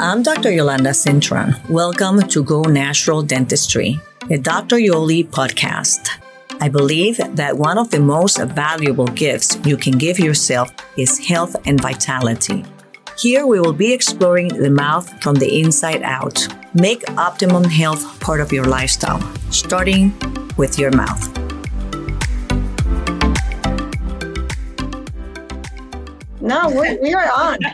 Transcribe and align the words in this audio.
I'm 0.00 0.22
Dr. 0.22 0.52
Yolanda 0.52 0.90
Cintron. 0.90 1.58
Welcome 1.68 2.20
to 2.28 2.44
Go 2.44 2.62
Natural 2.62 3.20
Dentistry, 3.20 4.00
a 4.30 4.38
Dr. 4.38 4.76
Yoli 4.76 5.26
podcast. 5.26 6.10
I 6.60 6.68
believe 6.68 7.18
that 7.34 7.58
one 7.58 7.78
of 7.78 7.90
the 7.90 7.98
most 7.98 8.38
valuable 8.38 9.08
gifts 9.08 9.58
you 9.64 9.76
can 9.76 9.98
give 9.98 10.20
yourself 10.20 10.70
is 10.96 11.26
health 11.26 11.56
and 11.66 11.80
vitality. 11.80 12.64
Here 13.18 13.44
we 13.44 13.58
will 13.58 13.72
be 13.72 13.92
exploring 13.92 14.48
the 14.48 14.70
mouth 14.70 15.20
from 15.20 15.34
the 15.34 15.60
inside 15.60 16.04
out. 16.04 16.46
Make 16.74 17.02
optimum 17.18 17.64
health 17.64 18.20
part 18.20 18.40
of 18.40 18.52
your 18.52 18.66
lifestyle, 18.66 19.20
starting 19.50 20.16
with 20.56 20.78
your 20.78 20.92
mouth. 20.92 21.47
No, 26.48 26.70
we, 26.70 26.96
we 26.98 27.12
are 27.12 27.30
on. 27.30 27.58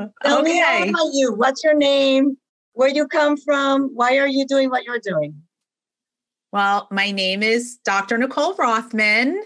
Tell 0.24 0.42
me 0.42 0.62
all 0.62 0.88
about 0.88 1.10
you. 1.12 1.34
What's 1.34 1.62
your 1.62 1.74
name? 1.74 2.38
Where 2.72 2.88
you 2.88 3.06
come 3.06 3.36
from? 3.36 3.90
Why 3.92 4.16
are 4.16 4.26
you 4.26 4.46
doing 4.46 4.70
what 4.70 4.84
you're 4.84 5.00
doing? 5.00 5.34
Well, 6.52 6.88
my 6.90 7.10
name 7.10 7.42
is 7.42 7.76
Dr. 7.84 8.16
Nicole 8.16 8.54
Rothman. 8.54 9.42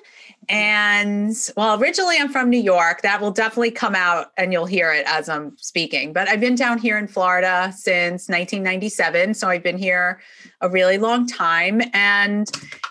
And 0.49 1.35
well, 1.57 1.81
originally 1.81 2.17
I'm 2.19 2.31
from 2.31 2.49
New 2.49 2.61
York. 2.61 3.03
That 3.03 3.21
will 3.21 3.33
definitely 3.33 3.73
come 3.73 3.97
out 3.97 4.29
and 4.37 4.53
you'll 4.53 4.67
hear 4.67 4.93
it 4.93 5.05
as 5.07 5.29
I'm 5.29 5.57
speaking. 5.59 6.13
But 6.13 6.29
I've 6.29 6.41
been 6.41 6.55
down 6.55 6.79
here 6.79 6.97
in 6.97 7.09
Florida 7.09 7.73
since 7.77 8.29
1997. 8.29 9.35
So 9.35 9.49
I've 9.49 9.65
been 9.65 9.79
here 9.79 10.21
a 10.61 10.69
really 10.69 10.99
long 10.99 11.27
time. 11.27 11.83
And 11.93 12.49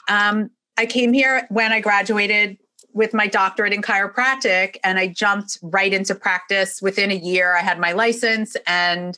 um, 0.09 0.49
I 0.77 0.85
came 0.85 1.13
here 1.13 1.45
when 1.49 1.71
I 1.71 1.79
graduated 1.79 2.57
with 2.93 3.13
my 3.13 3.27
doctorate 3.27 3.73
in 3.73 3.81
chiropractic 3.81 4.77
and 4.83 4.99
I 4.99 5.07
jumped 5.07 5.57
right 5.61 5.91
into 5.93 6.15
practice 6.15 6.81
within 6.81 7.11
a 7.11 7.15
year. 7.15 7.55
I 7.55 7.61
had 7.61 7.79
my 7.79 7.91
license 7.91 8.55
and 8.67 9.17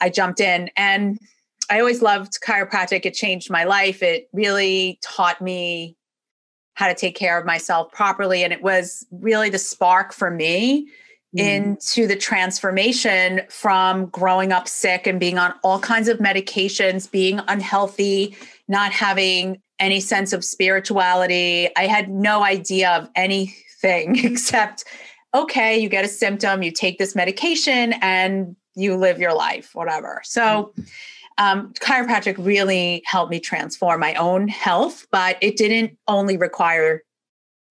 I 0.00 0.10
jumped 0.10 0.40
in. 0.40 0.70
And 0.76 1.18
I 1.70 1.80
always 1.80 2.02
loved 2.02 2.40
chiropractic. 2.40 3.04
It 3.04 3.14
changed 3.14 3.50
my 3.50 3.64
life. 3.64 4.02
It 4.02 4.28
really 4.32 4.98
taught 5.02 5.40
me 5.40 5.96
how 6.74 6.86
to 6.86 6.94
take 6.94 7.16
care 7.16 7.38
of 7.38 7.44
myself 7.44 7.90
properly. 7.92 8.44
And 8.44 8.52
it 8.52 8.62
was 8.62 9.04
really 9.10 9.50
the 9.50 9.58
spark 9.58 10.12
for 10.12 10.30
me 10.30 10.88
mm. 11.36 11.40
into 11.40 12.06
the 12.06 12.16
transformation 12.16 13.42
from 13.50 14.06
growing 14.06 14.52
up 14.52 14.68
sick 14.68 15.06
and 15.06 15.18
being 15.18 15.38
on 15.38 15.52
all 15.64 15.80
kinds 15.80 16.06
of 16.06 16.18
medications, 16.18 17.10
being 17.10 17.40
unhealthy, 17.48 18.36
not 18.68 18.92
having 18.92 19.60
any 19.78 20.00
sense 20.00 20.32
of 20.32 20.44
spirituality. 20.44 21.68
I 21.76 21.86
had 21.86 22.10
no 22.10 22.42
idea 22.42 22.90
of 22.90 23.08
anything 23.14 24.18
except, 24.24 24.84
okay, 25.34 25.78
you 25.78 25.88
get 25.88 26.04
a 26.04 26.08
symptom, 26.08 26.62
you 26.62 26.70
take 26.70 26.98
this 26.98 27.14
medication, 27.14 27.94
and 28.00 28.56
you 28.74 28.96
live 28.96 29.18
your 29.18 29.34
life, 29.34 29.74
whatever. 29.74 30.20
So, 30.24 30.72
um, 31.38 31.72
chiropractic 31.74 32.34
really 32.38 33.02
helped 33.06 33.30
me 33.30 33.38
transform 33.38 34.00
my 34.00 34.14
own 34.14 34.48
health, 34.48 35.06
but 35.12 35.38
it 35.40 35.56
didn't 35.56 35.96
only 36.08 36.36
require 36.36 37.04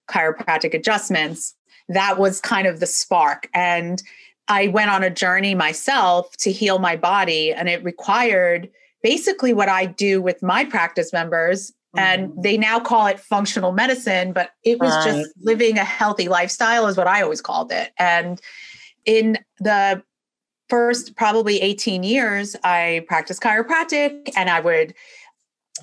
chiropractic 0.10 0.74
adjustments. 0.74 1.54
That 1.90 2.18
was 2.18 2.40
kind 2.40 2.66
of 2.66 2.80
the 2.80 2.86
spark. 2.86 3.50
And 3.54 4.02
I 4.48 4.68
went 4.68 4.90
on 4.90 5.04
a 5.04 5.10
journey 5.10 5.54
myself 5.54 6.36
to 6.38 6.52
heal 6.52 6.80
my 6.80 6.96
body, 6.96 7.52
and 7.52 7.68
it 7.68 7.84
required 7.84 8.70
basically 9.04 9.54
what 9.54 9.70
I 9.70 9.86
do 9.86 10.22
with 10.22 10.42
my 10.42 10.64
practice 10.64 11.12
members. 11.12 11.74
And 11.98 12.30
Mhm. 12.30 12.44
they 12.44 12.58
now 12.58 12.80
call 12.80 13.08
it 13.08 13.20
functional 13.20 13.72
medicine, 13.72 14.31
but 14.31 14.52
it 14.64 14.80
was 14.80 14.95
Right. 14.98 15.03
just 15.03 15.31
living 15.42 15.78
a 15.78 15.84
healthy 15.84 16.28
lifestyle, 16.28 16.88
is 16.88 16.95
what 16.95 17.08
I 17.08 17.22
always 17.22 17.42
called 17.42 17.72
it. 17.72 17.92
And 17.98 18.39
in 19.06 19.39
the 19.59 20.04
first 20.70 21.16
probably 21.16 21.62
18 21.62 22.04
years, 22.04 22.56
I 22.64 23.06
practiced 23.08 23.42
chiropractic 23.42 24.30
and 24.36 24.50
I 24.50 24.59
would 24.59 24.94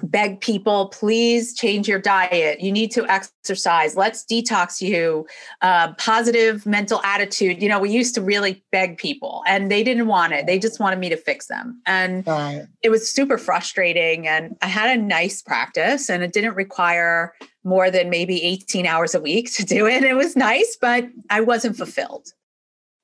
beg 0.03 0.41
people, 0.41 0.89
please 0.89 1.55
change 1.55 1.89
your 1.89 1.99
diet. 1.99 2.61
You 2.61 2.73
need 2.73 2.91
to 2.93 3.07
exercise. 3.07 3.97
Let's 3.97 4.25
detox 4.25 4.81
you. 4.81 5.27
Uh, 5.63 5.93
positive 5.95 6.67
mental 6.67 7.01
attitude. 7.03 7.63
You 7.63 7.69
know, 7.69 7.79
we 7.79 7.91
used 7.91 8.15
to 8.17 8.23
really 8.23 8.65
beg 8.73 8.99
people 8.99 9.43
and 9.47 9.71
they 9.71 9.83
didn't 9.85 10.07
want 10.07 10.33
it. 10.33 10.47
They 10.47 10.59
just 10.59 10.81
wanted 10.81 10.99
me 10.99 11.09
to 11.11 11.17
fix 11.17 11.47
them. 11.47 11.81
And 11.87 12.27
Right. 12.27 12.67
it 12.83 12.91
was 12.91 13.11
super 13.11 13.39
frustrating. 13.39 14.27
And 14.27 14.57
I 14.63 14.67
had 14.67 14.97
a 14.99 15.01
nice 15.01 15.43
practice 15.43 16.09
and 16.09 16.23
it 16.23 16.33
didn't 16.33 16.55
require 16.55 17.35
more 17.63 17.91
than 17.91 18.11
maybe 18.11 18.43
18 18.43 18.87
hours 18.87 19.15
a 19.15 19.21
week 19.21 19.53
to 19.55 19.65
do 19.65 19.87
it. 19.87 20.03
It 20.05 20.15
was 20.15 20.37
nice, 20.37 20.77
but 20.81 21.09
I 21.31 21.41
wasn't 21.41 21.77
fulfilled. 21.77 22.29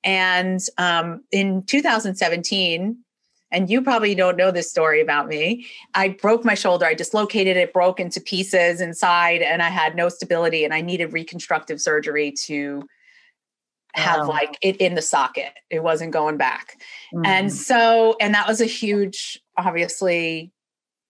And 0.03 0.59
um, 0.77 1.23
in 1.31 1.63
2017, 1.63 2.97
and 3.51 3.69
you 3.69 3.81
probably 3.81 4.15
don't 4.15 4.37
know 4.37 4.51
this 4.51 4.69
story 4.69 5.01
about 5.01 5.27
me, 5.27 5.67
I 5.93 6.09
broke 6.09 6.45
my 6.45 6.53
shoulder. 6.55 6.85
I 6.85 6.93
dislocated 6.93 7.57
it, 7.57 7.73
broke 7.73 7.99
into 7.99 8.21
pieces 8.21 8.81
inside, 8.81 9.41
and 9.41 9.61
I 9.61 9.69
had 9.69 9.95
no 9.95 10.09
stability, 10.09 10.63
and 10.63 10.73
I 10.73 10.81
needed 10.81 11.13
reconstructive 11.13 11.81
surgery 11.81 12.33
to 12.45 12.87
have 13.93 14.21
Wow. 14.21 14.29
like 14.29 14.57
it 14.61 14.77
in 14.77 14.95
the 14.95 15.01
socket. 15.01 15.51
It 15.69 15.83
wasn't 15.83 16.13
going 16.13 16.37
back. 16.37 16.81
And 17.25 17.49
Mhm. 17.49 17.51
so, 17.51 18.15
and 18.21 18.33
that 18.33 18.47
was 18.47 18.61
a 18.61 18.65
huge, 18.65 19.41
obviously, 19.57 20.51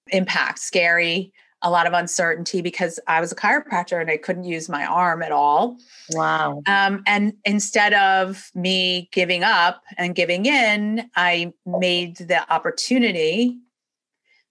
impact, 0.07 0.57
scary, 0.59 1.31
a 1.63 1.69
lot 1.69 1.87
of 1.87 1.93
uncertainty 1.93 2.61
because 2.61 2.99
I 3.07 3.21
was 3.21 3.31
a 3.31 3.35
chiropractor 3.35 4.01
and 4.01 4.09
I 4.09 4.17
couldn't 4.17 4.45
use 4.45 4.67
my 4.67 4.85
arm 4.85 5.21
at 5.21 5.31
all. 5.31 5.77
wow. 6.11 6.61
Um, 6.67 7.03
and 7.05 7.33
instead 7.45 7.93
of 7.93 8.49
me 8.55 9.09
giving 9.11 9.43
up 9.43 9.83
and 9.97 10.15
giving 10.15 10.45
in, 10.45 11.09
I 11.15 11.53
made 11.65 12.17
the 12.17 12.51
opportunity 12.51 13.57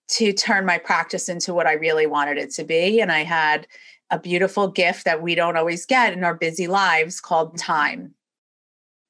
to 0.08 0.32
turn 0.32 0.66
my 0.66 0.78
practice 0.78 1.28
into 1.28 1.54
what 1.54 1.66
I 1.66 1.74
really 1.74 2.06
wanted 2.06 2.36
it 2.36 2.50
to 2.54 2.64
be. 2.64 3.00
And 3.00 3.12
I 3.12 3.24
had 3.24 3.66
a 4.10 4.18
beautiful 4.18 4.68
gift 4.68 5.04
that 5.04 5.22
we 5.22 5.34
don't 5.34 5.56
always 5.56 5.86
get 5.86 6.12
in 6.12 6.24
our 6.24 6.34
busy 6.34 6.66
lives 6.66 7.20
called 7.20 7.56
time. 7.56 8.14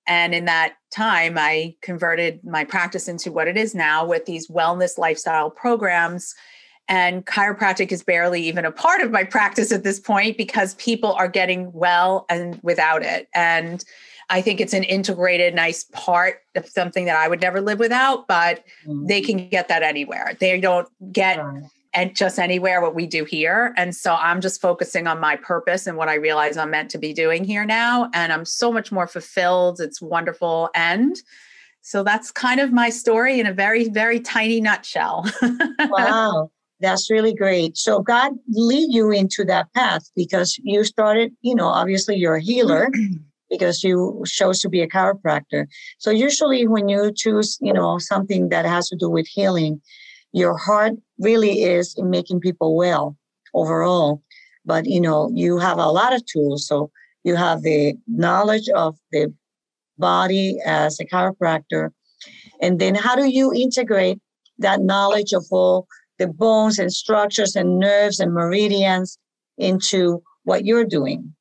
And 0.06 0.34
in 0.34 0.44
that 0.46 0.74
time, 0.90 1.38
I 1.38 1.76
converted 1.82 2.40
my 2.44 2.64
practice 2.64 3.08
into 3.08 3.32
what 3.32 3.48
it 3.48 3.56
is 3.56 3.74
now 3.74 4.04
with 4.04 4.26
these 4.26 4.48
wellness 4.48 4.98
lifestyle 4.98 5.50
programs. 5.50 6.34
And 6.90 7.24
chiropractic 7.24 7.92
is 7.92 8.02
barely 8.02 8.42
even 8.42 8.64
a 8.66 8.72
part 8.72 9.00
of 9.00 9.12
my 9.12 9.22
practice 9.24 9.70
at 9.70 9.84
this 9.84 10.00
point 10.00 10.36
because 10.36 10.74
people 10.74 11.12
are 11.12 11.28
getting 11.28 11.72
well 11.72 12.26
and 12.28 12.58
without 12.62 13.02
it. 13.04 13.28
And 13.34 13.82
I 14.28 14.42
think 14.42 14.60
it's 14.60 14.74
an 14.74 14.82
integrated, 14.84 15.54
nice 15.54 15.84
part 15.92 16.42
of 16.56 16.66
something 16.68 17.04
that 17.04 17.16
I 17.16 17.28
would 17.28 17.40
never 17.40 17.60
live 17.60 17.78
without, 17.78 18.26
but 18.26 18.64
Mhm. 18.86 19.06
they 19.08 19.20
can 19.20 19.48
get 19.48 19.68
that 19.68 19.82
anywhere. 19.84 20.32
They 20.40 20.60
don't 20.60 20.88
get 21.12 21.38
Right. 21.38 21.62
and 21.94 22.14
just 22.14 22.38
anywhere 22.40 22.80
what 22.80 22.94
we 22.94 23.06
do 23.06 23.24
here. 23.24 23.72
And 23.76 23.94
so 23.94 24.14
I'm 24.14 24.40
just 24.40 24.60
focusing 24.60 25.06
on 25.06 25.18
my 25.20 25.36
purpose 25.36 25.86
and 25.86 25.96
what 25.96 26.08
I 26.08 26.14
realize 26.14 26.56
I'm 26.56 26.70
meant 26.70 26.90
to 26.90 26.98
be 26.98 27.12
doing 27.12 27.44
here 27.44 27.64
now. 27.64 28.10
And 28.14 28.32
I'm 28.32 28.44
so 28.44 28.72
much 28.72 28.90
more 28.92 29.06
fulfilled. 29.06 29.80
It's 29.80 30.00
wonderful. 30.02 30.70
And 30.74 31.16
so 31.82 32.02
that's 32.02 32.30
kind 32.32 32.60
of 32.60 32.72
my 32.72 32.90
story 32.90 33.40
in 33.40 33.46
a 33.46 33.52
very, 33.52 33.88
very 33.88 34.18
tiny 34.20 34.60
nutshell. 34.60 35.24
Wow. 35.88 36.50
That's 36.80 37.10
really 37.10 37.34
great. 37.34 37.76
So 37.76 38.00
God 38.00 38.32
lead 38.48 38.92
you 38.92 39.10
into 39.10 39.44
that 39.44 39.72
path 39.74 40.02
because 40.16 40.58
you 40.62 40.82
started, 40.84 41.32
you 41.42 41.54
know, 41.54 41.66
obviously 41.66 42.16
you're 42.16 42.36
a 42.36 42.42
healer 42.42 42.90
because 43.50 43.84
you 43.84 44.24
chose 44.26 44.60
to 44.60 44.68
be 44.68 44.80
a 44.80 44.88
chiropractor. 44.88 45.66
So 45.98 46.10
usually 46.10 46.66
when 46.66 46.88
you 46.88 47.12
choose, 47.14 47.58
you 47.60 47.72
know, 47.72 47.98
something 47.98 48.48
that 48.48 48.64
has 48.64 48.88
to 48.88 48.96
do 48.96 49.10
with 49.10 49.26
healing, 49.26 49.80
your 50.32 50.56
heart 50.56 50.92
really 51.18 51.64
is 51.64 51.94
in 51.98 52.08
making 52.08 52.40
people 52.40 52.76
well 52.76 53.16
overall. 53.52 54.22
But 54.64 54.86
you 54.86 55.00
know, 55.00 55.30
you 55.34 55.58
have 55.58 55.78
a 55.78 55.86
lot 55.86 56.14
of 56.14 56.24
tools. 56.26 56.66
So 56.66 56.90
you 57.24 57.36
have 57.36 57.62
the 57.62 57.94
knowledge 58.06 58.68
of 58.70 58.96
the 59.12 59.32
body 59.98 60.58
as 60.64 60.98
a 60.98 61.04
chiropractor. 61.04 61.90
And 62.62 62.78
then 62.78 62.94
how 62.94 63.16
do 63.16 63.26
you 63.26 63.52
integrate 63.52 64.18
that 64.58 64.80
knowledge 64.80 65.32
of 65.32 65.44
all 65.50 65.86
the 66.20 66.28
bones 66.28 66.78
and 66.78 66.92
structures 66.92 67.56
and 67.56 67.80
nerves 67.80 68.20
and 68.20 68.32
meridians 68.32 69.18
into 69.58 70.22
what 70.44 70.64
you're 70.64 70.84
doing? 70.84 71.34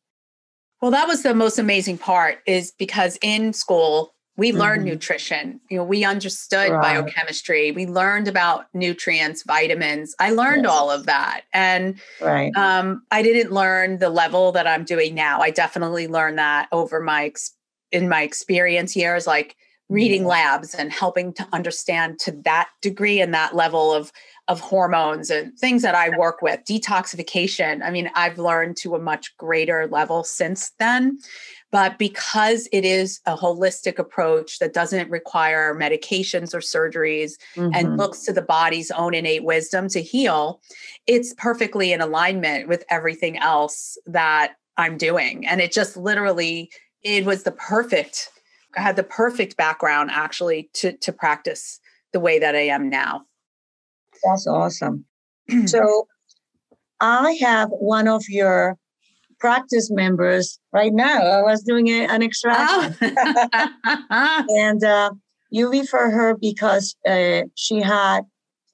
Well, 0.81 0.91
that 0.91 1.07
was 1.07 1.21
the 1.21 1.35
most 1.35 1.59
amazing 1.59 1.97
part 1.97 2.39
is 2.47 2.71
because 2.79 3.19
in 3.21 3.51
school, 3.53 4.15
we 4.37 4.53
learned 4.53 4.83
Mhm. 4.83 4.91
nutrition. 4.93 5.59
You 5.69 5.79
know, 5.79 5.83
we 5.83 6.05
understood 6.05 6.71
Right. 6.71 6.81
biochemistry. 7.03 7.71
We 7.73 7.85
learned 7.85 8.29
about 8.29 8.67
nutrients, 8.73 9.43
vitamins. 9.43 10.15
I 10.17 10.31
learned 10.31 10.63
Yes. 10.63 10.71
all 10.71 10.89
of 10.89 11.05
that. 11.07 11.41
And 11.53 11.99
Right. 12.21 12.55
um, 12.55 13.03
I 13.11 13.21
didn't 13.21 13.51
learn 13.51 13.97
the 13.99 14.09
level 14.09 14.53
that 14.53 14.65
I'm 14.65 14.85
doing 14.85 15.13
now. 15.13 15.41
I 15.41 15.49
definitely 15.49 16.07
learned 16.07 16.39
that 16.39 16.69
over 16.71 17.01
my 17.01 17.25
ex- 17.25 17.51
in 17.91 18.07
my 18.07 18.21
experience 18.21 18.95
years, 18.95 19.27
like 19.27 19.57
reading 19.89 20.23
Mhm. 20.23 20.27
labs 20.27 20.73
and 20.73 20.93
helping 20.93 21.33
to 21.33 21.45
understand 21.51 22.19
to 22.19 22.31
that 22.45 22.69
degree 22.81 23.19
and 23.19 23.33
that 23.33 23.55
level 23.55 23.91
of 23.93 24.11
of 24.49 24.59
hormones 24.59 25.29
and 25.29 25.57
things 25.59 25.83
that 25.83 25.93
I 25.93 26.09
work 26.17 26.41
with, 26.41 26.59
detoxification. 26.67 27.83
I 27.83 27.91
mean, 27.91 28.09
I've 28.15 28.39
learned 28.39 28.77
to 28.77 28.95
a 28.95 28.99
much 28.99 29.37
greater 29.37 29.87
level 29.87 30.23
since 30.23 30.71
then. 30.79 31.19
But 31.71 31.99
because 31.99 32.67
it 32.73 32.83
is 32.83 33.21
a 33.27 33.37
holistic 33.37 33.99
approach 33.99 34.57
that 34.57 34.73
doesn't 34.73 35.07
require 35.11 35.75
medications 35.75 36.55
or 36.55 36.61
surgeries 36.61 37.33
mm-hmm. 37.55 37.69
and 37.75 37.95
looks 37.95 38.25
to 38.25 38.33
the 38.33 38.41
body's 38.41 38.89
own 38.89 39.13
innate 39.13 39.43
wisdom 39.43 39.87
to 39.89 40.01
heal, 40.01 40.61
it's 41.05 41.35
perfectly 41.35 41.93
in 41.93 42.01
alignment 42.01 42.67
with 42.67 42.83
everything 42.89 43.37
else 43.37 43.99
that 44.07 44.53
I'm 44.77 44.97
doing. 44.97 45.45
And 45.45 45.61
it 45.61 45.71
just 45.71 45.95
literally, 45.95 46.71
it 47.03 47.23
was 47.23 47.43
the 47.43 47.51
perfect, 47.51 48.29
I 48.75 48.81
had 48.81 48.95
the 48.95 49.03
perfect 49.03 49.55
background 49.55 50.09
actually 50.11 50.71
to, 50.73 50.97
to 50.97 51.13
practice 51.13 51.79
the 52.13 52.19
way 52.19 52.39
that 52.39 52.55
I 52.55 52.61
am 52.61 52.89
now. 52.89 53.25
That's 54.23 54.47
awesome. 54.47 55.05
so 55.65 56.07
I 56.99 57.37
have 57.41 57.69
one 57.69 58.07
of 58.07 58.23
your 58.27 58.77
practice 59.39 59.89
members 59.89 60.59
right 60.73 60.93
now. 60.93 61.21
I 61.21 61.41
was 61.41 61.63
doing 61.63 61.87
a, 61.87 62.05
an 62.07 62.21
extraction. 62.21 62.95
Oh. 63.01 64.45
and 64.49 64.83
uh, 64.83 65.11
you 65.49 65.71
refer 65.71 66.11
her 66.11 66.35
because 66.35 66.95
uh, 67.07 67.43
she 67.55 67.81
had 67.81 68.21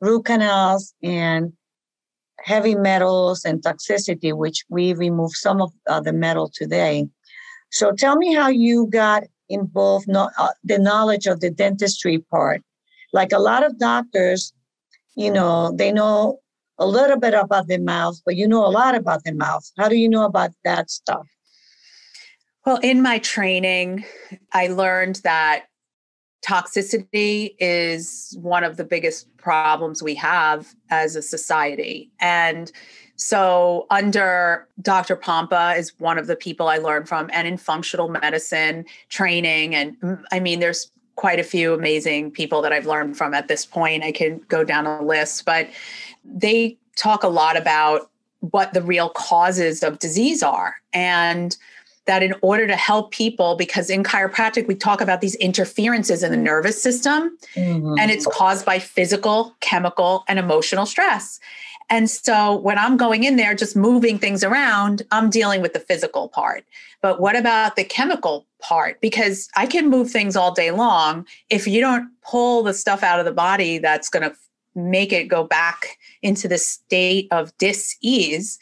root 0.01 0.25
canals 0.25 0.93
and 1.03 1.53
heavy 2.39 2.75
metals 2.75 3.45
and 3.45 3.61
toxicity, 3.61 4.35
which 4.35 4.65
we 4.69 4.93
removed 4.93 5.35
some 5.35 5.61
of 5.61 5.71
uh, 5.87 5.99
the 5.99 6.13
metal 6.13 6.51
today. 6.53 7.07
So 7.71 7.91
tell 7.91 8.15
me 8.15 8.33
how 8.33 8.49
you 8.49 8.87
got 8.87 9.23
involved, 9.49 10.07
no, 10.07 10.29
uh, 10.37 10.49
the 10.63 10.79
knowledge 10.79 11.27
of 11.27 11.39
the 11.39 11.49
dentistry 11.49 12.19
part. 12.19 12.61
Like 13.13 13.31
a 13.31 13.39
lot 13.39 13.65
of 13.65 13.79
doctors, 13.79 14.53
you 15.15 15.31
know, 15.31 15.71
they 15.71 15.91
know 15.91 16.39
a 16.77 16.85
little 16.85 17.17
bit 17.17 17.33
about 17.33 17.67
the 17.67 17.77
mouth, 17.77 18.21
but 18.25 18.35
you 18.35 18.47
know 18.47 18.65
a 18.65 18.69
lot 18.69 18.95
about 18.95 19.23
the 19.23 19.33
mouth. 19.33 19.69
How 19.77 19.87
do 19.87 19.95
you 19.95 20.09
know 20.09 20.25
about 20.25 20.51
that 20.63 20.89
stuff? 20.89 21.27
Well, 22.65 22.79
in 22.81 23.01
my 23.01 23.19
training, 23.19 24.05
I 24.51 24.67
learned 24.67 25.17
that 25.23 25.65
toxicity 26.45 27.55
is 27.59 28.37
one 28.41 28.63
of 28.63 28.77
the 28.77 28.83
biggest 28.83 29.35
problems 29.37 30.03
we 30.03 30.15
have 30.15 30.75
as 30.89 31.15
a 31.15 31.21
society. 31.21 32.11
And 32.19 32.71
so, 33.17 33.87
under 33.89 34.67
Dr. 34.81 35.15
Pompa 35.15 35.77
is 35.77 35.93
one 35.99 36.17
of 36.17 36.27
the 36.27 36.35
people 36.35 36.67
I 36.67 36.77
learned 36.77 37.07
from, 37.07 37.29
and 37.31 37.47
in 37.47 37.57
functional 37.57 38.09
medicine 38.09 38.85
training. 39.09 39.73
And 39.73 39.99
mm, 40.01 40.21
I 40.31 40.39
mean, 40.39 40.59
there's 40.59 40.91
quite 41.15 41.39
a 41.39 41.43
few 41.43 41.73
amazing 41.73 42.31
people 42.31 42.61
that 42.61 42.73
I've 42.73 42.85
learned 42.85 43.17
from 43.17 43.33
at 43.33 43.47
this 43.47 43.65
point. 43.65 44.03
I 44.03 44.11
can 44.11 44.39
go 44.47 44.63
down 44.63 44.85
a 44.85 45.01
list, 45.01 45.45
but 45.45 45.69
they 46.23 46.77
talk 46.95 47.23
a 47.23 47.27
lot 47.27 47.57
about 47.57 48.09
what 48.39 48.73
the 48.73 48.81
real 48.81 49.09
causes 49.09 49.83
of 49.83 49.99
disease 49.99 50.43
are. 50.43 50.75
And 50.93 51.57
that 52.05 52.21
in 52.21 52.35
order 52.41 52.67
to 52.67 52.75
help 52.75 53.11
people, 53.11 53.55
because 53.55 53.89
in 53.89 54.03
chiropractic, 54.03 54.67
we 54.67 54.75
talk 54.75 55.01
about 55.01 55.21
these 55.21 55.35
interferences 55.35 56.21
in 56.21 56.31
the 56.31 56.37
nervous 56.37 56.81
system, 56.81 57.35
mm-hmm. 57.55 57.95
and 57.99 58.11
it's 58.11 58.27
caused 58.27 58.65
by 58.65 58.77
physical, 58.77 59.55
chemical, 59.59 60.23
and 60.27 60.37
emotional 60.37 60.85
stress. 60.85 61.39
And 61.89 62.09
so 62.09 62.55
when 62.57 62.77
I'm 62.77 62.97
going 62.97 63.23
in 63.23 63.35
there, 63.35 63.53
just 63.53 63.75
moving 63.75 64.17
things 64.17 64.43
around, 64.43 65.03
I'm 65.11 65.29
dealing 65.29 65.61
with 65.61 65.73
the 65.73 65.79
physical 65.79 66.29
part. 66.29 66.65
But 67.01 67.19
what 67.19 67.35
about 67.35 67.75
the 67.75 67.83
chemical 67.83 68.45
part? 68.67 68.99
Because 69.01 69.47
I 69.55 69.65
can 69.65 69.89
move 69.89 70.09
things 70.09 70.35
all 70.35 70.53
day 70.53 70.71
long. 70.71 71.25
If 71.49 71.67
you 71.67 71.81
don't 71.81 72.09
pull 72.21 72.63
the 72.63 72.73
stuff 72.73 73.03
out 73.03 73.19
of 73.19 73.25
the 73.25 73.31
body 73.31 73.77
that's 73.77 74.09
going 74.09 74.29
to 74.29 74.35
make 74.75 75.13
it 75.13 75.27
go 75.27 75.43
back 75.43 75.97
into 76.21 76.47
the 76.47 76.57
state 76.57 77.27
of 77.31 77.57
dis-ease 77.57 78.59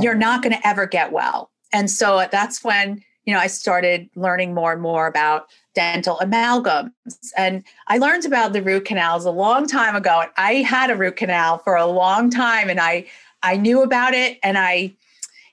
you're 0.00 0.14
not 0.14 0.42
going 0.42 0.54
to 0.54 0.66
ever 0.66 0.86
get 0.86 1.12
well 1.12 1.50
and 1.72 1.90
so 1.90 2.18
uh, 2.18 2.28
that's 2.30 2.64
when 2.64 3.02
you 3.26 3.34
know 3.34 3.40
i 3.40 3.46
started 3.46 4.08
learning 4.14 4.54
more 4.54 4.72
and 4.72 4.80
more 4.80 5.06
about 5.06 5.46
dental 5.74 6.16
amalgams 6.22 6.90
and 7.36 7.62
i 7.88 7.98
learned 7.98 8.24
about 8.24 8.52
the 8.52 8.62
root 8.62 8.84
canals 8.84 9.24
a 9.26 9.30
long 9.30 9.66
time 9.66 9.94
ago 9.94 10.24
i 10.36 10.54
had 10.54 10.90
a 10.90 10.96
root 10.96 11.16
canal 11.16 11.58
for 11.58 11.76
a 11.76 11.86
long 11.86 12.30
time 12.30 12.70
and 12.70 12.80
i 12.80 13.04
i 13.42 13.56
knew 13.56 13.82
about 13.82 14.14
it 14.14 14.38
and 14.42 14.56
i 14.56 14.90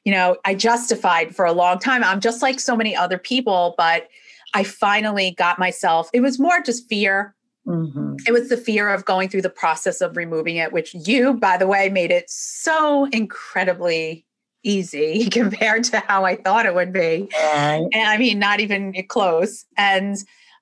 you 0.09 0.15
know 0.15 0.35
i 0.43 0.55
justified 0.55 1.35
for 1.35 1.45
a 1.45 1.53
long 1.53 1.77
time 1.77 2.03
i'm 2.03 2.19
just 2.19 2.41
like 2.41 2.59
so 2.59 2.75
many 2.75 2.95
other 2.95 3.19
people 3.19 3.75
but 3.77 4.07
i 4.55 4.63
finally 4.63 5.35
got 5.37 5.59
myself 5.59 6.09
it 6.15 6.21
was 6.21 6.39
more 6.39 6.61
just 6.61 6.89
fear 6.89 7.35
Mm-hmm. 7.67 8.15
It 8.25 8.31
was 8.31 8.49
the 8.49 8.57
fear 8.57 8.89
of 8.89 9.05
going 9.05 9.29
through 9.29 9.43
the 9.43 9.49
process 9.49 10.01
of 10.01 10.17
removing 10.17 10.55
it, 10.55 10.73
which 10.73 10.95
you, 10.95 11.35
by 11.35 11.55
the 11.55 11.67
way, 11.67 11.87
made 11.89 12.09
it 12.09 12.27
so 12.27 13.05
incredibly 13.11 14.25
easy 14.63 15.29
compared 15.31 15.83
to 15.85 15.99
how 15.99 16.25
I 16.25 16.35
thought 16.35 16.65
it 16.65 16.73
would 16.73 16.91
be. 16.91 17.29
Right. 17.31 17.85
And 17.93 18.09
I 18.09 18.17
mean, 18.17 18.39
not 18.39 18.59
even 18.59 18.95
close. 19.07 19.65
And 19.77 20.17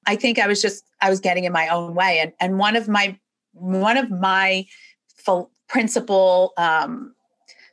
I 0.05 0.17
think 0.17 0.37
I 0.37 0.47
was 0.47 0.61
just 0.61 0.83
I 0.99 1.09
was 1.09 1.21
getting 1.21 1.45
in 1.45 1.53
my 1.53 1.69
own 1.69 1.95
way. 1.95 2.19
And 2.19 2.33
and 2.41 2.59
one 2.59 2.75
of 2.75 2.89
my 2.89 3.17
one 3.53 3.95
of 3.95 4.11
my 4.11 4.65
principal 5.67 6.53
um, 6.57 7.13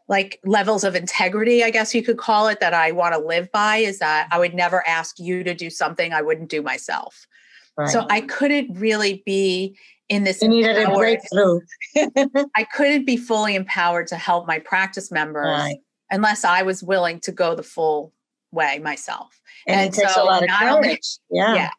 like 0.09 0.39
levels 0.45 0.85
of 0.85 0.95
integrity, 0.95 1.65
I 1.65 1.71
guess 1.71 1.95
you 1.95 2.03
could 2.03 2.19
call 2.19 2.49
it, 2.49 2.61
that 2.61 2.75
I 2.75 2.93
want 2.93 3.15
to 3.15 3.21
live 3.21 3.51
by 3.53 3.79
is 3.79 3.99
that 4.01 4.29
I 4.31 4.39
would 4.39 4.55
never 4.55 4.87
ask 4.87 5.19
you 5.19 5.43
to 5.45 5.55
do 5.55 5.71
something 5.71 6.13
I 6.13 6.23
wouldn't 6.23 6.51
do 6.51 6.63
myself. 6.63 7.27
Right. 7.77 7.89
So 7.89 8.07
I 8.11 8.21
couldn't 8.21 8.79
really 8.79 9.23
be 9.25 9.77
in 10.09 10.25
this. 10.25 10.43
You 10.43 10.49
needed 10.49 10.77
a 10.77 10.91
breakthrough. 10.91 11.61
I 12.55 12.65
couldn't 12.75 13.05
be 13.05 13.17
fully 13.17 13.55
empowered 13.55 14.07
to 14.09 14.17
help 14.17 14.47
my 14.47 14.59
practice 14.59 15.11
members 15.11 15.47
right. 15.47 15.79
unless 16.11 16.45
I 16.45 16.63
was 16.63 16.83
willing 16.83 17.19
to 17.21 17.33
go 17.33 17.55
the 17.55 17.63
full 17.63 18.13
way 18.53 18.79
myself. 18.79 19.41
And, 19.67 19.81
and 19.81 19.95
it 19.95 19.97
takes 19.99 20.15
so 20.15 20.23
a 20.23 20.27
lot 20.27 20.43
of 20.43 20.51
courage. 20.51 20.71
Only, 20.71 20.99
yeah. 21.31 21.55
yeah. 21.55 21.71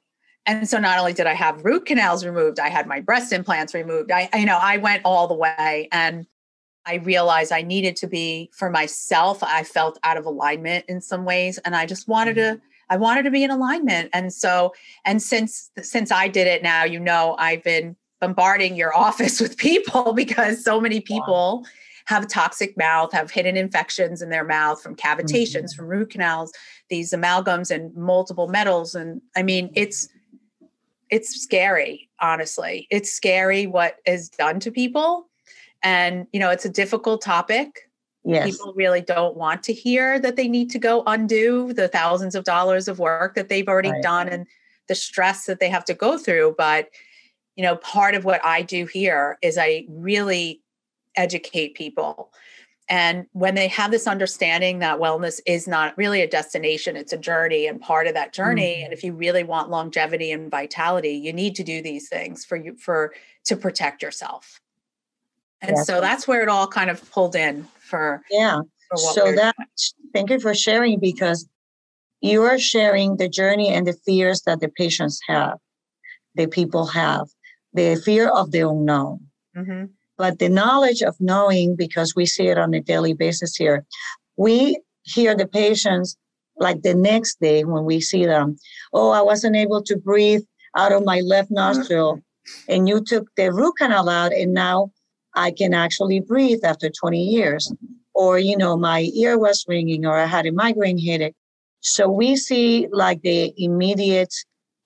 And 0.48 0.68
so 0.68 0.80
not 0.80 1.00
only 1.00 1.13
did 1.13 1.28
I 1.28 1.33
have 1.33 1.63
root 1.63 1.86
canals 1.86 2.25
removed, 2.25 2.60
I 2.60 2.69
had 2.69 2.88
my 2.88 3.00
breast 3.00 3.31
implants 3.31 3.74
removed. 3.74 4.12
I, 4.12 4.30
you 4.36 4.45
know, 4.45 4.60
I 4.62 4.78
went 4.78 5.01
all 5.04 5.28
the 5.28 5.33
way 5.33 5.88
and 5.92 6.28
I 6.86 6.96
realized 6.96 7.52
I 7.52 7.62
needed 7.62 7.96
to 7.98 8.08
be 8.08 8.50
for 8.54 8.70
myself. 8.70 9.44
I 9.44 9.64
felt 9.64 10.00
out 10.04 10.18
of 10.18 10.26
alignment 10.26 10.86
in 10.88 11.02
some 11.02 11.26
ways. 11.26 11.58
And 11.60 11.76
I 11.76 11.86
just 11.86 12.08
wanted 12.08 12.38
mm-hmm. 12.38 12.56
to 12.58 12.62
I 12.90 12.98
wanted 12.98 13.24
to 13.24 13.32
be 13.32 13.44
in 13.44 13.50
alignment. 13.50 14.10
And 14.14 14.32
so, 14.32 14.74
and 15.06 15.22
since 15.22 15.72
since 15.82 16.12
I 16.12 16.28
did 16.28 16.48
it 16.48 16.62
now, 16.64 16.84
you 16.84 17.00
know, 17.00 17.36
I've 17.40 17.64
been 17.64 17.96
bombarding 18.22 18.76
your 18.76 18.96
office 18.98 19.40
with 19.40 19.58
people 19.58 20.14
because 20.16 20.64
so 20.64 20.80
many 20.80 21.02
people 21.02 21.62
wow. 21.62 21.70
have 22.06 22.28
toxic 22.28 22.78
mouth, 22.78 23.12
have 23.12 23.31
hidden 23.31 23.58
infections 23.58 24.22
in 24.22 24.30
their 24.30 24.46
mouth 24.46 24.81
from 24.81 24.96
cavitations, 24.96 25.56
mm-hmm. 25.56 25.78
from 25.78 25.88
root 25.88 26.12
canals, 26.12 26.52
these 26.90 27.12
amalgams 27.12 27.72
and 27.72 27.96
multiple 27.96 28.48
metals. 28.48 28.96
And 28.96 29.22
I 29.36 29.44
mean, 29.44 29.72
it's 29.76 30.08
it's 31.09 31.42
scary, 31.42 32.09
honestly. 32.19 32.88
It's 32.90 33.12
scary 33.12 33.68
what 33.68 33.98
is 34.06 34.30
done 34.30 34.59
to 34.62 34.71
people. 34.71 35.28
And, 35.84 36.28
you 36.34 36.40
know, 36.40 36.50
it's 36.50 36.66
a 36.66 36.70
difficult 36.70 37.22
topic 37.22 37.90
Yes. 38.26 38.58
People 38.58 38.74
really 38.74 39.02
don't 39.02 39.38
want 39.38 39.62
to 39.64 39.74
hear 39.74 40.20
that 40.20 40.36
they 40.36 40.48
need 40.48 40.72
to 40.72 40.80
go 40.80 41.04
undo 41.06 41.74
the 41.74 41.88
thousands 41.88 42.34
of 42.34 42.44
dollars 42.44 42.88
of 42.88 42.98
work 42.98 43.36
that 43.36 43.50
they've 43.50 43.68
already 43.68 43.92
right. 43.92 44.02
done 44.02 44.28
and 44.28 44.48
the 44.88 44.96
stress 44.96 45.46
that 45.46 45.60
they 45.60 45.70
have 45.70 45.86
to 45.86 45.94
go 45.94 46.18
through. 46.18 46.56
But, 46.58 46.90
you 47.56 47.64
know, 47.64 47.76
part 47.78 48.16
of 48.16 48.26
what 48.26 48.44
I 48.44 48.64
do 48.64 48.88
here 48.88 49.38
is 49.44 49.60
I 49.60 49.86
really 49.88 50.62
educate 51.16 51.76
people. 51.76 52.32
And 52.90 53.28
when 53.34 53.54
they 53.54 53.68
have 53.68 53.92
this 53.92 54.08
understanding 54.08 54.80
that 54.80 55.00
wellness 55.00 55.40
is 55.46 55.68
not 55.68 55.96
really 55.96 56.22
a 56.22 56.28
destination, 56.28 56.96
it's 56.96 57.14
a 57.14 57.18
journey 57.18 57.68
and 57.68 57.80
part 57.80 58.08
of 58.08 58.16
that 58.16 58.34
journey. 58.34 58.78
Mm-hmm. 58.78 58.86
And 58.86 58.94
if 58.94 59.04
you 59.04 59.14
really 59.14 59.44
want 59.44 59.70
longevity 59.70 60.32
and 60.32 60.50
vitality, 60.50 61.14
you 61.14 61.32
need 61.32 61.56
to 61.56 61.64
do 61.64 61.82
these 61.82 62.10
things 62.10 62.44
for 62.44 62.56
you 62.56 62.76
for 62.76 63.14
to 63.46 63.56
protect 63.56 64.02
yourself. 64.02 64.60
And 65.62 65.78
yes. 65.78 65.88
so 65.88 66.02
that's 66.02 66.28
where 66.28 66.44
it 66.44 66.50
all 66.50 66.68
kind 66.68 66.90
of 66.90 67.09
pulled 67.12 67.35
in 67.35 67.68
for 67.80 68.21
yeah 68.30 68.59
for 68.90 68.97
so 68.97 69.31
that 69.33 69.56
thank 70.14 70.30
you 70.30 70.40
for 70.40 70.54
sharing 70.54 71.00
because 71.00 71.47
you 72.21 72.42
are 72.42 72.57
sharing 72.57 73.18
the 73.18 73.30
journey 73.30 73.69
and 73.69 73.85
the 73.88 73.94
fears 74.06 74.42
that 74.45 74.59
the 74.59 74.69
patients 74.69 75.19
have 75.28 75.57
the 76.35 76.47
people 76.47 76.85
have 76.85 77.28
the 77.74 77.95
fear 78.04 78.30
of 78.30 78.52
the 78.52 78.62
unknown 78.62 79.19
mm-hmm. 79.56 79.85
but 80.18 80.40
the 80.40 80.50
knowledge 80.50 81.02
of 81.02 81.16
knowing 81.19 81.76
because 81.76 82.16
we 82.16 82.26
see 82.26 82.47
it 82.47 82.57
on 82.57 82.74
a 82.74 82.81
daily 82.81 83.14
basis 83.14 83.56
here 83.56 83.85
we 84.38 84.80
hear 85.04 85.35
the 85.35 85.47
patients 85.47 86.18
like 86.57 86.81
the 86.81 86.95
next 86.95 87.40
day 87.40 87.64
when 87.64 87.85
we 87.85 88.00
see 88.02 88.26
them 88.26 88.57
oh 88.94 89.12
i 89.12 89.21
wasn't 89.21 89.56
able 89.56 89.81
to 89.81 89.97
breathe 89.97 90.44
out 90.76 90.92
of 90.92 91.06
my 91.06 91.19
left 91.21 91.52
nostril 91.52 92.16
mm-hmm. 92.16 92.71
and 92.71 92.88
you 92.88 93.02
took 93.02 93.28
the 93.35 93.52
root 93.52 93.74
canal 93.78 94.09
out 94.09 94.33
and 94.33 94.54
now 94.54 94.90
I 95.35 95.51
can 95.51 95.73
actually 95.73 96.19
breathe 96.21 96.63
after 96.63 96.89
20 96.89 97.21
years. 97.23 97.71
Or, 98.13 98.39
you 98.39 98.57
know, 98.57 98.77
my 98.77 99.09
ear 99.15 99.37
was 99.37 99.65
ringing 99.68 100.06
or 100.06 100.18
I 100.18 100.25
had 100.25 100.45
a 100.45 100.51
migraine 100.51 100.97
headache. 100.97 101.35
So 101.81 102.09
we 102.09 102.35
see 102.35 102.87
like 102.92 103.21
the 103.21 103.54
immediate 103.57 104.33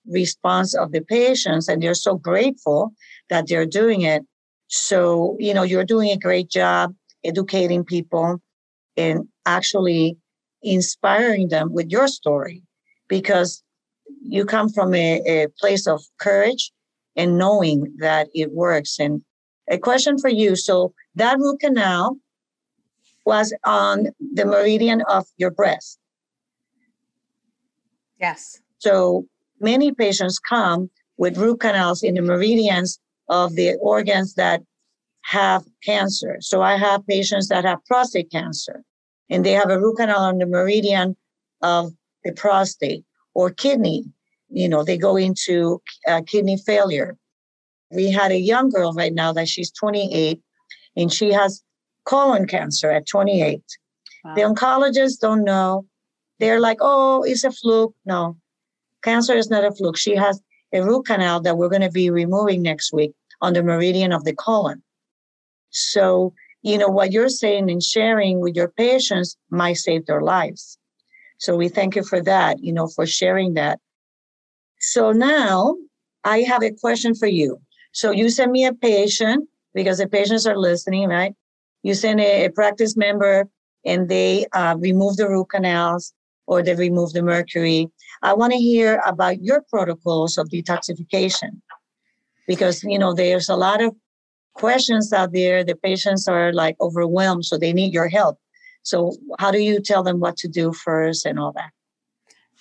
response 0.06 0.74
of 0.74 0.92
the 0.92 1.02
patients 1.02 1.68
and 1.68 1.82
they're 1.82 1.94
so 1.94 2.16
grateful 2.16 2.92
that 3.30 3.46
they're 3.48 3.66
doing 3.66 4.02
it. 4.02 4.22
So, 4.68 5.36
you 5.38 5.54
know, 5.54 5.62
you're 5.62 5.84
doing 5.84 6.10
a 6.10 6.16
great 6.18 6.50
job 6.50 6.94
educating 7.24 7.84
people 7.84 8.40
and 8.96 9.28
actually 9.46 10.16
inspiring 10.62 11.48
them 11.48 11.72
with 11.72 11.90
your 11.90 12.08
story. 12.08 12.62
because 13.08 13.62
you 14.22 14.44
come 14.44 14.68
from 14.68 14.94
a, 14.94 15.20
a 15.26 15.48
place 15.58 15.86
of 15.86 16.02
courage 16.20 16.72
and 17.16 17.38
knowing 17.38 17.92
that 17.98 18.28
it 18.34 18.52
works. 18.52 18.98
And 18.98 19.22
a 19.70 19.78
question 19.78 20.18
for 20.18 20.28
you. 20.28 20.56
So 20.56 20.92
that 21.14 21.38
root 21.38 21.60
canal 21.60 22.16
was 23.24 23.54
on 23.64 24.08
the 24.34 24.44
meridian 24.44 25.02
of 25.08 25.26
your 25.36 25.50
breast. 25.50 25.98
Yes. 28.20 28.60
So 28.78 29.26
many 29.60 29.92
patients 29.92 30.38
come 30.38 30.90
with 31.16 31.38
root 31.38 31.60
canals 31.60 32.02
in 32.02 32.14
the 32.14 32.22
meridians 32.22 32.98
of 33.28 33.54
the 33.54 33.76
organs 33.76 34.34
that 34.34 34.62
have 35.22 35.64
cancer. 35.84 36.38
So 36.40 36.62
I 36.62 36.76
have 36.76 37.06
patients 37.06 37.48
that 37.48 37.64
have 37.64 37.84
prostate 37.84 38.30
cancer 38.30 38.82
and 39.28 39.44
they 39.44 39.52
have 39.52 39.70
a 39.70 39.78
root 39.78 39.96
canal 39.96 40.20
on 40.20 40.38
the 40.38 40.46
meridian 40.46 41.16
of 41.62 41.92
the 42.24 42.32
prostate 42.32 43.04
or 43.34 43.50
kidney. 43.50 44.04
You 44.48 44.68
know, 44.68 44.82
they 44.82 44.98
go 44.98 45.16
into 45.16 45.80
uh, 46.08 46.22
kidney 46.26 46.56
failure. 46.56 47.16
We 47.92 48.10
had 48.10 48.32
a 48.32 48.38
young 48.38 48.70
girl 48.70 48.92
right 48.92 49.12
now 49.12 49.32
that 49.32 49.48
she's 49.48 49.70
28 49.70 50.40
and 50.96 51.12
she 51.12 51.32
has 51.32 51.62
colon 52.04 52.46
cancer 52.46 52.90
at 52.90 53.06
28. 53.06 53.62
Wow. 54.24 54.34
The 54.34 54.40
oncologists 54.42 55.18
don't 55.18 55.44
know. 55.44 55.86
They're 56.38 56.60
like, 56.60 56.78
oh, 56.80 57.22
it's 57.22 57.44
a 57.44 57.52
fluke. 57.52 57.94
No, 58.04 58.36
cancer 59.02 59.34
is 59.34 59.50
not 59.50 59.64
a 59.64 59.72
fluke. 59.72 59.96
She 59.96 60.16
has 60.16 60.40
a 60.72 60.82
root 60.82 61.06
canal 61.06 61.40
that 61.42 61.56
we're 61.56 61.68
going 61.68 61.82
to 61.82 61.90
be 61.90 62.10
removing 62.10 62.62
next 62.62 62.92
week 62.92 63.12
on 63.40 63.52
the 63.52 63.62
meridian 63.62 64.12
of 64.12 64.24
the 64.24 64.34
colon. 64.34 64.82
So, 65.70 66.34
you 66.62 66.78
know, 66.78 66.88
what 66.88 67.12
you're 67.12 67.28
saying 67.28 67.70
and 67.70 67.82
sharing 67.82 68.40
with 68.40 68.54
your 68.54 68.68
patients 68.68 69.36
might 69.50 69.74
save 69.74 70.06
their 70.06 70.22
lives. 70.22 70.78
So 71.38 71.56
we 71.56 71.68
thank 71.68 71.96
you 71.96 72.04
for 72.04 72.20
that, 72.22 72.62
you 72.62 72.72
know, 72.72 72.86
for 72.86 73.06
sharing 73.06 73.54
that. 73.54 73.80
So 74.78 75.12
now 75.12 75.76
I 76.24 76.40
have 76.40 76.62
a 76.62 76.70
question 76.70 77.14
for 77.14 77.26
you. 77.26 77.60
So 77.92 78.10
you 78.10 78.28
send 78.30 78.52
me 78.52 78.64
a 78.64 78.72
patient 78.72 79.48
because 79.74 79.98
the 79.98 80.08
patients 80.08 80.46
are 80.46 80.56
listening, 80.56 81.08
right? 81.08 81.34
You 81.82 81.94
send 81.94 82.20
a, 82.20 82.46
a 82.46 82.50
practice 82.50 82.96
member 82.96 83.48
and 83.84 84.08
they 84.08 84.46
uh, 84.52 84.76
remove 84.78 85.16
the 85.16 85.28
root 85.28 85.50
canals 85.50 86.12
or 86.46 86.62
they 86.62 86.74
remove 86.74 87.12
the 87.12 87.22
mercury. 87.22 87.88
I 88.22 88.34
want 88.34 88.52
to 88.52 88.58
hear 88.58 89.00
about 89.06 89.42
your 89.42 89.62
protocols 89.70 90.36
of 90.38 90.48
detoxification 90.48 91.60
because, 92.46 92.82
you 92.82 92.98
know, 92.98 93.14
there's 93.14 93.48
a 93.48 93.56
lot 93.56 93.82
of 93.82 93.94
questions 94.54 95.12
out 95.12 95.32
there. 95.32 95.64
The 95.64 95.76
patients 95.76 96.28
are 96.28 96.52
like 96.52 96.76
overwhelmed, 96.80 97.44
so 97.44 97.56
they 97.56 97.72
need 97.72 97.92
your 97.92 98.08
help. 98.08 98.38
So, 98.82 99.16
how 99.38 99.50
do 99.50 99.58
you 99.58 99.80
tell 99.80 100.02
them 100.02 100.20
what 100.20 100.36
to 100.38 100.48
do 100.48 100.72
first 100.72 101.26
and 101.26 101.38
all 101.38 101.52
that? 101.52 101.70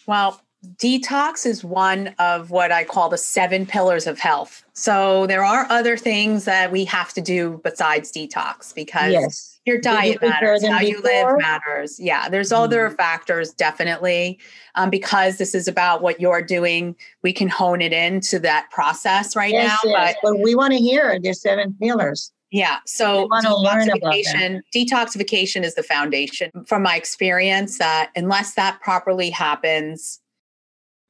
Well, 0.06 0.42
detox 0.75 1.46
is 1.46 1.63
one 1.63 2.13
of 2.20 2.51
what 2.51 2.72
I 2.72 2.84
call 2.84 3.10
the 3.10 3.18
seven 3.18 3.66
pillars 3.66 4.08
of 4.08 4.20
health. 4.20 4.63
So 4.74 5.25
there 5.28 5.44
are 5.44 5.66
other 5.70 5.96
things 5.96 6.46
that 6.46 6.72
we 6.72 6.84
have 6.86 7.13
to 7.13 7.22
do 7.22 7.62
besides 7.63 8.12
detox 8.12 8.74
because 8.75 9.12
yes. 9.13 9.60
your 9.66 9.80
diet 9.80 10.18
you 10.22 10.30
matters, 10.30 10.66
how 10.66 10.80
before? 10.80 10.89
you 10.89 11.01
live 11.01 11.38
matters. 11.38 12.00
Yeah, 12.00 12.28
there's 12.28 12.51
mm-hmm. 12.51 12.63
other 12.63 12.89
factors 12.92 13.54
definitely. 13.54 14.39
Um, 14.75 14.89
because 14.89 15.38
this 15.38 15.56
is 15.56 15.68
about 15.68 16.01
what 16.01 16.20
you're 16.20 16.42
doing, 16.42 16.96
we 17.24 17.32
can 17.32 17.48
hone 17.48 17.82
it 17.82 17.94
into 17.94 18.39
that 18.39 18.70
process 18.70 19.36
right 19.36 19.54
yes, 19.54 19.80
now. 19.84 19.89
Yes. 19.89 20.16
But, 20.22 20.32
but 20.32 20.44
we 20.44 20.56
want 20.56 20.74
to 20.74 20.80
hear 20.80 21.20
the 21.20 21.34
seven 21.34 21.74
pillars. 21.80 22.34
Yeah. 22.51 22.80
So 22.86 23.28
detoxification, 23.30 24.62
detoxification 24.75 25.63
is 25.63 25.75
the 25.75 25.84
foundation. 25.84 26.51
From 26.66 26.84
my 26.84 26.96
experience, 26.96 27.78
that 27.78 28.12
unless 28.16 28.56
that 28.56 28.82
properly 28.82 29.30
happens, 29.30 30.20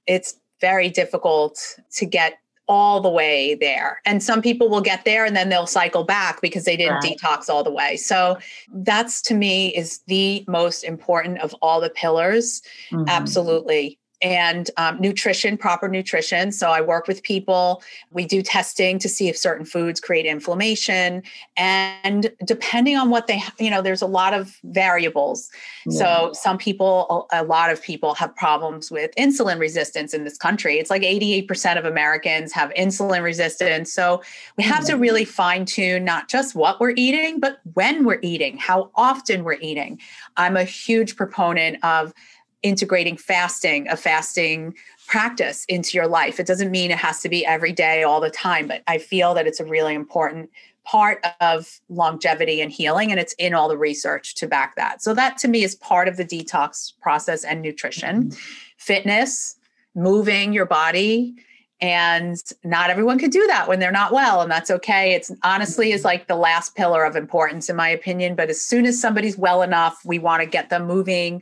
it's 0.10 0.38
very 0.60 0.90
difficult 0.90 1.80
to 1.92 2.06
get 2.06 2.40
all 2.68 3.02
the 3.02 3.10
way 3.10 3.56
there. 3.56 4.02
And 4.06 4.22
some 4.22 4.42
people 4.42 4.70
will 4.70 4.82
get 4.82 5.06
there 5.06 5.26
and 5.26 5.36
then 5.36 5.50
they'll 5.50 5.66
cycle 5.66 6.04
back 6.04 6.42
because 6.42 6.66
they 6.66 6.78
didn't 6.78 6.96
right. 6.96 7.18
detox 7.18 7.50
all 7.50 7.64
the 7.64 7.72
way. 7.72 7.96
So 7.96 8.38
that's 8.74 9.22
to 9.24 9.34
me 9.34 9.76
is 9.76 10.00
the 10.08 10.44
most 10.48 10.84
important 10.84 11.40
of 11.40 11.56
all 11.62 11.82
the 11.82 11.90
pillars. 11.90 12.62
Mm-hmm. 12.92 13.06
Absolutely 13.08 13.99
and 14.22 14.70
um, 14.78 15.00
nutrition, 15.00 15.58
proper 15.58 15.88
nutrition. 15.88 16.52
So 16.52 16.70
I 16.70 16.82
work 16.82 17.08
with 17.08 17.24
people. 17.24 17.82
We 18.12 18.26
do 18.26 18.42
testing 18.42 19.00
to 19.00 19.10
see 19.10 19.30
if 19.30 19.38
certain 19.38 19.66
foods 19.66 20.00
create 20.00 20.26
inflammation. 20.26 21.24
And 21.56 22.32
depending 22.46 22.98
on 22.98 23.10
what 23.10 23.28
they, 23.28 23.42
you 23.60 23.70
know, 23.70 23.82
there's 23.82 24.02
a 24.02 24.08
lot 24.08 24.34
of 24.34 24.60
variables. 24.64 25.50
Yeah. 25.86 26.00
So 26.00 26.34
some 26.34 26.58
people, 26.58 27.28
a 27.32 27.44
lot 27.44 27.72
of 27.72 27.82
people 27.82 28.14
have 28.16 28.36
problems 28.36 28.92
with 28.92 29.12
insulin 29.18 29.60
resistance 29.60 30.14
in 30.14 30.26
this 30.26 30.38
country. 30.38 30.80
It's 30.80 30.90
like 30.90 31.02
88% 31.02 31.78
of 31.78 31.86
Americans 31.86 32.52
have 32.54 32.72
insulin 32.72 33.24
resistance. 33.24 33.94
So 33.94 34.22
we 34.58 34.64
have 34.64 34.86
to 34.86 34.96
really 34.96 35.26
fine 35.26 35.66
tune 35.66 36.04
not 36.04 36.28
just 36.28 36.56
what 36.56 36.80
we're 36.80 36.94
eating, 36.96 37.40
but 37.40 37.60
when 37.74 38.06
we're 38.06 38.20
eating, 38.22 38.58
how 38.58 38.92
often 38.96 39.44
we're 39.44 39.60
eating. 39.62 40.00
I'm 40.38 40.58
a 40.58 40.64
huge 40.64 41.16
proponent 41.16 41.84
of 41.84 42.14
integrating 42.64 43.18
fasting, 43.18 43.88
a 43.88 43.96
fasting 43.96 44.76
practice 45.08 45.66
into 45.66 45.98
your 45.98 46.08
life. 46.08 46.40
It 46.40 46.46
doesn't 46.46 46.72
mean 46.72 46.92
it 46.92 46.98
has 46.98 47.22
to 47.22 47.30
be 47.30 47.46
every 47.46 47.72
day, 47.72 48.04
all 48.04 48.22
the 48.22 48.30
time, 48.30 48.68
but 48.68 48.84
I 48.88 48.98
feel 48.98 49.34
that 49.34 49.48
it's 49.48 49.60
a 49.60 49.66
really 49.66 49.96
important 49.96 50.50
part 50.86 51.24
of 51.40 51.80
longevity 51.90 52.62
and 52.62 52.72
healing, 52.72 53.12
and 53.12 53.20
it's 53.20 53.34
in 53.34 53.54
all 53.54 53.70
the 53.70 53.78
research 53.78 54.36
to 54.36 54.48
back 54.48 54.76
that. 54.76 55.02
So, 55.02 55.14
that 55.14 55.38
to 55.40 55.48
me 55.48 55.64
is 55.64 55.76
part 55.76 56.08
of 56.08 56.18
the 56.18 56.26
detox 56.26 56.94
process 57.02 57.44
and 57.44 57.62
nutrition, 57.62 58.24
mm-hmm. 58.24 58.40
fitness, 58.78 59.56
moving 59.96 60.54
your 60.54 60.66
body. 60.66 61.36
And 61.82 62.36
not 62.66 62.90
everyone 62.90 63.20
could 63.20 63.32
do 63.32 63.48
that 63.48 63.70
when 63.70 63.80
they're 63.80 63.90
not 63.90 64.12
well, 64.12 64.42
and 64.42 64.52
that's 64.52 64.70
okay. 64.70 65.14
It's 65.14 65.32
honestly 65.44 65.94
is 65.94 66.04
like 66.04 66.28
the 66.28 66.36
last 66.36 66.76
pillar 66.76 67.06
of 67.06 67.16
importance, 67.16 67.70
in 67.70 67.78
my 67.78 67.88
opinion. 67.88 68.36
But 68.36 68.50
as 68.50 68.62
soon 68.62 68.86
as 68.86 69.00
somebody's 69.00 69.38
well 69.38 69.62
enough, 69.62 70.02
we 70.04 70.20
want 70.20 70.44
to 70.44 70.46
get 70.46 70.70
them 70.70 70.86
moving 70.86 71.42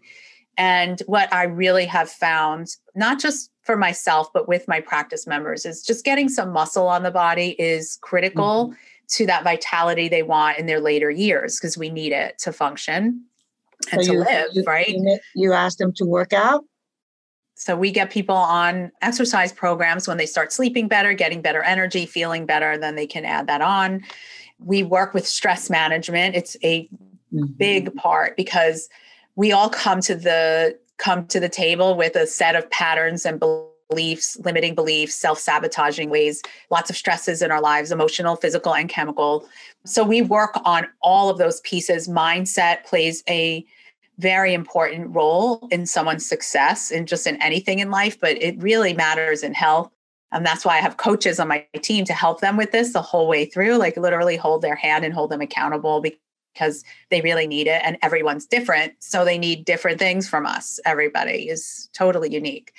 and 0.57 1.01
what 1.05 1.31
I 1.33 1.43
really 1.43 1.85
have 1.85 2.09
found, 2.09 2.75
not 2.95 3.19
just 3.19 3.51
for 3.61 3.77
myself, 3.77 4.31
but 4.33 4.47
with 4.47 4.67
my 4.67 4.81
practice 4.81 5.27
members, 5.27 5.65
is 5.65 5.83
just 5.83 6.03
getting 6.03 6.29
some 6.29 6.51
muscle 6.51 6.87
on 6.87 7.03
the 7.03 7.11
body 7.11 7.49
is 7.59 7.97
critical 8.01 8.69
mm-hmm. 8.69 8.75
to 9.09 9.25
that 9.27 9.43
vitality 9.43 10.07
they 10.07 10.23
want 10.23 10.57
in 10.57 10.65
their 10.65 10.79
later 10.79 11.11
years 11.11 11.59
because 11.59 11.77
we 11.77 11.89
need 11.89 12.11
it 12.11 12.39
to 12.39 12.51
function 12.51 13.23
and 13.91 14.03
so 14.03 14.11
to 14.11 14.13
you, 14.13 14.19
live, 14.23 14.47
you, 14.53 14.63
right? 14.63 14.95
You 15.35 15.53
ask 15.53 15.77
them 15.77 15.93
to 15.97 16.05
work 16.05 16.33
out? 16.33 16.65
So 17.55 17.75
we 17.75 17.91
get 17.91 18.11
people 18.11 18.35
on 18.35 18.91
exercise 19.01 19.51
programs 19.51 20.07
when 20.07 20.17
they 20.17 20.25
start 20.25 20.53
sleeping 20.53 20.87
better, 20.87 21.13
getting 21.13 21.41
better 21.41 21.63
energy, 21.63 22.05
feeling 22.05 22.45
better, 22.45 22.77
then 22.77 22.95
they 22.95 23.07
can 23.07 23.25
add 23.25 23.47
that 23.47 23.61
on. 23.61 24.03
We 24.59 24.83
work 24.83 25.13
with 25.13 25.27
stress 25.27 25.69
management. 25.69 26.35
It's 26.35 26.55
a 26.63 26.83
mm-hmm. 27.33 27.45
big 27.57 27.95
part 27.95 28.37
because 28.37 28.89
we 29.37 29.51
all 29.53 29.69
come 29.69 30.01
to 30.01 30.15
the 30.15 30.77
come 30.97 31.25
to 31.27 31.39
the 31.39 31.47
table 31.47 31.95
with 31.95 32.15
a 32.15 32.27
set 32.27 32.55
of 32.55 32.69
patterns 32.71 33.25
and 33.25 33.39
beliefs 33.39 34.35
limiting 34.43 34.75
beliefs 34.75 35.15
self-sabotaging 35.15 36.09
ways 36.09 36.41
lots 36.69 36.89
of 36.89 36.97
stresses 36.97 37.41
in 37.41 37.51
our 37.51 37.61
lives 37.61 37.91
emotional 37.91 38.35
physical 38.35 38.75
and 38.75 38.89
chemical. 38.89 39.47
So 39.85 40.03
we 40.03 40.21
work 40.21 40.59
on 40.65 40.87
all 41.01 41.29
of 41.29 41.37
those 41.37 41.61
pieces. 41.61 42.09
Mindset 42.09 42.83
plays 42.83 43.23
a 43.29 43.65
very 44.17 44.53
important 44.53 45.15
role 45.15 45.69
in 45.71 45.85
someone's 45.85 46.27
success 46.27 46.91
and 46.91 47.07
just 47.07 47.27
in 47.27 47.41
anything 47.41 47.79
in 47.79 47.91
life 47.91 48.19
but 48.19 48.41
it 48.41 48.61
really 48.61 48.93
matters 48.93 49.43
in 49.43 49.53
health. 49.53 49.89
And 50.33 50.45
that's 50.45 50.65
why 50.65 50.77
I 50.77 50.81
have 50.81 50.97
coaches 50.97 51.39
on 51.39 51.47
my 51.47 51.65
team 51.81 52.03
to 52.05 52.13
help 52.13 52.41
them 52.41 52.57
with 52.57 52.71
this 52.71 52.91
the 52.91 53.01
whole 53.01 53.29
way 53.29 53.45
through, 53.45 53.77
like 53.77 53.95
literally 53.95 54.35
hold 54.35 54.61
their 54.61 54.75
hand 54.75 55.05
and 55.05 55.13
hold 55.13 55.29
them 55.29 55.39
accountable 55.39 56.01
because 56.57 56.83
they 57.09 57.21
really 57.21 57.45
need 57.45 57.67
it 57.67 57.81
and 57.83 57.97
everyone's 58.01 58.47
different. 58.47 58.93
So 58.99 59.23
they 59.23 59.37
need 59.37 59.65
different 59.65 59.99
things 59.99 60.27
from 60.27 60.45
us. 60.45 60.79
Everybody 60.85 61.49
is 61.49 61.89
totally 61.93 62.33
unique. 62.33 62.73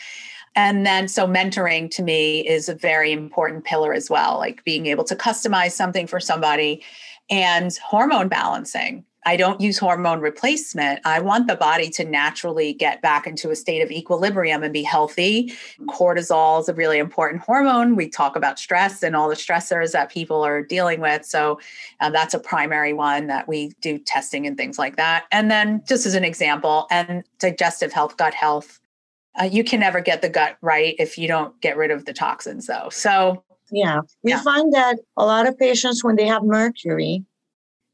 And 0.56 0.84
then, 0.84 1.06
so 1.06 1.26
mentoring 1.26 1.88
to 1.92 2.02
me 2.02 2.46
is 2.46 2.68
a 2.68 2.74
very 2.74 3.12
important 3.12 3.64
pillar 3.64 3.94
as 3.94 4.10
well, 4.10 4.38
like 4.38 4.64
being 4.64 4.86
able 4.86 5.04
to 5.04 5.14
customize 5.14 5.72
something 5.72 6.08
for 6.08 6.18
somebody 6.18 6.82
and 7.30 7.76
hormone 7.76 8.26
balancing. 8.28 9.04
I 9.28 9.36
don't 9.36 9.60
use 9.60 9.76
hormone 9.76 10.20
replacement. 10.20 11.00
I 11.04 11.20
want 11.20 11.48
the 11.48 11.54
body 11.54 11.90
to 11.90 12.04
naturally 12.04 12.72
get 12.72 13.02
back 13.02 13.26
into 13.26 13.50
a 13.50 13.56
state 13.56 13.82
of 13.82 13.90
equilibrium 13.90 14.62
and 14.62 14.72
be 14.72 14.82
healthy. 14.82 15.52
Cortisol 15.82 16.60
is 16.60 16.68
a 16.70 16.72
really 16.72 16.96
important 16.96 17.42
hormone. 17.42 17.94
We 17.94 18.08
talk 18.08 18.36
about 18.36 18.58
stress 18.58 19.02
and 19.02 19.14
all 19.14 19.28
the 19.28 19.34
stressors 19.34 19.92
that 19.92 20.10
people 20.10 20.42
are 20.46 20.62
dealing 20.62 21.02
with. 21.02 21.26
So 21.26 21.60
uh, 22.00 22.08
that's 22.08 22.32
a 22.32 22.38
primary 22.38 22.94
one 22.94 23.26
that 23.26 23.46
we 23.46 23.72
do 23.82 23.98
testing 23.98 24.46
and 24.46 24.56
things 24.56 24.78
like 24.78 24.96
that. 24.96 25.26
And 25.30 25.50
then, 25.50 25.82
just 25.86 26.06
as 26.06 26.14
an 26.14 26.24
example, 26.24 26.86
and 26.90 27.22
digestive 27.38 27.92
health, 27.92 28.16
gut 28.16 28.32
health. 28.32 28.80
Uh, 29.38 29.44
you 29.44 29.62
can 29.62 29.80
never 29.80 30.00
get 30.00 30.22
the 30.22 30.30
gut 30.30 30.56
right 30.62 30.94
if 30.98 31.18
you 31.18 31.28
don't 31.28 31.60
get 31.60 31.76
rid 31.76 31.90
of 31.90 32.06
the 32.06 32.14
toxins, 32.14 32.66
though. 32.66 32.88
So, 32.90 33.44
yeah, 33.70 34.00
we 34.22 34.30
yeah. 34.30 34.40
find 34.40 34.72
that 34.72 34.96
a 35.18 35.26
lot 35.26 35.46
of 35.46 35.58
patients, 35.58 36.02
when 36.02 36.16
they 36.16 36.26
have 36.26 36.42
mercury, 36.44 37.26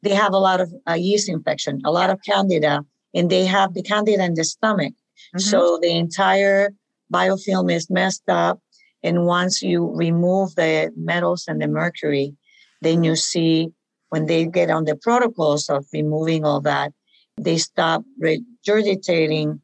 they 0.04 0.14
have 0.14 0.32
a 0.32 0.38
lot 0.38 0.60
of 0.60 0.72
uh, 0.88 0.92
yeast 0.92 1.28
infection, 1.28 1.80
a 1.84 1.90
lot 1.90 2.10
of 2.10 2.20
candida, 2.24 2.84
and 3.14 3.30
they 3.30 3.46
have 3.46 3.74
the 3.74 3.82
candida 3.82 4.22
in 4.22 4.34
the 4.34 4.44
stomach. 4.44 4.92
Mm-hmm. 4.92 5.38
So 5.38 5.78
the 5.80 5.96
entire 5.96 6.70
biofilm 7.12 7.72
is 7.72 7.90
messed 7.90 8.28
up. 8.28 8.60
And 9.02 9.26
once 9.26 9.62
you 9.62 9.90
remove 9.94 10.54
the 10.54 10.92
metals 10.96 11.44
and 11.48 11.60
the 11.60 11.68
mercury, 11.68 12.34
then 12.80 13.04
you 13.04 13.16
see 13.16 13.70
when 14.10 14.26
they 14.26 14.46
get 14.46 14.70
on 14.70 14.84
the 14.84 14.96
protocols 14.96 15.68
of 15.68 15.86
removing 15.92 16.44
all 16.44 16.60
that, 16.60 16.92
they 17.36 17.58
stop 17.58 18.04
regurgitating 18.22 19.60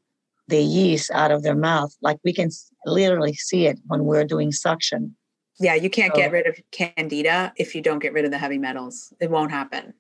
the 0.49 0.63
yeast 0.63 1.11
out 1.13 1.31
of 1.31 1.43
their 1.43 1.55
mouth. 1.55 1.95
Like 2.03 2.19
we 2.25 2.33
can 2.33 2.51
literally 2.85 3.35
see 3.35 3.67
it 3.67 3.79
when 3.87 4.05
we're 4.05 4.25
doing 4.25 4.53
suction. 4.53 5.15
Yeah, 5.61 5.75
you 5.75 5.91
can't 5.91 6.15
so, 6.15 6.21
get 6.21 6.33
rid 6.33 6.47
of 6.47 6.59
candida 6.73 7.53
if 7.57 7.75
you 7.75 7.83
don't 7.83 8.01
get 8.01 8.13
rid 8.13 8.25
of 8.25 8.31
the 8.31 8.39
heavy 8.39 8.59
metals. 8.59 9.13
It 9.21 9.31
won't 9.31 9.51
happen. 9.51 9.95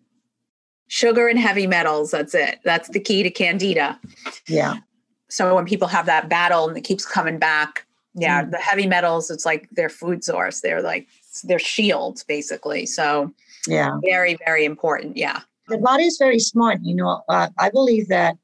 Sugar 0.93 1.29
and 1.29 1.39
heavy 1.39 1.69
metals, 1.69 2.11
that's 2.11 2.35
it. 2.35 2.59
That's 2.65 2.89
the 2.89 2.99
key 2.99 3.23
to 3.23 3.31
candida. 3.31 3.97
Yeah. 4.49 4.79
So 5.29 5.55
when 5.55 5.65
people 5.65 5.87
have 5.87 6.07
that 6.07 6.29
battle 6.29 6.69
and 6.69 6.77
it 6.77 6.81
keeps 6.81 7.07
coming 7.07 7.39
back, 7.39 7.87
yeah, 8.15 8.43
mm. 8.43 8.51
the 8.51 8.59
heavy 8.59 8.89
metals, 8.89 9.31
it's 9.31 9.47
like 9.47 9.71
their 9.71 9.89
food 9.89 10.25
source. 10.25 10.63
They're 10.63 10.83
like 10.83 11.07
their 11.45 11.61
shields, 11.61 12.25
basically. 12.25 12.87
So 12.87 13.33
yeah, 13.69 13.99
very, 14.05 14.37
very 14.45 14.65
important. 14.65 15.17
Yeah. 15.17 15.43
The 15.69 15.79
body 15.79 16.07
is 16.07 16.19
very 16.19 16.41
smart. 16.41 16.81
You 16.83 16.97
know, 16.97 17.23
uh, 17.29 17.51
I 17.57 17.71
believe 17.71 18.09
that 18.09 18.35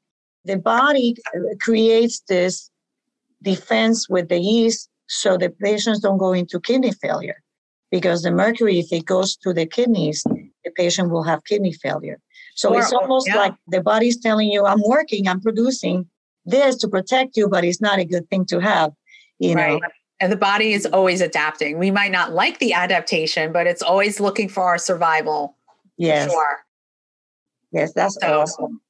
the 0.45 0.57
body 0.57 1.17
creates 1.59 2.21
this 2.29 2.71
defense 3.43 4.07
with 4.07 4.29
the 4.29 4.39
yeast 4.39 4.89
so 5.07 5.35
the 5.35 5.49
patients 5.49 5.99
don't 5.99 6.17
go 6.17 6.31
into 6.31 6.61
kidney 6.61 6.93
failure 6.93 7.43
because 7.91 8.21
the 8.21 8.31
mercury 8.31 8.79
if 8.79 8.91
it 8.93 9.05
goes 9.05 9.35
to 9.35 9.53
the 9.53 9.65
kidneys 9.65 10.23
the 10.23 10.71
patient 10.75 11.11
will 11.11 11.23
have 11.23 11.43
kidney 11.45 11.73
failure 11.73 12.19
so 12.57 12.73
or, 12.73 12.79
it's 12.79 12.91
almost 12.91 13.27
yeah. 13.27 13.37
like 13.37 13.55
the 13.67 13.81
body's 13.81 14.17
telling 14.17 14.51
you 14.51 14.65
i'm 14.65 14.81
working 14.85 15.27
i'm 15.27 15.41
producing 15.41 16.05
this 16.45 16.75
to 16.75 16.87
protect 16.87 17.37
you 17.37 17.47
but 17.47 17.63
it's 17.63 17.81
not 17.81 17.99
a 17.99 18.05
good 18.05 18.29
thing 18.29 18.45
to 18.45 18.59
have 18.59 18.91
you 19.39 19.55
right. 19.55 19.81
know 19.81 19.87
and 20.19 20.31
the 20.31 20.37
body 20.37 20.73
is 20.73 20.85
always 20.87 21.21
adapting 21.21 21.77
we 21.77 21.91
might 21.91 22.11
not 22.11 22.31
like 22.31 22.59
the 22.59 22.73
adaptation 22.73 23.51
but 23.51 23.67
it's 23.67 23.81
always 23.81 24.19
looking 24.19 24.49
for 24.49 24.63
our 24.63 24.77
survival 24.77 25.55
yes 25.97 26.29
sure. 26.29 26.65
yes 27.71 27.93
that's 27.93 28.17
so, 28.19 28.41
awesome 28.41 28.81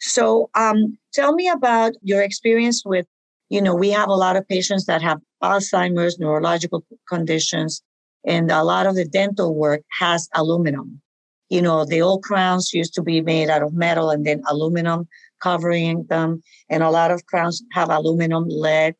so 0.00 0.50
um, 0.54 0.98
tell 1.12 1.34
me 1.34 1.48
about 1.48 1.92
your 2.02 2.22
experience 2.22 2.84
with, 2.84 3.06
you 3.48 3.62
know, 3.62 3.74
we 3.74 3.90
have 3.90 4.08
a 4.08 4.14
lot 4.14 4.36
of 4.36 4.46
patients 4.48 4.86
that 4.86 5.02
have 5.02 5.20
Alzheimer's, 5.42 6.18
neurological 6.18 6.84
conditions, 7.08 7.82
and 8.26 8.50
a 8.50 8.64
lot 8.64 8.86
of 8.86 8.96
the 8.96 9.04
dental 9.04 9.54
work 9.54 9.82
has 9.98 10.28
aluminum. 10.34 11.00
You 11.48 11.62
know, 11.62 11.84
the 11.84 12.02
old 12.02 12.22
crowns 12.22 12.72
used 12.72 12.94
to 12.94 13.02
be 13.02 13.20
made 13.20 13.48
out 13.48 13.62
of 13.62 13.72
metal 13.72 14.10
and 14.10 14.26
then 14.26 14.42
aluminum 14.48 15.08
covering 15.40 16.04
them. 16.04 16.42
And 16.68 16.82
a 16.82 16.90
lot 16.90 17.10
of 17.10 17.26
crowns 17.26 17.62
have 17.72 17.90
aluminum, 17.90 18.46
lead, 18.48 18.94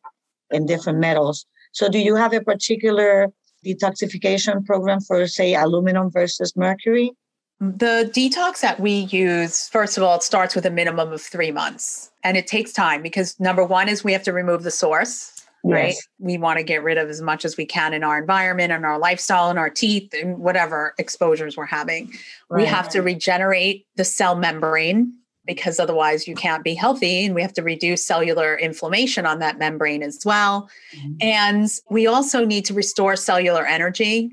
and 0.51 0.67
different 0.67 0.99
metals. 0.99 1.45
So 1.71 1.89
do 1.89 1.99
you 1.99 2.15
have 2.15 2.33
a 2.33 2.41
particular 2.41 3.27
detoxification 3.65 4.65
program 4.65 5.01
for, 5.01 5.27
say, 5.27 5.55
aluminum 5.55 6.09
versus 6.09 6.55
mercury? 6.55 7.11
The 7.59 8.09
detox 8.13 8.61
that 8.61 8.79
we 8.79 8.91
use, 8.91 9.67
first 9.67 9.97
of 9.97 10.03
all, 10.03 10.15
it 10.15 10.23
starts 10.23 10.55
with 10.55 10.65
a 10.65 10.69
minimum 10.69 11.11
of 11.11 11.21
three 11.21 11.51
months. 11.51 12.11
And 12.23 12.37
it 12.37 12.45
takes 12.45 12.71
time 12.71 13.01
because 13.01 13.39
number 13.39 13.63
one 13.63 13.89
is 13.89 14.03
we 14.03 14.13
have 14.13 14.23
to 14.23 14.33
remove 14.33 14.61
the 14.63 14.71
source, 14.71 15.36
yes. 15.69 15.75
right? 15.75 15.95
We 16.19 16.37
want 16.37 16.57
to 16.57 16.63
get 16.63 16.83
rid 16.83 16.97
of 16.97 17.09
as 17.09 17.21
much 17.21 17.45
as 17.45 17.57
we 17.57 17.65
can 17.65 17.93
in 17.93 18.03
our 18.03 18.17
environment 18.17 18.71
and 18.71 18.85
our 18.85 18.99
lifestyle 18.99 19.49
and 19.49 19.59
our 19.59 19.69
teeth 19.69 20.13
and 20.13 20.37
whatever 20.37 20.93
exposures 20.97 21.57
we're 21.57 21.65
having. 21.65 22.11
Right. 22.49 22.61
We 22.61 22.65
have 22.65 22.89
to 22.89 23.01
regenerate 23.01 23.85
the 23.95 24.03
cell 24.03 24.35
membrane 24.35 25.13
because 25.45 25.79
otherwise 25.79 26.27
you 26.27 26.35
can't 26.35 26.63
be 26.63 26.75
healthy 26.75 27.25
and 27.25 27.33
we 27.33 27.41
have 27.41 27.53
to 27.53 27.63
reduce 27.63 28.05
cellular 28.05 28.55
inflammation 28.55 29.25
on 29.25 29.39
that 29.39 29.57
membrane 29.57 30.03
as 30.03 30.19
well. 30.25 30.69
Mm-hmm. 30.95 31.13
And 31.21 31.69
we 31.89 32.05
also 32.05 32.45
need 32.45 32.65
to 32.65 32.73
restore 32.73 33.15
cellular 33.15 33.65
energy 33.65 34.31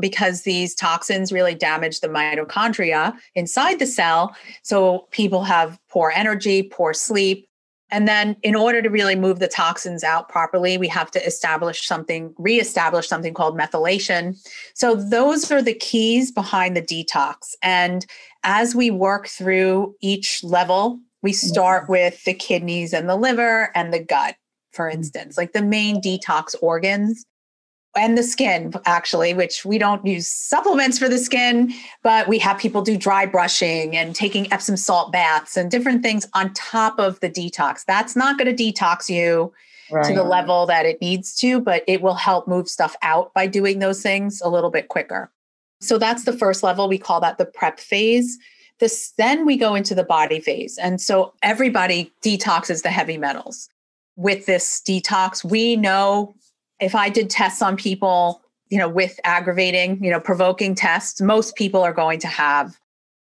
because 0.00 0.42
these 0.42 0.74
toxins 0.74 1.32
really 1.32 1.54
damage 1.54 2.00
the 2.00 2.08
mitochondria 2.08 3.14
inside 3.34 3.78
the 3.78 3.86
cell. 3.86 4.34
So 4.62 5.06
people 5.10 5.44
have 5.44 5.78
poor 5.88 6.12
energy, 6.14 6.62
poor 6.64 6.92
sleep. 6.92 7.46
And 7.94 8.08
then, 8.08 8.34
in 8.42 8.56
order 8.56 8.82
to 8.82 8.88
really 8.90 9.14
move 9.14 9.38
the 9.38 9.46
toxins 9.46 10.02
out 10.02 10.28
properly, 10.28 10.76
we 10.76 10.88
have 10.88 11.12
to 11.12 11.24
establish 11.24 11.86
something, 11.86 12.34
reestablish 12.38 13.06
something 13.06 13.32
called 13.32 13.56
methylation. 13.56 14.36
So, 14.74 14.96
those 14.96 15.48
are 15.52 15.62
the 15.62 15.74
keys 15.74 16.32
behind 16.32 16.76
the 16.76 16.82
detox. 16.82 17.54
And 17.62 18.04
as 18.42 18.74
we 18.74 18.90
work 18.90 19.28
through 19.28 19.94
each 20.00 20.42
level, 20.42 20.98
we 21.22 21.32
start 21.32 21.88
with 21.88 22.24
the 22.24 22.34
kidneys 22.34 22.92
and 22.92 23.08
the 23.08 23.14
liver 23.14 23.70
and 23.76 23.94
the 23.94 24.02
gut, 24.02 24.34
for 24.72 24.90
mm. 24.90 24.94
instance, 24.94 25.38
like 25.38 25.52
the 25.52 25.62
main 25.62 26.02
detox 26.02 26.56
organs 26.60 27.24
and 27.96 28.18
the 28.18 28.22
skin 28.22 28.72
actually 28.86 29.34
which 29.34 29.64
we 29.64 29.78
don't 29.78 30.04
use 30.06 30.28
supplements 30.28 30.98
for 30.98 31.08
the 31.08 31.18
skin 31.18 31.72
but 32.02 32.28
we 32.28 32.38
have 32.38 32.58
people 32.58 32.82
do 32.82 32.96
dry 32.96 33.26
brushing 33.26 33.96
and 33.96 34.14
taking 34.14 34.52
epsom 34.52 34.76
salt 34.76 35.12
baths 35.12 35.56
and 35.56 35.70
different 35.70 36.02
things 36.02 36.26
on 36.34 36.52
top 36.54 36.98
of 36.98 37.18
the 37.20 37.30
detox. 37.30 37.84
That's 37.84 38.16
not 38.16 38.38
going 38.38 38.54
to 38.54 38.72
detox 38.72 39.08
you 39.08 39.52
right. 39.90 40.04
to 40.06 40.14
the 40.14 40.24
level 40.24 40.66
that 40.66 40.86
it 40.86 41.00
needs 41.00 41.34
to 41.36 41.60
but 41.60 41.82
it 41.86 42.02
will 42.02 42.14
help 42.14 42.48
move 42.48 42.68
stuff 42.68 42.96
out 43.02 43.32
by 43.34 43.46
doing 43.46 43.78
those 43.78 44.02
things 44.02 44.40
a 44.40 44.48
little 44.48 44.70
bit 44.70 44.88
quicker. 44.88 45.30
So 45.80 45.98
that's 45.98 46.24
the 46.24 46.32
first 46.32 46.62
level. 46.62 46.88
We 46.88 46.98
call 46.98 47.20
that 47.20 47.38
the 47.38 47.44
prep 47.44 47.78
phase. 47.78 48.38
This 48.80 49.12
then 49.18 49.46
we 49.46 49.56
go 49.56 49.74
into 49.74 49.94
the 49.94 50.04
body 50.04 50.40
phase. 50.40 50.78
And 50.78 51.00
so 51.00 51.34
everybody 51.42 52.12
detoxes 52.22 52.82
the 52.82 52.90
heavy 52.90 53.18
metals. 53.18 53.68
With 54.16 54.46
this 54.46 54.82
detox 54.86 55.44
we 55.44 55.76
know 55.76 56.34
if 56.84 56.94
I 56.94 57.08
did 57.08 57.30
tests 57.30 57.62
on 57.62 57.76
people, 57.76 58.42
you 58.68 58.78
know, 58.78 58.88
with 58.88 59.18
aggravating, 59.24 60.02
you 60.04 60.10
know, 60.10 60.20
provoking 60.20 60.74
tests, 60.74 61.20
most 61.20 61.56
people 61.56 61.82
are 61.82 61.92
going 61.92 62.18
to 62.20 62.28
have 62.28 62.78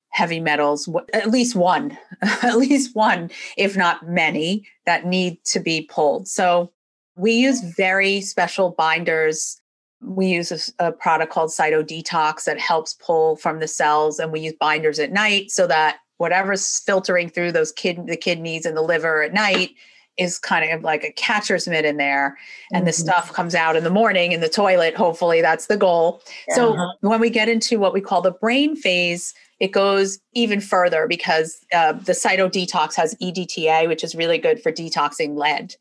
heavy 0.10 0.40
metals, 0.40 0.90
at 1.14 1.30
least 1.30 1.56
one, 1.56 1.98
at 2.22 2.58
least 2.58 2.96
one, 2.96 3.30
if 3.58 3.78
not 3.78 4.08
many, 4.08 4.66
that 4.86 5.06
need 5.06 5.44
to 5.46 5.60
be 5.60 5.82
pulled. 5.82 6.28
So 6.28 6.72
we 7.16 7.34
use 7.34 7.62
very 7.62 8.22
special 8.22 8.72
binders. 8.72 9.62
We 10.02 10.28
use 10.28 10.74
a, 10.80 10.88
a 10.88 10.92
product 10.92 11.32
called 11.32 11.50
Cytodetox 11.50 12.46
that 12.46 12.60
helps 12.60 12.94
pull 12.94 13.36
from 13.36 13.60
the 13.60 13.68
cells, 13.68 14.20
and 14.20 14.32
we 14.32 14.40
use 14.40 14.54
binders 14.60 15.00
at 15.00 15.12
night 15.12 15.52
so 15.52 15.68
that 15.68 15.98
whatever's 16.18 16.80
filtering 16.80 17.30
through 17.30 17.52
those 17.52 17.72
kid 17.72 18.08
the 18.08 18.18
kidneys 18.18 18.66
and 18.66 18.76
the 18.76 18.82
liver 18.82 19.22
at 19.22 19.34
night 19.34 19.72
is 20.20 20.38
kind 20.38 20.72
of 20.72 20.84
like 20.84 21.04
a 21.04 21.12
catcher's 21.14 21.68
mitt 21.68 21.86
in 21.86 21.98
there 21.98 22.38
and 22.72 22.82
mm-hmm. 22.82 22.88
the 22.88 22.94
stuff 22.94 23.34
comes 23.34 23.56
out 23.56 23.76
in 23.76 23.84
the 23.84 23.90
morning 23.90 24.32
in 24.32 24.42
the 24.42 24.50
toilet 24.50 24.96
hopefully 24.96 25.42
that's 25.42 25.68
the 25.68 25.78
goal 25.78 26.22
yeah. 26.48 26.56
so 26.56 26.74
uh-huh. 26.74 26.94
when 27.02 27.20
we 27.20 27.30
get 27.30 27.50
into 27.50 27.80
what 27.80 27.94
we 27.94 28.02
call 28.02 28.22
the 28.22 28.32
brain 28.32 28.76
phase 28.76 29.34
it 29.60 29.72
goes 29.72 30.20
even 30.34 30.62
further 30.62 31.08
because 31.08 31.66
uh, 31.74 31.94
the 31.94 32.14
cyto 32.14 32.50
detox 32.50 32.96
has 32.96 33.16
edta 33.16 33.88
which 33.88 34.04
is 34.04 34.14
really 34.14 34.38
good 34.38 34.62
for 34.62 34.72
detoxing 34.72 35.38
lead 35.38 35.76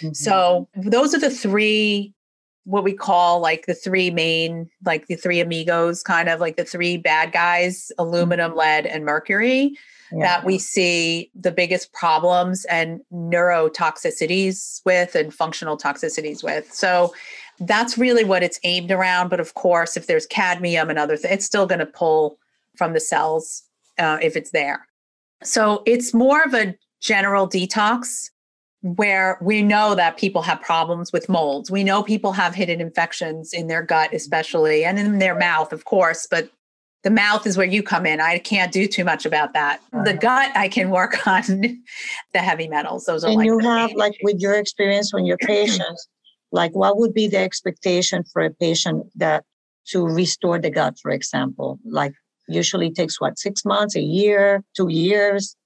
mm-hmm. 0.00 0.12
so 0.12 0.68
those 0.76 1.14
are 1.14 1.20
the 1.20 1.30
three 1.30 2.14
what 2.68 2.84
we 2.84 2.92
call 2.92 3.40
like 3.40 3.64
the 3.64 3.74
three 3.74 4.10
main 4.10 4.68
like 4.84 5.06
the 5.06 5.14
three 5.14 5.40
amigos 5.40 6.02
kind 6.02 6.28
of 6.28 6.38
like 6.38 6.56
the 6.56 6.64
three 6.64 6.98
bad 6.98 7.32
guys 7.32 7.90
aluminum 7.98 8.50
mm-hmm. 8.50 8.58
lead 8.58 8.86
and 8.86 9.06
mercury 9.06 9.74
yeah. 10.12 10.20
that 10.20 10.44
we 10.44 10.58
see 10.58 11.30
the 11.34 11.50
biggest 11.50 11.92
problems 11.92 12.64
and 12.66 13.00
neurotoxicities 13.12 14.80
with 14.84 15.14
and 15.14 15.32
functional 15.34 15.76
toxicities 15.76 16.42
with. 16.42 16.72
So 16.72 17.14
that's 17.60 17.98
really 17.98 18.24
what 18.24 18.42
it's 18.42 18.60
aimed 18.64 18.90
around. 18.90 19.28
But 19.28 19.40
of 19.40 19.54
course, 19.54 19.96
if 19.96 20.06
there's 20.06 20.26
cadmium 20.26 20.90
and 20.90 20.98
other 20.98 21.16
things, 21.16 21.34
it's 21.34 21.46
still 21.46 21.66
going 21.66 21.80
to 21.80 21.86
pull 21.86 22.38
from 22.76 22.92
the 22.92 23.00
cells 23.00 23.62
uh, 23.98 24.18
if 24.22 24.36
it's 24.36 24.50
there. 24.50 24.86
So 25.42 25.82
it's 25.86 26.14
more 26.14 26.42
of 26.42 26.54
a 26.54 26.74
general 27.00 27.48
detox 27.48 28.30
where 28.82 29.38
we 29.40 29.62
know 29.62 29.94
that 29.94 30.16
people 30.16 30.42
have 30.42 30.60
problems 30.60 31.12
with 31.12 31.28
molds. 31.28 31.70
We 31.70 31.82
know 31.82 32.02
people 32.02 32.32
have 32.32 32.54
hidden 32.54 32.80
infections 32.80 33.52
in 33.52 33.66
their 33.66 33.82
gut, 33.82 34.12
especially, 34.12 34.84
and 34.84 34.98
in 34.98 35.18
their 35.18 35.36
mouth, 35.36 35.72
of 35.72 35.84
course, 35.84 36.26
but 36.30 36.50
the 37.04 37.10
mouth 37.10 37.46
is 37.46 37.56
where 37.56 37.66
you 37.66 37.82
come 37.82 38.06
in. 38.06 38.20
I 38.20 38.38
can't 38.38 38.72
do 38.72 38.86
too 38.86 39.04
much 39.04 39.24
about 39.24 39.52
that. 39.54 39.80
The 40.04 40.14
gut, 40.14 40.50
I 40.56 40.68
can 40.68 40.90
work 40.90 41.26
on 41.26 41.42
the 42.32 42.38
heavy 42.38 42.68
metals. 42.68 43.04
Those 43.06 43.24
are 43.24 43.28
and 43.28 43.36
like 43.36 43.46
you 43.46 43.58
have 43.60 43.92
like 43.92 44.18
with 44.22 44.40
your 44.40 44.54
experience 44.54 45.12
when 45.12 45.24
your 45.24 45.38
patients, 45.42 46.08
like 46.52 46.74
what 46.74 46.98
would 46.98 47.14
be 47.14 47.28
the 47.28 47.38
expectation 47.38 48.24
for 48.32 48.42
a 48.42 48.50
patient 48.50 49.06
that 49.16 49.44
to 49.88 50.06
restore 50.06 50.58
the 50.58 50.70
gut, 50.70 50.98
for 51.00 51.10
example? 51.10 51.78
Like 51.84 52.14
usually 52.48 52.90
takes 52.90 53.20
what 53.20 53.38
six 53.38 53.64
months, 53.64 53.94
a 53.94 54.02
year, 54.02 54.64
two 54.76 54.88
years. 54.88 55.56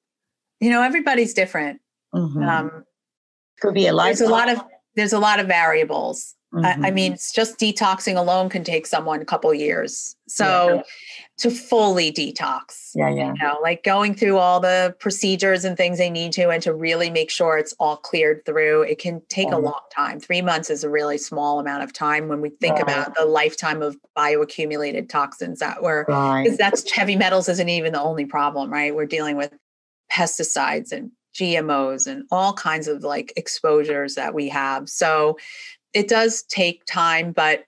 You 0.61 0.71
know, 0.71 0.83
everybody's 0.83 1.35
different. 1.35 1.81
Mm-hmm. 2.15 2.43
Um, 2.43 2.85
Could 3.63 3.75
be 3.75 3.87
a 3.87 3.93
life. 3.95 4.19
There's 4.19 4.29
a 4.29 4.33
lot 4.33 4.51
of 4.51 4.61
there's 4.95 5.15
a 5.15 5.19
lot 5.19 5.41
of 5.41 5.47
variables. 5.47 6.35
Mm-hmm. 6.53 6.67
I, 6.67 6.71
I, 6.71 6.75
mm-hmm. 6.75 6.95
mean, 6.95 7.13
it's 7.15 7.33
just 7.33 7.59
detoxing 7.59 8.19
alone 8.19 8.51
can 8.51 8.63
take 8.63 8.87
someone 8.87 9.23
a 9.23 9.25
couple 9.25 9.55
years. 9.55 10.17
So. 10.29 10.75
Yeah 10.75 10.83
to 11.43 11.51
fully 11.51 12.13
detox. 12.13 12.91
Yeah, 12.95 13.09
yeah. 13.09 13.33
You 13.33 13.43
know, 13.43 13.59
like 13.61 13.83
going 13.83 14.15
through 14.15 14.39
all 14.39 14.61
the 14.61 14.95
procedures 15.01 15.65
and 15.65 15.77
things 15.77 15.99
they 15.99 16.09
need 16.09 16.33
to, 16.35 16.51
and 16.51 16.63
to 16.63 16.73
really 16.73 17.11
make 17.11 17.31
sure 17.31 17.59
it's 17.59 17.75
all 17.81 17.97
cleared 17.97 18.45
through. 18.45 18.83
It 18.83 19.01
can 19.01 19.23
take 19.29 19.51
a 19.51 19.59
long 19.59 19.81
time. 19.93 20.21
Three 20.21 20.41
months 20.41 20.71
is 20.71 20.85
a 20.85 20.89
really 20.89 21.19
small 21.19 21.59
amount 21.59 21.83
of 21.83 21.93
time 21.93 22.29
when 22.29 22.41
we 22.41 22.51
think 22.51 22.75
Right. 22.75 22.83
about 22.83 23.17
the 23.17 23.25
lifetime 23.25 23.83
of 23.83 23.97
bioaccumulated 24.17 25.09
toxins 25.09 25.59
that 25.59 25.83
were, 25.83 26.07
Right. 26.09 26.45
because 26.45 26.57
that's 26.59 26.89
heavy 26.93 27.17
metals 27.17 27.49
isn't 27.49 27.69
even 27.69 27.93
the 27.93 28.01
only 28.01 28.25
problem, 28.25 28.71
right? 28.73 28.95
We're 28.95 29.07
dealing 29.07 29.37
with 29.37 29.53
pesticides 30.13 30.93
and 30.93 31.11
GMOs 31.35 32.07
and 32.07 32.25
all 32.31 32.53
kinds 32.53 32.89
of 32.89 33.03
like 33.03 33.33
exposures 33.37 34.15
that 34.15 34.35
we 34.35 34.49
have. 34.49 34.89
So 34.89 35.39
it 35.95 36.09
does 36.09 36.43
take 36.45 36.85
time, 36.87 37.33
but 37.33 37.65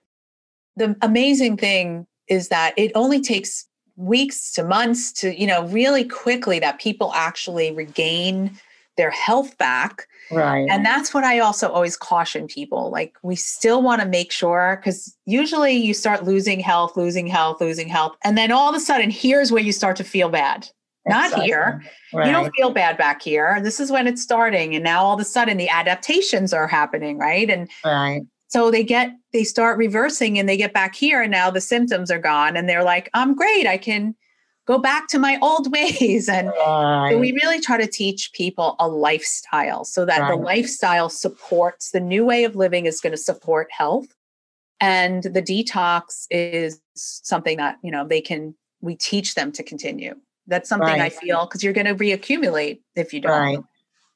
the 0.75 0.95
amazing 1.01 1.57
thing 1.57 2.05
is 2.27 2.49
that 2.49 2.73
it 2.77 2.91
only 2.95 3.21
takes 3.21 3.67
weeks 3.95 4.51
to 4.53 4.63
months 4.63 5.11
to, 5.13 5.39
you 5.39 5.47
know, 5.47 5.65
really 5.67 6.03
quickly 6.03 6.59
that 6.59 6.79
people 6.79 7.13
actually 7.13 7.71
regain 7.71 8.59
their 8.97 9.11
health 9.11 9.57
back. 9.57 10.07
Right. 10.31 10.67
And 10.69 10.85
that's 10.85 11.13
what 11.13 11.23
I 11.23 11.39
also 11.39 11.69
always 11.69 11.95
caution 11.95 12.47
people. 12.47 12.89
Like, 12.89 13.15
we 13.23 13.35
still 13.35 13.81
want 13.81 14.01
to 14.01 14.07
make 14.07 14.31
sure, 14.31 14.79
because 14.81 15.15
usually 15.25 15.73
you 15.73 15.93
start 15.93 16.23
losing 16.23 16.59
health, 16.59 16.97
losing 16.97 17.27
health, 17.27 17.61
losing 17.61 17.87
health. 17.87 18.15
And 18.23 18.37
then 18.37 18.51
all 18.51 18.69
of 18.69 18.75
a 18.75 18.79
sudden, 18.79 19.11
here's 19.11 19.51
where 19.51 19.61
you 19.61 19.71
start 19.71 19.97
to 19.97 20.03
feel 20.03 20.29
bad. 20.29 20.67
Not 21.07 21.25
Exactly. 21.25 21.45
here. 21.47 21.83
Right. 22.13 22.27
You 22.27 22.31
don't 22.33 22.51
feel 22.55 22.71
bad 22.71 22.97
back 22.97 23.21
here. 23.21 23.59
This 23.61 23.79
is 23.79 23.91
when 23.91 24.07
it's 24.07 24.21
starting. 24.21 24.73
And 24.75 24.83
now 24.83 25.03
all 25.03 25.13
of 25.13 25.19
a 25.19 25.25
sudden, 25.25 25.57
the 25.57 25.69
adaptations 25.69 26.51
are 26.53 26.67
happening, 26.67 27.17
right? 27.19 27.49
And 27.49 27.69
right. 27.85 28.21
so 28.47 28.71
they 28.71 28.83
get, 28.83 29.11
they 29.31 29.43
start 29.43 29.77
reversing 29.77 30.39
and 30.39 30.49
they 30.49 30.57
get 30.57 30.73
back 30.73 30.95
here. 30.95 31.21
And 31.21 31.31
now 31.31 31.51
the 31.51 31.61
symptoms 31.61 32.09
are 32.09 32.19
gone. 32.19 32.57
And 32.57 32.67
they're 32.67 32.83
like, 32.83 33.09
I'm 33.13 33.35
great. 33.35 33.67
I 33.67 33.77
can 33.77 34.15
go 34.65 34.79
back 34.79 35.07
to 35.09 35.19
my 35.19 35.37
old 35.43 35.71
ways. 35.71 36.27
And 36.27 36.47
Right. 36.47 37.11
so 37.11 37.19
we 37.19 37.33
really 37.33 37.59
try 37.61 37.77
to 37.77 37.85
teach 37.87 38.31
people 38.33 38.75
a 38.79 38.87
lifestyle 38.87 39.85
so 39.85 40.05
that 40.05 40.27
the 40.27 40.35
lifestyle 40.35 41.09
supports 41.09 41.91
the 41.91 41.99
new 41.99 42.25
way 42.25 42.45
of 42.45 42.55
living 42.55 42.87
is 42.87 42.99
going 42.99 43.11
to 43.11 43.17
support 43.17 43.67
health. 43.69 44.07
And 44.81 45.21
the 45.23 45.41
detox 45.41 46.25
is 46.31 46.81
something 46.95 47.57
that, 47.57 47.77
you 47.83 47.91
know, 47.91 48.07
they 48.07 48.21
can, 48.21 48.55
we 48.81 48.95
teach 48.95 49.35
them 49.35 49.51
to 49.53 49.61
continue. 49.63 50.15
That's 50.47 50.69
something 50.69 51.01
I 51.01 51.09
feel 51.09 51.45
because 51.45 51.63
you're 51.63 51.73
going 51.73 51.87
to 51.87 51.95
reaccumulate 51.95 52.79
if 52.95 53.13
you 53.13 53.21
don't. 53.21 53.31
Right. 53.31 53.59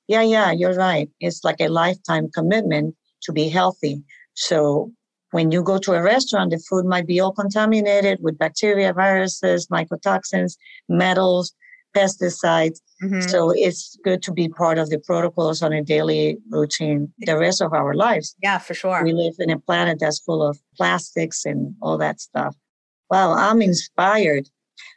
Yeah, 0.08 0.22
yeah, 0.24 0.52
you're 0.52 0.76
right. 0.76 1.10
It's 1.20 1.44
like 1.44 1.58
a 1.60 1.68
lifetime 1.70 2.30
commitment 2.34 2.96
to 3.24 3.32
be 3.32 3.50
healthy. 3.50 4.02
So 4.34 4.92
when 5.32 5.52
you 5.52 5.62
go 5.64 5.78
to 5.78 5.94
a 5.94 6.02
restaurant, 6.02 6.52
the 6.52 6.60
food 6.60 6.86
might 6.86 7.06
be 7.06 7.20
all 7.20 7.32
contaminated 7.34 8.20
with 8.22 8.38
bacteria, 8.38 8.94
viruses, 8.94 9.68
mycotoxins, 9.68 10.58
metals, 10.88 11.54
pesticides. 11.96 12.80
Mhm. 13.04 13.30
So 13.30 13.52
it's 13.52 13.98
good 14.04 14.22
to 14.24 14.32
be 14.32 14.50
part 14.50 14.78
of 14.78 14.90
the 14.90 15.00
protocols 15.00 15.62
on 15.62 15.74
a 15.74 15.84
daily 15.84 16.38
routine 16.50 17.14
the 17.20 17.38
rest 17.38 17.62
of 17.62 17.74
our 17.74 17.94
lives. 17.94 18.36
yeah, 18.42 18.58
for 18.58 18.74
sure. 18.74 19.04
We 19.04 19.14
live 19.14 19.36
in 19.40 19.50
a 19.50 19.60
planet 19.60 20.00
that's 20.00 20.20
full 20.20 20.42
of 20.42 20.60
plastics 20.78 21.46
and 21.46 21.76
all 21.82 21.98
that 21.98 22.20
stuff. 22.20 22.56
Wow, 23.10 23.34
I'm 23.34 23.62
inspired. 23.62 24.50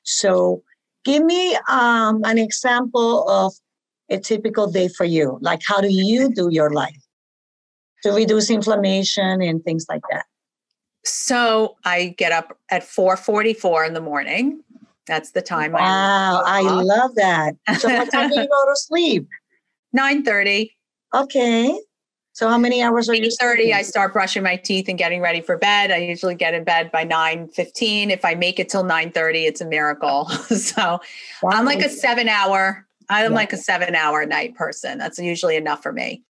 So 0.04 0.62
give 1.04 1.24
me 1.24 1.56
um, 1.68 2.22
an 2.24 2.38
example 2.38 3.28
of 3.28 3.54
a 4.10 4.18
typical 4.18 4.70
day 4.70 4.88
for 4.88 5.04
you. 5.04 5.38
Like, 5.40 5.60
how 5.66 5.80
do 5.80 5.88
you 5.90 6.32
do 6.32 6.48
your 6.50 6.70
life 6.70 7.02
to 8.02 8.12
reduce 8.12 8.50
inflammation 8.50 9.42
and 9.42 9.62
things 9.64 9.86
like 9.88 10.02
that? 10.10 10.24
So 11.04 11.76
I 11.84 12.14
get 12.18 12.32
up 12.32 12.58
at 12.70 12.82
4:44 12.82 13.86
in 13.86 13.94
the 13.94 14.00
morning. 14.00 14.62
That's 15.06 15.32
the 15.32 15.42
time 15.42 15.72
Wow, 15.72 16.42
I 16.46 16.60
I 16.60 16.60
love 16.62 17.14
that. 17.16 17.54
So 17.78 17.88
what 17.88 18.10
time 18.12 18.28
do 18.28 18.40
you 18.40 18.48
go 18.48 18.72
to 18.72 18.74
sleep? 18.76 19.26
9:30. 19.96 20.70
Okay. 21.14 21.78
So 22.34 22.48
how 22.48 22.56
many 22.56 22.82
hours 22.82 23.08
are 23.08 23.14
you 23.14 23.24
8:30 23.26 23.56
sleeping? 23.56 23.74
I 23.74 23.82
start 23.82 24.12
brushing 24.14 24.42
my 24.42 24.56
teeth 24.56 24.88
and 24.88 24.96
getting 24.96 25.20
ready 25.20 25.42
for 25.42 25.58
bed. 25.58 25.90
I 25.90 25.98
usually 25.98 26.34
get 26.34 26.54
in 26.54 26.64
bed 26.64 26.90
by 26.90 27.04
9:15. 27.04 28.10
If 28.10 28.24
I 28.24 28.34
make 28.34 28.58
it 28.58 28.68
till 28.70 28.84
9:30, 28.84 29.44
it's 29.46 29.60
a 29.60 29.66
miracle. 29.66 30.26
so 30.56 30.98
I'm 31.46 31.66
like 31.66 31.82
a 31.82 31.88
7 31.90 32.28
hour 32.28 32.86
I'm 33.10 33.32
Yeah. 33.32 33.36
like 33.36 33.52
a 33.52 33.56
7 33.58 33.94
hour 33.94 34.24
night 34.24 34.54
person. 34.54 34.96
That's 34.96 35.18
usually 35.18 35.56
enough 35.56 35.82
for 35.82 35.92
me. 35.92 36.22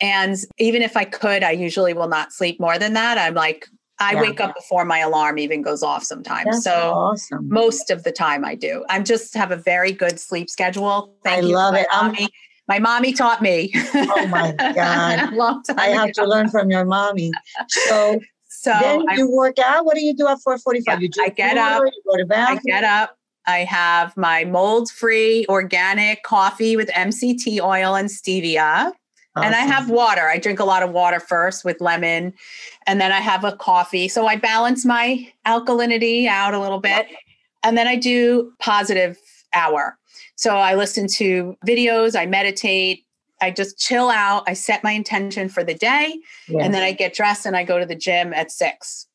And 0.00 0.36
even 0.58 0.82
if 0.82 0.96
I 0.96 1.04
could, 1.04 1.42
I 1.42 1.50
usually 1.50 1.94
will 1.94 2.08
not 2.08 2.32
sleep 2.32 2.60
more 2.60 2.78
than 2.78 2.92
that. 2.92 3.18
I'm 3.18 3.34
like 3.34 3.66
I 3.98 4.14
Yeah. 4.14 4.22
wake 4.22 4.40
up 4.40 4.54
before 4.54 4.84
my 4.84 5.00
alarm 5.00 5.38
even 5.38 5.62
goes 5.62 5.82
off 5.82 6.04
sometimes. 6.04 6.44
That's 6.46 6.64
so 6.64 6.92
awesome. 6.94 7.48
most 7.50 7.90
of 7.90 8.04
the 8.04 8.12
time 8.12 8.44
I 8.44 8.54
do. 8.54 8.84
I'm 8.88 9.04
just 9.04 9.34
have 9.34 9.50
a 9.50 9.56
very 9.56 9.92
good 9.92 10.20
sleep 10.20 10.48
schedule. 10.48 11.12
I 11.26 11.40
you 11.40 11.54
love 11.54 11.74
it. 11.74 11.86
My 12.70 12.78
mommy 12.78 13.12
taught 13.12 13.42
me. 13.42 13.72
Oh 13.74 14.28
my 14.28 14.52
God. 14.76 15.32
long 15.32 15.60
time 15.64 15.76
I 15.76 15.88
have 15.88 16.12
to 16.12 16.24
learn 16.24 16.48
from 16.50 16.70
your 16.70 16.84
mommy. 16.84 17.32
So 17.68 18.20
So 18.46 18.70
then 18.80 19.04
I, 19.10 19.16
you 19.16 19.28
work 19.28 19.58
out. 19.58 19.84
What 19.84 19.96
do 19.96 20.04
you 20.04 20.14
do 20.14 20.28
at 20.28 20.38
4:45? 20.46 20.82
Yeah, 20.86 20.98
you 21.00 21.10
I 21.18 21.30
get 21.30 21.58
up, 21.58 21.82
You 21.82 22.02
go 22.06 22.16
to 22.16 22.38
I 22.38 22.60
get 22.64 22.84
up. 22.84 23.18
I 23.48 23.64
have 23.64 24.16
my 24.16 24.44
mold-free 24.44 25.46
organic 25.48 26.22
coffee 26.22 26.76
with 26.76 26.88
MCT 26.90 27.60
oil 27.60 27.96
and 27.96 28.08
stevia. 28.08 28.92
And 29.34 29.54
I 29.56 29.60
have 29.60 29.90
water. 29.90 30.28
I 30.28 30.38
drink 30.38 30.60
a 30.60 30.64
lot 30.64 30.84
of 30.84 30.90
water 30.92 31.18
first 31.18 31.64
with 31.64 31.80
lemon. 31.80 32.34
And 32.86 33.00
then 33.00 33.10
I 33.10 33.18
have 33.20 33.42
a 33.42 33.56
coffee. 33.56 34.06
So 34.06 34.26
I 34.28 34.36
balance 34.36 34.84
my 34.84 35.26
alkalinity 35.44 36.28
out 36.28 36.54
a 36.54 36.60
little 36.60 36.80
bit. 36.80 37.06
And 37.64 37.76
then 37.76 37.88
I 37.88 37.96
do 37.96 38.52
positive 38.60 39.18
hour. 39.54 39.98
So 40.40 40.56
I 40.56 40.74
listen 40.74 41.06
to 41.18 41.54
videos, 41.66 42.18
I 42.18 42.24
meditate, 42.24 43.04
I 43.42 43.50
just 43.50 43.78
chill 43.78 44.08
out. 44.08 44.42
I 44.46 44.54
set 44.54 44.82
my 44.82 44.92
intention 44.92 45.50
for 45.50 45.62
the 45.62 45.74
day. 45.74 46.18
Yes. 46.48 46.64
And 46.64 46.72
then 46.72 46.82
I 46.82 46.92
get 46.92 47.12
dressed 47.12 47.44
and 47.44 47.54
I 47.54 47.62
go 47.62 47.78
to 47.78 47.84
the 47.84 47.94
gym 47.94 48.32
at 48.32 48.50
six. 48.50 49.06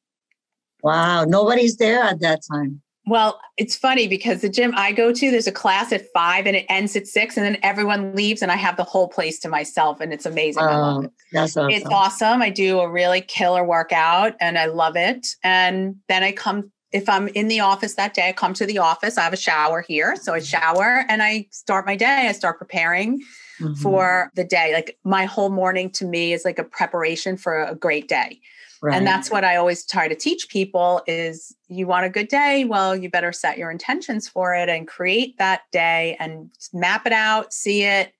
wow, 0.83 1.23
nobody's 1.23 1.77
there 1.77 2.03
at 2.03 2.19
that 2.19 2.41
time. 2.51 2.79
Well, 3.07 3.39
it's 3.57 3.75
funny 3.75 4.07
because 4.07 4.41
the 4.41 4.49
gym 4.49 4.71
I 4.75 4.91
go 4.91 5.11
to, 5.11 5.31
there's 5.31 5.47
a 5.47 5.51
class 5.51 5.91
at 5.91 6.05
five 6.13 6.45
and 6.45 6.55
it 6.55 6.67
ends 6.69 6.95
at 6.95 7.07
six, 7.07 7.37
and 7.37 7.45
then 7.45 7.57
everyone 7.63 8.15
leaves, 8.15 8.43
and 8.43 8.51
I 8.51 8.55
have 8.55 8.77
the 8.77 8.83
whole 8.83 9.07
place 9.07 9.39
to 9.39 9.49
myself, 9.49 10.01
and 10.01 10.11
it's 10.13 10.25
amazing. 10.27 10.61
I 10.63 10.77
love 10.77 10.97
Oh, 10.97 11.01
it. 11.05 11.11
that's 11.31 11.57
awesome. 11.57 11.69
It's 11.71 11.85
awesome. 11.87 12.41
I 12.43 12.49
do 12.51 12.79
a 12.79 12.89
really 12.89 13.21
killer 13.21 13.63
workout, 13.63 14.35
and 14.41 14.57
I 14.59 14.65
love 14.67 14.95
it. 14.95 15.27
And 15.43 15.95
then 16.07 16.23
I 16.23 16.31
come. 16.31 16.71
If 16.95 17.09
I'm 17.09 17.27
in 17.29 17.47
the 17.49 17.59
office 17.59 17.95
that 17.95 18.13
day, 18.13 18.29
I 18.29 18.33
come 18.33 18.53
to 18.55 18.65
the 18.65 18.77
office. 18.77 19.17
I 19.17 19.23
have 19.23 19.33
a 19.33 19.37
shower 19.37 19.81
here. 19.81 20.15
So 20.15 20.33
I 20.33 20.39
shower 20.39 21.05
and 21.09 21.21
I 21.21 21.47
start 21.51 21.85
my 21.85 21.95
day. 21.95 22.27
I 22.29 22.31
start 22.31 22.57
preparing 22.57 23.21
Mhm. 23.59 23.77
for 23.77 24.31
the 24.35 24.43
day. 24.43 24.73
Like 24.73 24.97
my 25.03 25.25
whole 25.25 25.49
morning 25.49 25.89
to 25.91 26.05
me 26.05 26.33
is 26.33 26.45
like 26.45 26.59
a 26.59 26.63
preparation 26.63 27.37
for 27.37 27.63
a 27.63 27.75
great 27.75 28.07
day 28.07 28.39
Right. 28.81 28.97
and 28.97 29.07
that's 29.07 29.31
what 29.31 29.43
i 29.43 29.55
always 29.55 29.85
try 29.85 30.07
to 30.07 30.13
teach 30.15 30.47
people 30.49 31.01
is 31.07 31.55
you 31.67 31.87
want 31.87 32.05
a 32.05 32.09
good 32.09 32.27
day 32.27 32.65
well 32.65 32.95
you 32.95 33.09
better 33.09 33.31
set 33.31 33.57
your 33.57 33.71
intentions 33.71 34.27
for 34.27 34.53
it 34.53 34.69
and 34.69 34.87
create 34.87 35.37
that 35.39 35.61
day 35.71 36.15
and 36.19 36.51
map 36.73 37.07
it 37.07 37.13
out 37.13 37.51
see 37.53 37.83
it 37.83 38.13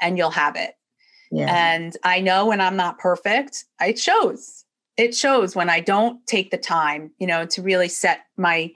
and 0.00 0.16
you'll 0.16 0.30
have 0.30 0.56
it 0.56 0.74
yeah. 1.30 1.54
and 1.54 1.96
i 2.04 2.20
know 2.20 2.46
when 2.46 2.60
i'm 2.60 2.76
not 2.76 2.98
perfect 2.98 3.64
I 3.80 3.94
shows 3.94 4.64
it 4.96 5.14
shows 5.14 5.54
when 5.54 5.70
i 5.70 5.80
don't 5.80 6.24
take 6.26 6.50
the 6.50 6.58
time 6.58 7.10
you 7.18 7.26
know 7.26 7.44
to 7.46 7.62
really 7.62 7.88
set 7.88 8.26
my 8.36 8.70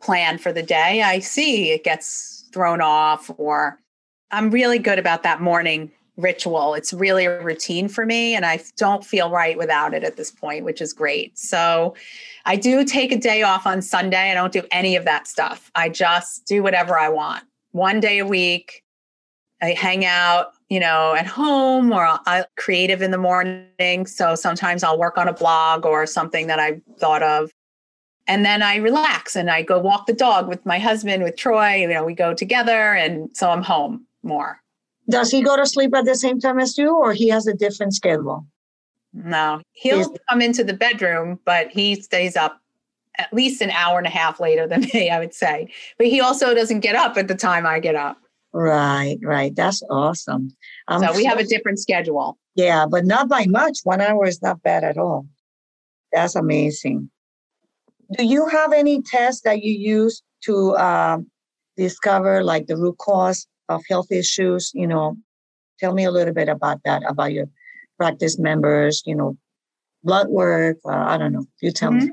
plan 0.00 0.38
for 0.38 0.52
the 0.52 0.62
day 0.62 1.02
i 1.02 1.18
see 1.18 1.70
it 1.70 1.84
gets 1.84 2.48
thrown 2.52 2.80
off 2.80 3.30
or 3.38 3.78
i'm 4.30 4.50
really 4.50 4.78
good 4.78 4.98
about 4.98 5.22
that 5.22 5.40
morning 5.40 5.90
ritual. 6.16 6.74
It's 6.74 6.92
really 6.92 7.24
a 7.24 7.42
routine 7.42 7.88
for 7.88 8.04
me 8.04 8.34
and 8.34 8.44
i 8.44 8.60
don't 8.76 9.04
feel 9.04 9.30
right 9.30 9.56
without 9.56 9.94
it 9.94 10.04
at 10.04 10.16
this 10.16 10.30
point 10.30 10.64
which 10.64 10.80
is 10.80 10.92
great. 10.92 11.36
So 11.38 11.94
i 12.44 12.56
do 12.56 12.84
take 12.84 13.12
a 13.12 13.16
day 13.16 13.42
off 13.42 13.66
on 13.66 13.82
sunday. 13.82 14.30
I 14.30 14.34
don't 14.34 14.52
do 14.52 14.62
any 14.70 14.96
of 14.96 15.04
that 15.04 15.26
stuff. 15.26 15.70
I 15.74 15.88
just 15.88 16.46
do 16.46 16.62
whatever 16.62 16.98
i 16.98 17.08
want. 17.08 17.44
One 17.70 18.00
day 18.00 18.18
a 18.18 18.26
week 18.26 18.84
i 19.62 19.70
hang 19.72 20.04
out 20.04 20.52
you 20.68 20.80
know 20.80 21.14
at 21.14 21.26
home 21.26 21.92
or 21.92 22.18
i 22.26 22.44
creative 22.56 23.00
in 23.02 23.10
the 23.10 23.18
morning 23.18 24.06
so 24.06 24.34
sometimes 24.34 24.82
i'll 24.82 24.98
work 24.98 25.16
on 25.16 25.28
a 25.28 25.32
blog 25.32 25.86
or 25.86 26.06
something 26.06 26.46
that 26.46 26.58
i 26.58 26.80
thought 26.98 27.22
of 27.22 27.50
and 28.26 28.44
then 28.44 28.62
i 28.62 28.76
relax 28.76 29.34
and 29.36 29.50
i 29.50 29.62
go 29.62 29.78
walk 29.78 30.06
the 30.06 30.12
dog 30.12 30.48
with 30.48 30.64
my 30.66 30.78
husband 30.78 31.22
with 31.22 31.36
troy 31.36 31.74
you 31.76 31.88
know 31.88 32.04
we 32.04 32.14
go 32.14 32.34
together 32.34 32.94
and 32.94 33.28
so 33.34 33.50
i'm 33.50 33.62
home 33.62 34.06
more 34.22 34.60
Does 35.10 35.30
he 35.30 35.42
go 35.42 35.56
to 35.56 35.66
sleep 35.66 35.94
at 35.94 36.04
the 36.04 36.14
same 36.14 36.38
time 36.38 36.60
as 36.60 36.78
you, 36.78 36.94
or 36.96 37.12
he 37.12 37.28
has 37.28 37.46
a 37.48 37.54
different 37.54 37.92
schedule? 37.92 38.46
No, 39.12 39.60
he'll 39.72 40.00
Is- 40.00 40.08
come 40.30 40.40
into 40.40 40.62
the 40.64 40.72
bedroom, 40.74 41.40
but 41.44 41.70
he 41.70 41.96
stays 41.96 42.36
up 42.36 42.60
at 43.18 43.32
least 43.32 43.60
an 43.60 43.70
hour 43.70 43.98
and 43.98 44.06
a 44.06 44.10
half 44.10 44.38
later 44.40 44.66
than 44.66 44.82
me, 44.94 45.10
I 45.10 45.18
would 45.18 45.34
say. 45.34 45.68
But 45.98 46.06
he 46.06 46.20
also 46.20 46.54
doesn't 46.54 46.80
get 46.80 46.94
up 46.94 47.16
at 47.16 47.26
the 47.26 47.34
time 47.34 47.66
I 47.66 47.80
get 47.80 47.96
up. 47.96 48.16
Right, 48.52 49.18
right. 49.22 49.54
That's 49.54 49.82
awesome. 49.88 50.54
Um, 50.88 51.02
So 51.02 51.16
we 51.16 51.24
have 51.24 51.38
a 51.38 51.44
different 51.44 51.78
schedule. 51.78 52.38
yeah, 52.54 52.84
but 52.86 53.06
not 53.06 53.28
by 53.28 53.46
much. 53.46 53.78
One 53.84 54.00
hour 54.00 54.26
is 54.26 54.42
not 54.42 54.62
bad 54.62 54.84
at 54.84 54.98
all. 54.98 55.26
That's 56.12 56.36
amazing. 56.36 57.10
Do 58.18 58.26
you 58.26 58.46
have 58.46 58.72
any 58.74 59.00
tests 59.00 59.40
that 59.42 59.62
you 59.62 59.72
use 59.72 60.22
to 60.44 60.72
uh, 60.72 61.18
discover 61.78 62.44
like 62.44 62.66
the 62.66 62.76
root 62.76 62.98
cause 62.98 63.46
of 63.70 63.82
health 63.88 64.12
issues? 64.12 64.70
You 64.74 64.86
know, 64.86 65.16
tell 65.80 65.94
me 65.94 66.04
a 66.04 66.10
little 66.10 66.34
bit 66.34 66.50
about 66.50 66.80
that, 66.84 67.02
about 67.08 67.32
your 67.32 67.46
practice 67.96 68.38
members, 68.38 69.02
you 69.06 69.14
know, 69.14 69.38
blood 70.04 70.28
work. 70.28 70.76
Uh, 70.84 70.90
I 70.90 71.16
don't 71.16 71.32
know. 71.32 71.46
You 71.62 71.72
tell 71.72 71.90
mm-hmm. 71.90 72.06
me. 72.06 72.12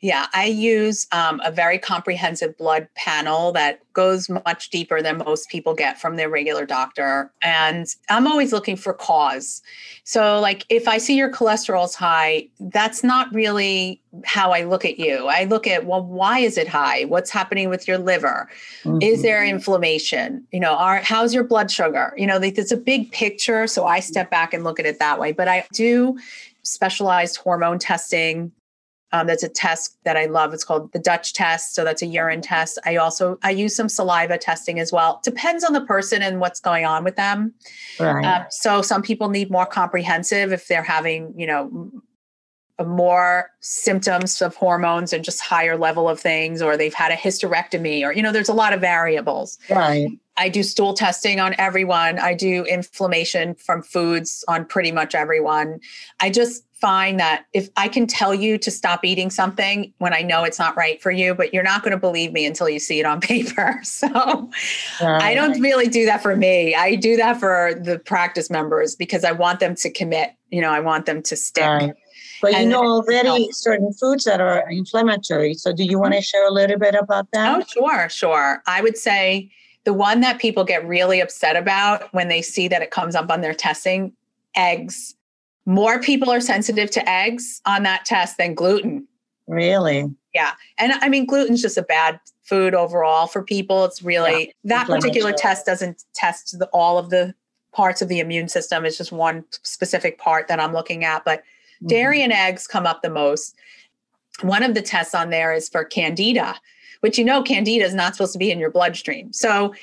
Yeah, 0.00 0.26
I 0.34 0.44
use 0.44 1.06
um, 1.10 1.40
a 1.42 1.50
very 1.50 1.78
comprehensive 1.78 2.56
blood 2.58 2.86
panel 2.96 3.50
that 3.52 3.80
goes 3.94 4.28
much 4.28 4.68
deeper 4.68 5.00
than 5.00 5.16
most 5.18 5.48
people 5.48 5.74
get 5.74 5.98
from 5.98 6.16
their 6.16 6.28
regular 6.28 6.66
doctor. 6.66 7.32
And 7.42 7.86
I'm 8.10 8.26
always 8.26 8.52
looking 8.52 8.76
for 8.76 8.92
cause. 8.92 9.62
So, 10.04 10.38
like, 10.38 10.66
if 10.68 10.86
I 10.86 10.98
see 10.98 11.16
your 11.16 11.32
cholesterol's 11.32 11.94
high, 11.94 12.48
that's 12.60 13.02
not 13.02 13.32
really 13.34 14.02
how 14.24 14.52
I 14.52 14.64
look 14.64 14.84
at 14.84 14.98
you. 14.98 15.28
I 15.28 15.44
look 15.44 15.66
at, 15.66 15.86
well, 15.86 16.04
why 16.04 16.40
is 16.40 16.58
it 16.58 16.68
high? 16.68 17.04
What's 17.06 17.30
happening 17.30 17.70
with 17.70 17.88
your 17.88 17.96
liver? 17.96 18.50
Mm-hmm. 18.84 18.98
Is 19.00 19.22
there 19.22 19.42
inflammation? 19.46 20.46
You 20.52 20.60
know, 20.60 20.74
are, 20.74 20.98
how's 20.98 21.32
your 21.32 21.44
blood 21.44 21.70
sugar? 21.70 22.12
You 22.18 22.26
know, 22.26 22.38
it's 22.42 22.70
a 22.70 22.76
big 22.76 23.10
picture. 23.12 23.66
So 23.66 23.86
I 23.86 24.00
step 24.00 24.30
back 24.30 24.52
and 24.52 24.62
look 24.62 24.78
at 24.78 24.84
it 24.84 24.98
that 24.98 25.18
way. 25.18 25.32
But 25.32 25.48
I 25.48 25.66
do 25.72 26.18
specialized 26.64 27.38
hormone 27.38 27.78
testing 27.78 28.52
um, 29.12 29.26
that's 29.26 29.42
a 29.42 29.48
test 29.48 29.96
that 30.04 30.16
I 30.16 30.26
love. 30.26 30.52
It's 30.52 30.64
called 30.64 30.92
the 30.92 30.98
Dutch 30.98 31.32
test. 31.32 31.74
So 31.74 31.84
that's 31.84 32.02
a 32.02 32.06
urine 32.06 32.42
test. 32.42 32.78
I 32.84 32.96
also 32.96 33.38
I 33.42 33.50
use 33.50 33.74
some 33.74 33.88
saliva 33.88 34.38
testing 34.38 34.78
as 34.78 34.92
well. 34.92 35.20
Depends 35.24 35.64
on 35.64 35.72
the 35.72 35.80
person 35.82 36.22
and 36.22 36.40
what's 36.40 36.60
going 36.60 36.84
on 36.84 37.04
with 37.04 37.16
them. 37.16 37.54
Right. 38.00 38.24
Um, 38.24 38.46
so 38.50 38.82
some 38.82 39.02
people 39.02 39.28
need 39.28 39.50
more 39.50 39.66
comprehensive 39.66 40.52
if 40.52 40.66
they're 40.68 40.82
having 40.82 41.32
you 41.36 41.46
know 41.46 41.90
more 42.84 43.50
symptoms 43.60 44.42
of 44.42 44.54
hormones 44.54 45.12
and 45.12 45.24
just 45.24 45.40
higher 45.40 45.78
level 45.78 46.08
of 46.08 46.20
things, 46.20 46.60
or 46.60 46.76
they've 46.76 46.92
had 46.92 47.10
a 47.10 47.16
hysterectomy, 47.16 48.04
or 48.04 48.12
you 48.12 48.22
know, 48.22 48.32
there's 48.32 48.48
a 48.48 48.54
lot 48.54 48.72
of 48.72 48.80
variables. 48.80 49.58
Right. 49.70 50.08
I 50.36 50.50
do 50.50 50.62
stool 50.62 50.92
testing 50.92 51.40
on 51.40 51.54
everyone. 51.58 52.18
I 52.18 52.34
do 52.34 52.64
inflammation 52.64 53.54
from 53.54 53.82
foods 53.82 54.44
on 54.48 54.66
pretty 54.66 54.92
much 54.92 55.14
everyone. 55.14 55.80
I 56.20 56.28
just 56.28 56.65
find 56.80 57.18
that 57.18 57.46
if 57.54 57.70
I 57.76 57.88
can 57.88 58.06
tell 58.06 58.34
you 58.34 58.58
to 58.58 58.70
stop 58.70 59.04
eating 59.04 59.30
something 59.30 59.92
when 59.98 60.12
I 60.12 60.20
know 60.20 60.44
it's 60.44 60.58
not 60.58 60.76
right 60.76 61.00
for 61.00 61.10
you, 61.10 61.34
but 61.34 61.54
you're 61.54 61.62
not 61.62 61.82
going 61.82 61.92
to 61.92 61.98
believe 61.98 62.32
me 62.32 62.44
until 62.44 62.68
you 62.68 62.78
see 62.78 63.00
it 63.00 63.06
on 63.06 63.20
paper. 63.22 63.80
So 63.82 64.08
right. 65.00 65.22
I 65.22 65.34
don't 65.34 65.58
really 65.60 65.88
do 65.88 66.04
that 66.06 66.22
for 66.22 66.36
me. 66.36 66.74
I 66.74 66.94
do 66.96 67.16
that 67.16 67.40
for 67.40 67.72
the 67.74 67.98
practice 67.98 68.50
members 68.50 68.94
because 68.94 69.24
I 69.24 69.32
want 69.32 69.60
them 69.60 69.74
to 69.76 69.90
commit. 69.90 70.32
You 70.50 70.60
know, 70.60 70.70
I 70.70 70.80
want 70.80 71.06
them 71.06 71.22
to 71.22 71.36
stick. 71.36 71.64
Right. 71.64 71.94
But 72.42 72.54
and 72.54 72.64
you 72.64 72.68
know 72.68 72.84
already 72.84 73.50
certain 73.52 73.92
foods 73.94 74.24
that 74.24 74.42
are 74.42 74.70
inflammatory. 74.70 75.54
So 75.54 75.72
do 75.72 75.82
you 75.82 75.98
want 75.98 76.12
to 76.12 76.20
share 76.20 76.46
a 76.46 76.52
little 76.52 76.78
bit 76.78 76.94
about 76.94 77.28
that? 77.32 77.56
Oh, 77.56 77.64
sure, 77.66 78.08
sure. 78.10 78.62
I 78.66 78.82
would 78.82 78.98
say 78.98 79.50
the 79.84 79.94
one 79.94 80.20
that 80.20 80.38
people 80.38 80.62
get 80.62 80.86
really 80.86 81.20
upset 81.20 81.56
about 81.56 82.12
when 82.12 82.28
they 82.28 82.42
see 82.42 82.68
that 82.68 82.82
it 82.82 82.90
comes 82.90 83.14
up 83.14 83.30
on 83.30 83.40
their 83.40 83.54
testing, 83.54 84.12
eggs 84.54 85.15
more 85.66 86.00
people 86.00 86.30
are 86.30 86.40
sensitive 86.40 86.90
to 86.92 87.08
eggs 87.08 87.60
on 87.66 87.82
that 87.82 88.04
test 88.04 88.38
than 88.38 88.54
gluten. 88.54 89.06
Really? 89.48 90.10
Yeah. 90.32 90.52
And 90.78 90.92
I 90.92 91.08
mean, 91.08 91.26
gluten's 91.26 91.62
just 91.62 91.76
a 91.76 91.82
bad 91.82 92.20
food 92.44 92.74
overall 92.74 93.26
for 93.26 93.42
people. 93.42 93.84
It's 93.84 94.02
really 94.02 94.46
yeah. 94.64 94.84
that 94.84 94.86
particular 94.86 95.32
test 95.32 95.66
doesn't 95.66 96.04
test 96.14 96.58
the, 96.58 96.66
all 96.72 96.98
of 96.98 97.10
the 97.10 97.34
parts 97.72 98.00
of 98.00 98.08
the 98.08 98.20
immune 98.20 98.48
system. 98.48 98.84
It's 98.84 98.96
just 98.96 99.12
one 99.12 99.44
specific 99.62 100.18
part 100.18 100.48
that 100.48 100.60
I'm 100.60 100.72
looking 100.72 101.04
at. 101.04 101.24
But 101.24 101.40
mm-hmm. 101.40 101.88
dairy 101.88 102.22
and 102.22 102.32
eggs 102.32 102.66
come 102.66 102.86
up 102.86 103.02
the 103.02 103.10
most. 103.10 103.56
One 104.42 104.62
of 104.62 104.74
the 104.74 104.82
tests 104.82 105.14
on 105.14 105.30
there 105.30 105.52
is 105.52 105.68
for 105.68 105.84
candida, 105.84 106.56
which 107.00 107.18
you 107.18 107.24
know, 107.24 107.42
candida 107.42 107.84
is 107.84 107.94
not 107.94 108.14
supposed 108.14 108.32
to 108.34 108.38
be 108.38 108.50
in 108.50 108.58
your 108.58 108.70
bloodstream. 108.70 109.32
So 109.32 109.74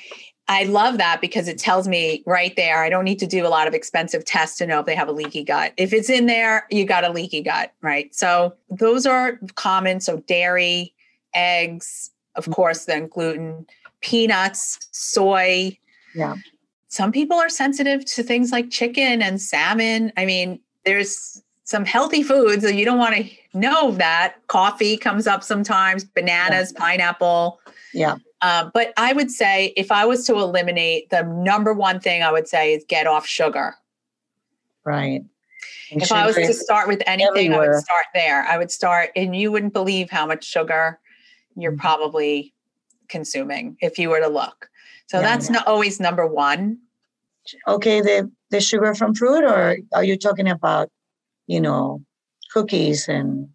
I 0.46 0.64
love 0.64 0.98
that 0.98 1.20
because 1.20 1.48
it 1.48 1.58
tells 1.58 1.88
me 1.88 2.22
right 2.26 2.54
there, 2.54 2.82
I 2.82 2.90
don't 2.90 3.04
need 3.04 3.18
to 3.20 3.26
do 3.26 3.46
a 3.46 3.48
lot 3.48 3.66
of 3.66 3.72
expensive 3.72 4.24
tests 4.24 4.58
to 4.58 4.66
know 4.66 4.80
if 4.80 4.86
they 4.86 4.94
have 4.94 5.08
a 5.08 5.12
leaky 5.12 5.42
gut. 5.42 5.72
If 5.78 5.92
it's 5.92 6.10
in 6.10 6.26
there, 6.26 6.66
you 6.70 6.84
got 6.84 7.02
a 7.02 7.10
leaky 7.10 7.40
gut, 7.40 7.72
right? 7.80 8.14
So 8.14 8.54
those 8.68 9.06
are 9.06 9.38
common. 9.54 10.00
So 10.00 10.18
dairy, 10.26 10.92
eggs, 11.34 12.10
of 12.34 12.44
mm-hmm. 12.44 12.52
course, 12.52 12.84
then 12.84 13.08
gluten, 13.08 13.66
peanuts, 14.02 14.86
soy. 14.92 15.78
Yeah. 16.14 16.34
Some 16.88 17.10
people 17.10 17.38
are 17.38 17.48
sensitive 17.48 18.04
to 18.04 18.22
things 18.22 18.52
like 18.52 18.70
chicken 18.70 19.22
and 19.22 19.40
salmon. 19.40 20.12
I 20.16 20.26
mean, 20.26 20.60
there's 20.84 21.42
some 21.64 21.86
healthy 21.86 22.22
foods 22.22 22.62
that 22.62 22.74
you 22.74 22.84
don't 22.84 22.98
want 22.98 23.16
to 23.16 23.30
know 23.54 23.92
that. 23.92 24.46
Coffee 24.48 24.98
comes 24.98 25.26
up 25.26 25.42
sometimes, 25.42 26.04
bananas, 26.04 26.72
yeah. 26.74 26.80
pineapple. 26.80 27.60
Yeah. 27.94 28.16
Um, 28.44 28.70
but 28.74 28.92
I 28.98 29.14
would 29.14 29.30
say 29.30 29.72
if 29.74 29.90
I 29.90 30.04
was 30.04 30.26
to 30.26 30.34
eliminate 30.34 31.08
the 31.08 31.22
number 31.22 31.72
one 31.72 31.98
thing 31.98 32.22
I 32.22 32.30
would 32.30 32.46
say 32.46 32.74
is 32.74 32.84
get 32.86 33.06
off 33.06 33.26
sugar. 33.26 33.74
Right. 34.84 35.24
And 35.90 36.02
if 36.02 36.12
I 36.12 36.26
was 36.26 36.36
to 36.36 36.52
start 36.52 36.86
with 36.86 37.02
anything, 37.06 37.52
everywhere. 37.52 37.72
I 37.72 37.74
would 37.74 37.84
start 37.84 38.06
there. 38.12 38.42
I 38.44 38.58
would 38.58 38.70
start, 38.70 39.10
and 39.16 39.34
you 39.34 39.50
wouldn't 39.50 39.72
believe 39.72 40.10
how 40.10 40.26
much 40.26 40.44
sugar 40.44 41.00
you're 41.56 41.72
mm-hmm. 41.72 41.80
probably 41.80 42.52
consuming 43.08 43.78
if 43.80 43.98
you 43.98 44.10
were 44.10 44.20
to 44.20 44.28
look. 44.28 44.68
So 45.06 45.20
yeah, 45.20 45.22
that's 45.22 45.48
not 45.48 45.66
always 45.66 45.98
number 45.98 46.26
one. 46.26 46.78
Okay, 47.66 48.02
the 48.02 48.30
the 48.50 48.60
sugar 48.60 48.94
from 48.94 49.14
fruit, 49.14 49.44
or 49.44 49.78
are 49.94 50.04
you 50.04 50.18
talking 50.18 50.48
about, 50.48 50.90
you 51.46 51.62
know, 51.62 52.02
cookies 52.52 53.08
and 53.08 53.48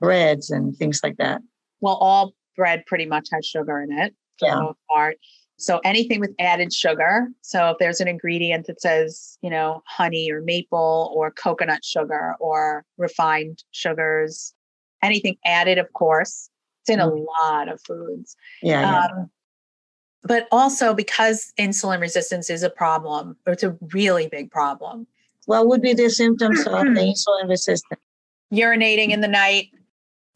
breads 0.00 0.50
and 0.50 0.76
things 0.76 1.00
like 1.02 1.16
that? 1.16 1.40
Well, 1.80 1.96
all 1.96 2.34
bread 2.58 2.84
pretty 2.84 3.06
much 3.06 3.28
has 3.32 3.46
sugar 3.46 3.80
in 3.80 3.90
it 3.90 4.14
for 4.38 4.48
yeah. 4.48 4.56
the 4.56 4.62
most 4.62 4.78
part. 4.94 5.16
So 5.56 5.80
anything 5.84 6.20
with 6.20 6.34
added 6.38 6.72
sugar. 6.72 7.28
So 7.40 7.70
if 7.70 7.78
there's 7.78 8.00
an 8.00 8.06
ingredient 8.06 8.66
that 8.66 8.80
says, 8.80 9.38
you 9.42 9.50
know, 9.50 9.82
honey 9.86 10.30
or 10.30 10.42
maple 10.42 11.12
or 11.16 11.30
coconut 11.30 11.84
sugar 11.84 12.36
or 12.38 12.84
refined 12.96 13.64
sugars, 13.72 14.54
anything 15.02 15.36
added, 15.44 15.78
of 15.78 15.92
course, 15.94 16.50
it's 16.82 16.90
in 16.90 17.00
a 17.00 17.10
mm. 17.10 17.26
lot 17.40 17.68
of 17.68 17.80
foods. 17.82 18.36
Yeah. 18.62 19.06
Um, 19.06 19.30
But 20.22 20.46
also 20.52 20.94
because 20.94 21.52
insulin 21.58 22.00
resistance 22.00 22.50
is 22.50 22.62
a 22.62 22.70
problem, 22.70 23.36
or 23.46 23.52
it's 23.52 23.64
a 23.64 23.76
really 23.92 24.28
big 24.28 24.50
problem. 24.50 25.06
What 25.46 25.66
would 25.66 25.80
be 25.80 25.94
the 25.94 26.10
symptoms 26.10 26.60
of 26.60 26.66
the 26.66 27.00
insulin 27.14 27.48
resistance? 27.48 28.00
Urinating 28.52 29.10
in 29.10 29.22
the 29.22 29.28
night, 29.28 29.68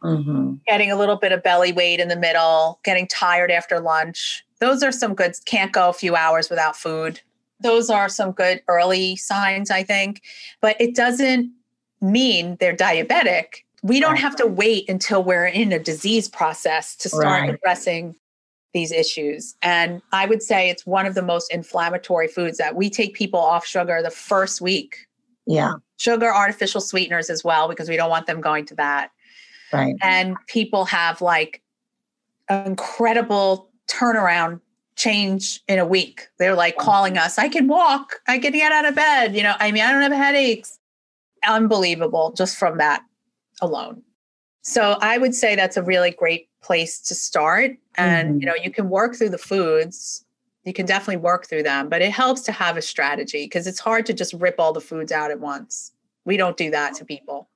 mm-hmm. 0.02 0.54
getting 0.66 0.90
a 0.90 0.96
little 0.96 1.16
bit 1.16 1.32
of 1.32 1.42
belly 1.42 1.72
weight 1.72 2.00
in 2.00 2.08
the 2.08 2.16
middle, 2.16 2.80
getting 2.84 3.06
tired 3.06 3.50
after 3.50 3.80
lunch. 3.80 4.44
Those 4.60 4.82
are 4.82 4.92
some 4.92 5.14
good, 5.14 5.34
can't 5.44 5.72
go 5.72 5.88
a 5.88 5.92
few 5.92 6.14
hours 6.14 6.50
without 6.50 6.76
food. 6.76 7.20
Those 7.60 7.90
are 7.90 8.08
some 8.08 8.32
good 8.32 8.62
early 8.68 9.16
signs, 9.16 9.70
I 9.70 9.82
think. 9.82 10.22
But 10.60 10.80
it 10.80 10.94
doesn't 10.94 11.52
mean 12.00 12.56
they're 12.60 12.76
diabetic. 12.76 13.64
We 13.82 14.00
don't 14.00 14.16
have 14.16 14.36
to 14.36 14.46
wait 14.46 14.88
until 14.88 15.24
we're 15.24 15.46
in 15.46 15.72
a 15.72 15.78
disease 15.78 16.28
process 16.28 16.94
to 16.96 17.08
start 17.08 17.24
right. 17.24 17.50
addressing 17.54 18.14
these 18.72 18.92
issues. 18.92 19.54
And 19.62 20.00
I 20.12 20.26
would 20.26 20.42
say 20.42 20.70
it's 20.70 20.86
one 20.86 21.06
of 21.06 21.14
the 21.14 21.22
most 21.22 21.52
inflammatory 21.52 22.28
foods 22.28 22.58
that 22.58 22.74
we 22.74 22.88
take 22.88 23.14
people 23.14 23.40
off 23.40 23.66
sugar 23.66 24.00
the 24.02 24.10
first 24.10 24.60
week. 24.60 24.96
Yeah. 25.46 25.74
Sugar, 25.98 26.32
artificial 26.32 26.80
sweeteners 26.80 27.28
as 27.28 27.44
well, 27.44 27.68
because 27.68 27.88
we 27.88 27.96
don't 27.96 28.10
want 28.10 28.26
them 28.26 28.40
going 28.40 28.64
to 28.66 28.74
that. 28.76 29.10
Right. 29.72 29.96
And 30.02 30.36
people 30.46 30.84
have 30.86 31.20
like 31.20 31.62
incredible 32.48 33.70
turnaround 33.88 34.60
change 34.96 35.60
in 35.68 35.78
a 35.78 35.86
week. 35.86 36.28
They're 36.38 36.54
like 36.54 36.76
calling 36.76 37.16
us, 37.16 37.38
I 37.38 37.48
can 37.48 37.66
walk, 37.66 38.20
I 38.28 38.38
can 38.38 38.52
get 38.52 38.72
out 38.72 38.84
of 38.84 38.94
bed. 38.94 39.34
You 39.34 39.42
know, 39.42 39.54
I 39.58 39.72
mean, 39.72 39.82
I 39.82 39.92
don't 39.92 40.02
have 40.02 40.12
headaches. 40.12 40.78
Unbelievable 41.46 42.32
just 42.36 42.56
from 42.56 42.78
that 42.78 43.02
alone. 43.60 44.02
So 44.62 44.96
I 45.00 45.18
would 45.18 45.34
say 45.34 45.56
that's 45.56 45.76
a 45.76 45.82
really 45.82 46.12
great 46.12 46.48
place 46.62 47.00
to 47.00 47.14
start. 47.14 47.76
And, 47.96 48.28
mm-hmm. 48.28 48.40
you 48.40 48.46
know, 48.46 48.54
you 48.62 48.70
can 48.70 48.88
work 48.88 49.16
through 49.16 49.30
the 49.30 49.38
foods. 49.38 50.24
You 50.64 50.72
can 50.72 50.86
definitely 50.86 51.16
work 51.16 51.46
through 51.46 51.64
them, 51.64 51.88
but 51.88 52.02
it 52.02 52.12
helps 52.12 52.42
to 52.42 52.52
have 52.52 52.76
a 52.76 52.82
strategy 52.82 53.44
because 53.44 53.66
it's 53.66 53.80
hard 53.80 54.06
to 54.06 54.12
just 54.12 54.32
rip 54.34 54.56
all 54.60 54.72
the 54.72 54.80
foods 54.80 55.10
out 55.10 55.32
at 55.32 55.40
once. 55.40 55.92
We 56.24 56.36
don't 56.36 56.56
do 56.56 56.70
that 56.70 56.94
to 56.94 57.04
people. 57.04 57.48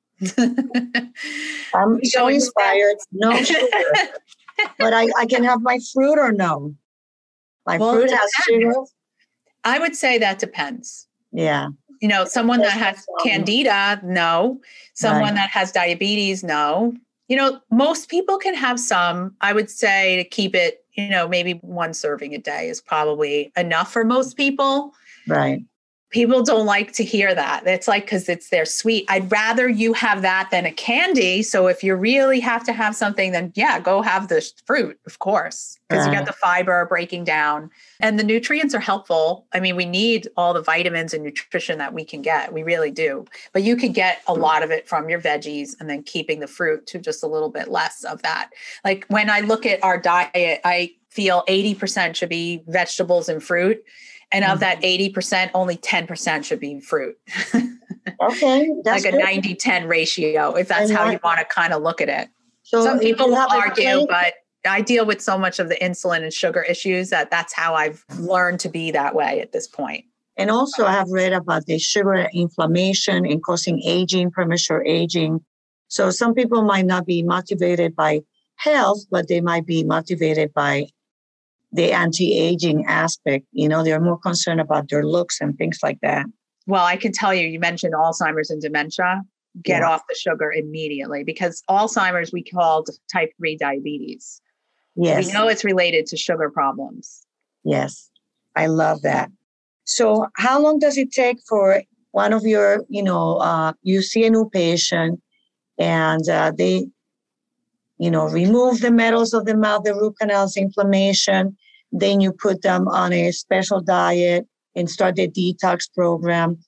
I'm 1.74 2.04
so 2.04 2.28
inspired. 2.28 2.96
No 3.12 3.36
sugar. 3.42 3.68
but 4.78 4.92
I, 4.94 5.08
I 5.18 5.26
can 5.26 5.44
have 5.44 5.60
my 5.60 5.78
fruit 5.92 6.18
or 6.18 6.32
no? 6.32 6.74
My 7.66 7.76
well, 7.78 7.94
fruit 7.94 8.10
has 8.10 8.30
sugar. 8.44 8.72
I 9.64 9.78
would 9.78 9.96
say 9.96 10.18
that 10.18 10.38
depends. 10.38 11.06
Yeah. 11.32 11.68
You 12.00 12.08
know, 12.08 12.24
someone 12.24 12.60
that 12.60 12.72
has 12.72 13.04
candida, 13.22 14.00
no. 14.04 14.60
Someone 14.94 15.22
right. 15.22 15.34
that 15.34 15.50
has 15.50 15.72
diabetes, 15.72 16.44
no. 16.44 16.94
You 17.28 17.36
know, 17.36 17.60
most 17.70 18.08
people 18.08 18.38
can 18.38 18.54
have 18.54 18.78
some. 18.78 19.34
I 19.40 19.52
would 19.52 19.70
say 19.70 20.16
to 20.16 20.24
keep 20.24 20.54
it, 20.54 20.84
you 20.92 21.08
know, 21.08 21.26
maybe 21.26 21.54
one 21.62 21.92
serving 21.92 22.34
a 22.34 22.38
day 22.38 22.68
is 22.68 22.80
probably 22.80 23.52
enough 23.56 23.92
for 23.92 24.04
most 24.04 24.36
people. 24.36 24.94
Right. 25.26 25.62
People 26.10 26.42
don't 26.42 26.66
like 26.66 26.92
to 26.92 27.04
hear 27.04 27.34
that. 27.34 27.66
It's 27.66 27.88
like 27.88 28.04
because 28.04 28.28
it's 28.28 28.50
their 28.50 28.64
sweet. 28.64 29.04
I'd 29.08 29.30
rather 29.30 29.68
you 29.68 29.92
have 29.94 30.22
that 30.22 30.50
than 30.50 30.64
a 30.64 30.72
candy. 30.72 31.42
So 31.42 31.66
if 31.66 31.82
you 31.82 31.96
really 31.96 32.38
have 32.40 32.64
to 32.64 32.72
have 32.72 32.94
something, 32.94 33.32
then 33.32 33.52
yeah, 33.56 33.80
go 33.80 34.02
have 34.02 34.28
the 34.28 34.48
fruit, 34.66 34.98
of 35.06 35.18
course, 35.18 35.78
because 35.88 36.06
you 36.06 36.12
got 36.12 36.26
the 36.26 36.32
fiber 36.32 36.86
breaking 36.86 37.24
down 37.24 37.70
and 38.00 38.18
the 38.18 38.24
nutrients 38.24 38.74
are 38.74 38.80
helpful. 38.80 39.46
I 39.52 39.60
mean, 39.60 39.74
we 39.74 39.84
need 39.84 40.28
all 40.36 40.54
the 40.54 40.62
vitamins 40.62 41.12
and 41.12 41.24
nutrition 41.24 41.78
that 41.78 41.92
we 41.92 42.04
can 42.04 42.22
get. 42.22 42.52
We 42.52 42.62
really 42.62 42.92
do. 42.92 43.24
But 43.52 43.64
you 43.64 43.76
can 43.76 43.92
get 43.92 44.22
a 44.28 44.34
lot 44.34 44.62
of 44.62 44.70
it 44.70 44.88
from 44.88 45.08
your 45.08 45.20
veggies 45.20 45.74
and 45.80 45.90
then 45.90 46.04
keeping 46.04 46.38
the 46.38 46.46
fruit 46.46 46.86
to 46.88 46.98
just 46.98 47.24
a 47.24 47.26
little 47.26 47.50
bit 47.50 47.68
less 47.68 48.04
of 48.04 48.22
that. 48.22 48.50
Like 48.84 49.06
when 49.08 49.28
I 49.28 49.40
look 49.40 49.66
at 49.66 49.82
our 49.82 50.00
diet, 50.00 50.60
I 50.64 50.94
feel 51.10 51.42
80% 51.48 52.14
should 52.14 52.28
be 52.28 52.62
vegetables 52.68 53.28
and 53.28 53.42
fruit 53.42 53.82
and 54.36 54.44
of 54.44 54.60
that 54.60 54.82
80%, 54.82 55.12
mm-hmm. 55.12 55.56
only 55.56 55.78
10% 55.78 56.44
should 56.44 56.60
be 56.60 56.78
fruit. 56.80 57.16
okay. 58.20 58.70
like 58.84 59.06
a 59.06 59.12
90 59.12 59.54
10 59.54 59.88
ratio, 59.88 60.54
if 60.54 60.68
that's 60.68 60.90
and 60.90 60.98
how 60.98 61.08
you 61.10 61.18
want 61.24 61.38
to 61.38 61.44
kind 61.46 61.72
of 61.72 61.82
look 61.82 62.02
at 62.02 62.08
it. 62.08 62.28
So 62.62 62.84
Some 62.84 62.98
people 62.98 63.28
will 63.28 63.36
argue, 63.50 64.06
but 64.06 64.34
I 64.68 64.82
deal 64.82 65.06
with 65.06 65.22
so 65.22 65.38
much 65.38 65.58
of 65.58 65.68
the 65.68 65.76
insulin 65.76 66.22
and 66.22 66.32
sugar 66.32 66.62
issues 66.62 67.08
that 67.10 67.30
that's 67.30 67.54
how 67.54 67.74
I've 67.74 68.04
learned 68.18 68.60
to 68.60 68.68
be 68.68 68.90
that 68.90 69.14
way 69.14 69.40
at 69.40 69.52
this 69.52 69.66
point. 69.66 70.04
And 70.36 70.50
also, 70.50 70.84
I 70.84 70.92
have 70.92 71.08
read 71.08 71.32
about 71.32 71.64
the 71.64 71.78
sugar 71.78 72.28
inflammation 72.34 73.24
and 73.24 73.42
causing 73.42 73.80
aging, 73.82 74.32
premature 74.32 74.84
aging. 74.84 75.40
So 75.88 76.10
some 76.10 76.34
people 76.34 76.62
might 76.62 76.84
not 76.84 77.06
be 77.06 77.22
motivated 77.22 77.96
by 77.96 78.20
health, 78.56 79.06
but 79.10 79.28
they 79.28 79.40
might 79.40 79.64
be 79.64 79.82
motivated 79.82 80.52
by 80.52 80.88
the 81.72 81.92
anti-aging 81.92 82.86
aspect. 82.86 83.46
You 83.52 83.68
know, 83.68 83.82
they're 83.82 84.00
more 84.00 84.18
concerned 84.18 84.60
about 84.60 84.88
their 84.88 85.04
looks 85.04 85.40
and 85.40 85.56
things 85.56 85.78
like 85.82 85.98
that. 86.02 86.26
Well, 86.66 86.84
I 86.84 86.96
can 86.96 87.12
tell 87.12 87.32
you, 87.34 87.46
you 87.46 87.60
mentioned 87.60 87.94
Alzheimer's 87.94 88.50
and 88.50 88.60
dementia. 88.60 89.22
Get 89.62 89.80
yeah. 89.80 89.88
off 89.88 90.02
the 90.08 90.14
sugar 90.14 90.52
immediately 90.52 91.24
because 91.24 91.62
Alzheimer's 91.70 92.30
we 92.32 92.42
called 92.42 92.90
type 93.10 93.30
3 93.38 93.56
diabetes. 93.56 94.42
Yes. 94.96 95.26
We 95.26 95.32
know 95.32 95.48
it's 95.48 95.64
related 95.64 96.06
to 96.06 96.16
sugar 96.16 96.50
problems. 96.50 97.26
Yes. 97.64 98.10
I 98.54 98.66
love 98.66 99.02
that. 99.02 99.30
So 99.84 100.26
how 100.36 100.60
long 100.60 100.78
does 100.78 100.98
it 100.98 101.12
take 101.12 101.38
for 101.48 101.82
one 102.10 102.32
of 102.32 102.44
your, 102.44 102.84
you 102.88 103.02
know, 103.02 103.36
uh, 103.36 103.72
you 103.82 104.02
see 104.02 104.26
a 104.26 104.30
new 104.30 104.50
patient 104.50 105.20
and 105.78 106.28
uh, 106.28 106.52
they 106.56 106.86
you 107.98 108.10
know, 108.10 108.26
remove 108.26 108.80
the 108.80 108.90
metals 108.90 109.32
of 109.32 109.46
the 109.46 109.56
mouth, 109.56 109.84
the 109.84 109.94
root 109.94 110.16
canals, 110.20 110.56
inflammation. 110.56 111.56
Then 111.92 112.20
you 112.20 112.32
put 112.32 112.62
them 112.62 112.88
on 112.88 113.12
a 113.12 113.32
special 113.32 113.80
diet 113.80 114.46
and 114.74 114.90
start 114.90 115.16
the 115.16 115.28
detox 115.28 115.92
program. 115.94 116.58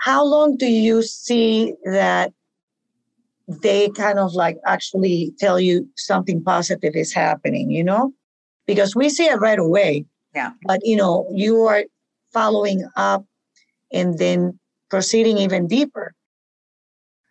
How 0.00 0.24
long 0.24 0.56
do 0.56 0.66
you 0.66 1.02
see 1.02 1.74
that 1.84 2.32
they 3.48 3.88
kind 3.90 4.18
of 4.18 4.34
like 4.34 4.58
actually 4.66 5.32
tell 5.38 5.60
you 5.60 5.88
something 5.96 6.42
positive 6.42 6.96
is 6.96 7.12
happening, 7.12 7.70
you 7.70 7.84
know? 7.84 8.12
Because 8.66 8.96
we 8.96 9.08
see 9.08 9.26
it 9.26 9.38
right 9.40 9.58
away. 9.58 10.04
Yeah. 10.34 10.50
But, 10.66 10.80
you 10.84 10.96
know, 10.96 11.28
you 11.32 11.62
are 11.62 11.84
following 12.32 12.84
up 12.96 13.24
and 13.92 14.18
then 14.18 14.58
proceeding 14.90 15.38
even 15.38 15.68
deeper 15.68 16.12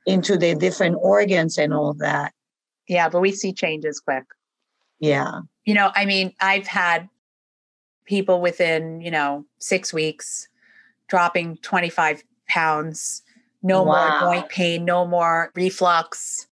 into 0.06 0.38
the 0.38 0.56
different 0.56 0.98
organs 1.02 1.58
and 1.58 1.74
all 1.74 1.94
that. 1.96 2.34
Yeah, 2.88 3.10
but 3.10 3.22
we 3.22 3.32
see 3.32 3.54
changes 3.54 4.00
quick. 4.00 4.24
Yeah. 5.00 5.42
You 5.66 5.74
know, 5.74 5.92
I 5.96 6.06
mean, 6.06 6.34
I've 6.40 6.68
had 6.68 7.10
people 8.06 8.42
within, 8.42 9.02
you 9.02 9.12
know, 9.12 9.46
six 9.60 9.94
weeks 9.94 10.48
dropping 11.10 11.58
25 11.58 12.24
pounds, 12.48 13.24
no 13.64 13.84
wow. 13.84 14.20
more 14.22 14.34
joint 14.34 14.50
pain, 14.50 14.86
no 14.86 15.06
more 15.06 15.52
reflux, 15.56 16.48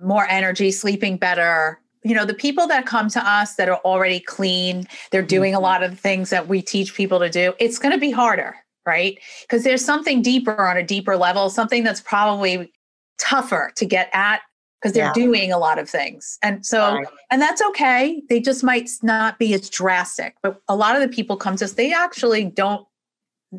more 0.00 0.26
energy, 0.28 0.70
sleeping 0.70 1.16
better. 1.16 1.80
You 2.02 2.14
know, 2.14 2.24
the 2.24 2.34
people 2.34 2.66
that 2.68 2.86
come 2.86 3.08
to 3.10 3.20
us 3.20 3.54
that 3.56 3.68
are 3.68 3.80
already 3.84 4.20
clean, 4.20 4.86
they're 5.10 5.22
doing 5.22 5.52
mm-hmm. 5.52 5.58
a 5.58 5.66
lot 5.66 5.82
of 5.82 5.90
the 5.90 5.96
things 5.96 6.30
that 6.30 6.48
we 6.48 6.62
teach 6.62 6.94
people 6.94 7.18
to 7.20 7.28
do. 7.28 7.52
It's 7.58 7.78
going 7.78 7.92
to 7.92 7.98
be 7.98 8.10
harder, 8.10 8.56
right? 8.86 9.18
Because 9.42 9.64
there's 9.64 9.84
something 9.84 10.22
deeper 10.22 10.66
on 10.66 10.76
a 10.76 10.82
deeper 10.82 11.16
level, 11.16 11.50
something 11.50 11.84
that's 11.84 12.00
probably 12.00 12.72
tougher 13.18 13.70
to 13.76 13.84
get 13.84 14.08
at 14.12 14.40
because 14.80 14.94
they're 14.94 15.06
yeah. 15.06 15.12
doing 15.12 15.52
a 15.52 15.58
lot 15.58 15.78
of 15.78 15.88
things. 15.88 16.38
And 16.42 16.64
so, 16.64 16.94
right. 16.94 17.06
and 17.30 17.42
that's 17.42 17.60
okay. 17.60 18.22
They 18.28 18.40
just 18.40 18.64
might 18.64 18.88
not 19.02 19.38
be 19.38 19.52
as 19.52 19.68
drastic. 19.68 20.36
But 20.42 20.60
a 20.68 20.76
lot 20.76 20.96
of 20.96 21.02
the 21.02 21.08
people 21.08 21.36
come 21.36 21.56
to 21.56 21.64
us, 21.64 21.72
they 21.72 21.92
actually 21.92 22.44
don't 22.44 22.86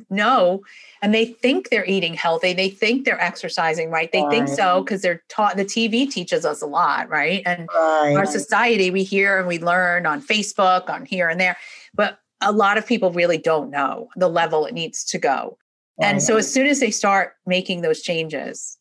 know 0.10 0.62
and 1.02 1.14
they 1.14 1.26
think 1.26 1.70
they're 1.70 1.86
eating 1.86 2.14
healthy. 2.14 2.54
They 2.54 2.70
think 2.70 3.06
they're 3.06 3.22
exercising 3.22 3.92
right. 3.92 4.12
They 4.12 4.22
right. 4.22 4.32
think 4.32 4.48
so 4.48 4.84
because 4.84 5.02
they're 5.02 5.22
taught, 5.30 5.58
the 5.58 5.66
TV 5.66 6.10
teaches 6.10 6.46
us 6.46 6.62
a 6.62 6.66
lot, 6.66 7.10
right? 7.10 7.44
And 7.46 7.68
right. 7.74 8.16
our 8.16 8.26
society, 8.26 8.90
we 8.90 9.04
hear 9.04 9.38
and 9.38 9.48
we 9.48 9.60
learn 9.60 10.06
on 10.06 10.22
Facebook, 10.22 10.90
on 10.90 11.06
here 11.06 11.30
and 11.30 11.40
there. 11.40 11.58
But 11.94 12.20
a 12.42 12.52
lot 12.52 12.78
of 12.78 12.88
people 12.88 13.12
really 13.12 13.38
don't 13.38 13.70
know 13.70 14.10
the 14.16 14.30
level 14.30 14.66
it 14.66 14.74
needs 14.74 15.04
to 15.06 15.20
go. 15.20 15.58
And 16.00 16.24
so 16.24 16.38
as 16.38 16.52
soon 16.52 16.66
as 16.66 16.80
they 16.80 16.90
start 16.90 17.34
making 17.46 17.82
those 17.82 18.02
changes, 18.02 18.80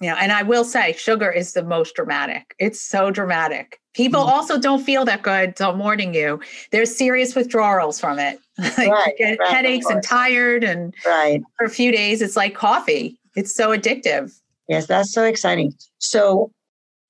know, 0.00 0.14
and 0.16 0.30
I 0.30 0.42
will 0.42 0.64
say 0.64 0.92
sugar 0.92 1.30
is 1.30 1.52
the 1.52 1.62
most 1.62 1.94
dramatic. 1.94 2.54
It's 2.58 2.80
so 2.80 3.10
dramatic. 3.10 3.80
People 3.94 4.20
mm-hmm. 4.20 4.30
also 4.30 4.58
don't 4.58 4.82
feel 4.82 5.04
that 5.06 5.22
good. 5.22 5.56
So 5.56 5.70
I'm 5.70 5.78
warning 5.78 6.14
you. 6.14 6.40
There's 6.70 6.94
serious 6.94 7.34
withdrawals 7.34 7.98
from 7.98 8.18
it. 8.18 8.38
like 8.58 8.88
right, 8.88 9.14
right, 9.20 9.38
headaches 9.48 9.86
and 9.86 10.02
tired 10.02 10.64
and 10.64 10.94
right. 11.04 11.42
for 11.58 11.66
a 11.66 11.70
few 11.70 11.92
days 11.92 12.22
it's 12.22 12.36
like 12.36 12.54
coffee. 12.54 13.18
It's 13.36 13.54
so 13.54 13.76
addictive. 13.76 14.38
Yes, 14.68 14.86
that's 14.86 15.12
so 15.12 15.24
exciting. 15.24 15.74
So 15.98 16.50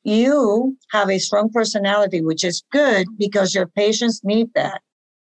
you 0.03 0.77
have 0.91 1.11
a 1.11 1.19
strong 1.19 1.51
personality, 1.51 2.21
which 2.21 2.45
is 2.45 2.63
good 2.71 3.07
because 3.19 3.55
your 3.55 3.67
patients 3.67 4.23
need 4.23 4.49
that. 4.55 4.81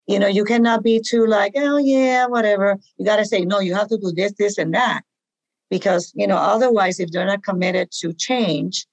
You 0.07 0.17
know, 0.19 0.27
you 0.27 0.43
cannot 0.43 0.83
be 0.83 0.99
too 0.99 1.27
like, 1.27 1.53
oh 1.55 1.77
yeah, 1.77 2.25
whatever. 2.25 2.77
You 2.97 3.05
got 3.05 3.17
to 3.17 3.25
say, 3.25 3.41
no, 3.41 3.59
you 3.59 3.75
have 3.75 3.87
to 3.89 3.97
do 3.97 4.11
this, 4.11 4.33
this, 4.33 4.57
and 4.57 4.73
that 4.73 5.01
because 5.71 6.11
you 6.13 6.27
know 6.27 6.37
otherwise 6.37 6.99
if 6.99 7.09
they're 7.09 7.25
not 7.25 7.43
committed 7.43 7.89
to 7.91 8.13
change 8.13 8.85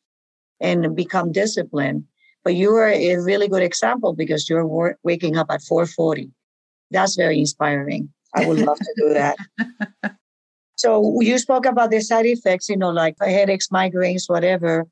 and 0.60 0.96
become 0.96 1.30
disciplined 1.30 2.04
but 2.44 2.54
you 2.54 2.70
are 2.70 2.88
a 2.88 3.16
really 3.16 3.48
good 3.48 3.62
example 3.62 4.14
because 4.14 4.48
you're 4.48 4.62
w- 4.62 4.94
waking 5.02 5.36
up 5.36 5.48
at 5.50 5.60
4.40 5.60 6.30
that's 6.90 7.16
very 7.16 7.38
inspiring. 7.38 8.08
I 8.34 8.46
would 8.46 8.60
love 8.60 8.78
to 8.78 8.94
do 8.96 9.14
that. 9.14 9.36
So 10.76 11.20
you 11.20 11.38
spoke 11.38 11.66
about 11.66 11.90
the 11.90 12.00
side 12.00 12.26
effects 12.26 12.68
you 12.68 12.76
know 12.76 12.90
like 12.90 13.16
headaches 13.20 13.68
migraines 13.68 14.28
whatever. 14.28 14.86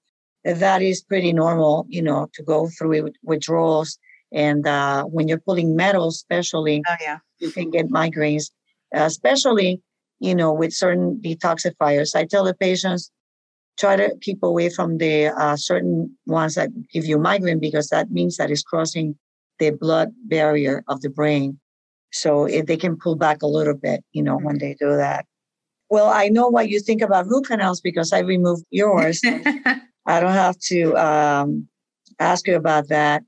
That 0.44 0.82
is 0.82 1.02
pretty 1.02 1.32
normal 1.32 1.86
you 1.88 2.02
know 2.02 2.28
to 2.34 2.42
go 2.42 2.68
through 2.68 3.12
withdrawals. 3.22 3.98
And 4.32 4.66
uh, 4.66 5.04
when 5.04 5.28
you're 5.28 5.40
pulling 5.46 5.76
metals 5.76 6.16
especially 6.16 6.82
oh, 6.88 6.94
yeah. 7.00 7.18
you 7.38 7.50
can 7.50 7.70
get 7.70 7.88
migraines 7.88 8.50
uh, 8.94 9.02
especially 9.02 9.80
you 10.20 10.34
know, 10.34 10.52
with 10.52 10.72
certain 10.72 11.20
detoxifiers. 11.24 12.14
I 12.14 12.24
tell 12.24 12.44
the 12.44 12.54
patients, 12.54 13.10
try 13.78 13.96
to 13.96 14.14
keep 14.20 14.42
away 14.42 14.70
from 14.70 14.98
the 14.98 15.26
uh, 15.26 15.56
certain 15.56 16.16
ones 16.26 16.54
that 16.54 16.70
give 16.92 17.04
you 17.04 17.18
migraine 17.18 17.60
because 17.60 17.88
that 17.88 18.10
means 18.10 18.36
that 18.36 18.50
it's 18.50 18.62
crossing 18.62 19.16
the 19.58 19.70
blood 19.70 20.12
barrier 20.24 20.82
of 20.88 21.00
the 21.02 21.10
brain. 21.10 21.58
So 22.12 22.46
if 22.46 22.66
they 22.66 22.76
can 22.76 22.96
pull 22.96 23.16
back 23.16 23.42
a 23.42 23.46
little 23.46 23.74
bit, 23.74 24.02
you 24.12 24.22
know, 24.22 24.38
when 24.38 24.58
they 24.58 24.74
do 24.78 24.96
that. 24.96 25.26
Well, 25.90 26.08
I 26.08 26.28
know 26.28 26.48
what 26.48 26.68
you 26.68 26.80
think 26.80 27.02
about 27.02 27.26
root 27.26 27.46
canals 27.46 27.80
because 27.80 28.12
I 28.12 28.20
removed 28.20 28.64
yours. 28.70 29.20
I 30.06 30.20
don't 30.20 30.32
have 30.32 30.58
to 30.68 30.94
um, 30.96 31.68
ask 32.18 32.46
you 32.46 32.56
about 32.56 32.88
that. 32.88 33.22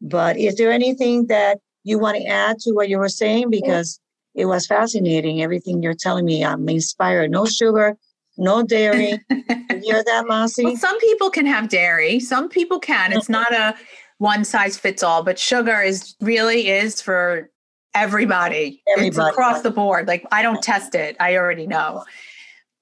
But 0.00 0.38
is 0.38 0.56
there 0.56 0.70
anything 0.70 1.26
that 1.28 1.58
you 1.84 1.98
want 1.98 2.18
to 2.18 2.26
add 2.26 2.58
to 2.60 2.72
what 2.72 2.88
you 2.88 2.98
were 2.98 3.08
saying? 3.08 3.50
Because 3.50 3.98
it 4.36 4.44
was 4.44 4.66
fascinating. 4.66 5.42
Everything 5.42 5.82
you're 5.82 5.94
telling 5.94 6.26
me, 6.26 6.44
I'm 6.44 6.68
inspired. 6.68 7.30
No 7.30 7.46
sugar, 7.46 7.96
no 8.36 8.62
dairy. 8.62 9.18
you 9.30 9.80
hear 9.82 10.04
that, 10.04 10.24
Masi? 10.28 10.64
Well, 10.64 10.76
some 10.76 10.98
people 11.00 11.30
can 11.30 11.46
have 11.46 11.68
dairy. 11.68 12.20
Some 12.20 12.48
people 12.48 12.78
can. 12.78 13.12
It's 13.12 13.28
not 13.30 13.52
a 13.52 13.74
one 14.18 14.44
size 14.44 14.78
fits 14.78 15.02
all, 15.02 15.22
but 15.22 15.38
sugar 15.38 15.80
is 15.80 16.14
really 16.20 16.68
is 16.68 17.00
for 17.00 17.50
everybody. 17.94 18.82
everybody. 18.94 19.08
It's 19.08 19.18
across 19.18 19.62
the 19.62 19.70
board. 19.70 20.06
Like 20.06 20.24
I 20.30 20.42
don't 20.42 20.62
test 20.62 20.94
it. 20.94 21.16
I 21.18 21.36
already 21.36 21.66
know. 21.66 22.04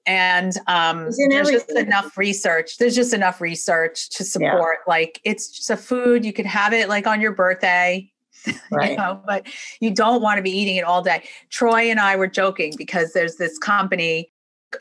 And 0.05 0.53
um, 0.67 1.09
there's 1.29 1.49
just 1.49 1.71
enough 1.71 2.15
research. 2.15 2.77
There's 2.77 2.95
just 2.95 3.13
enough 3.13 3.41
research 3.41 4.09
to 4.11 4.23
support. 4.23 4.77
Yeah. 4.85 4.91
Like 4.91 5.19
it's 5.23 5.49
just 5.49 5.69
a 5.71 5.77
food. 5.77 6.23
You 6.23 6.31
could 6.31 6.45
have 6.45 6.73
it 6.73 6.89
like 6.89 7.07
on 7.07 7.21
your 7.21 7.31
birthday. 7.31 8.11
Right. 8.71 8.91
you 8.91 8.97
know, 8.97 9.21
but 9.25 9.47
you 9.79 9.91
don't 9.91 10.21
want 10.21 10.37
to 10.37 10.41
be 10.41 10.51
eating 10.51 10.75
it 10.75 10.83
all 10.83 11.01
day. 11.01 11.23
Troy 11.49 11.89
and 11.89 11.99
I 11.99 12.15
were 12.15 12.27
joking 12.27 12.73
because 12.77 13.13
there's 13.13 13.35
this 13.35 13.57
company, 13.57 14.31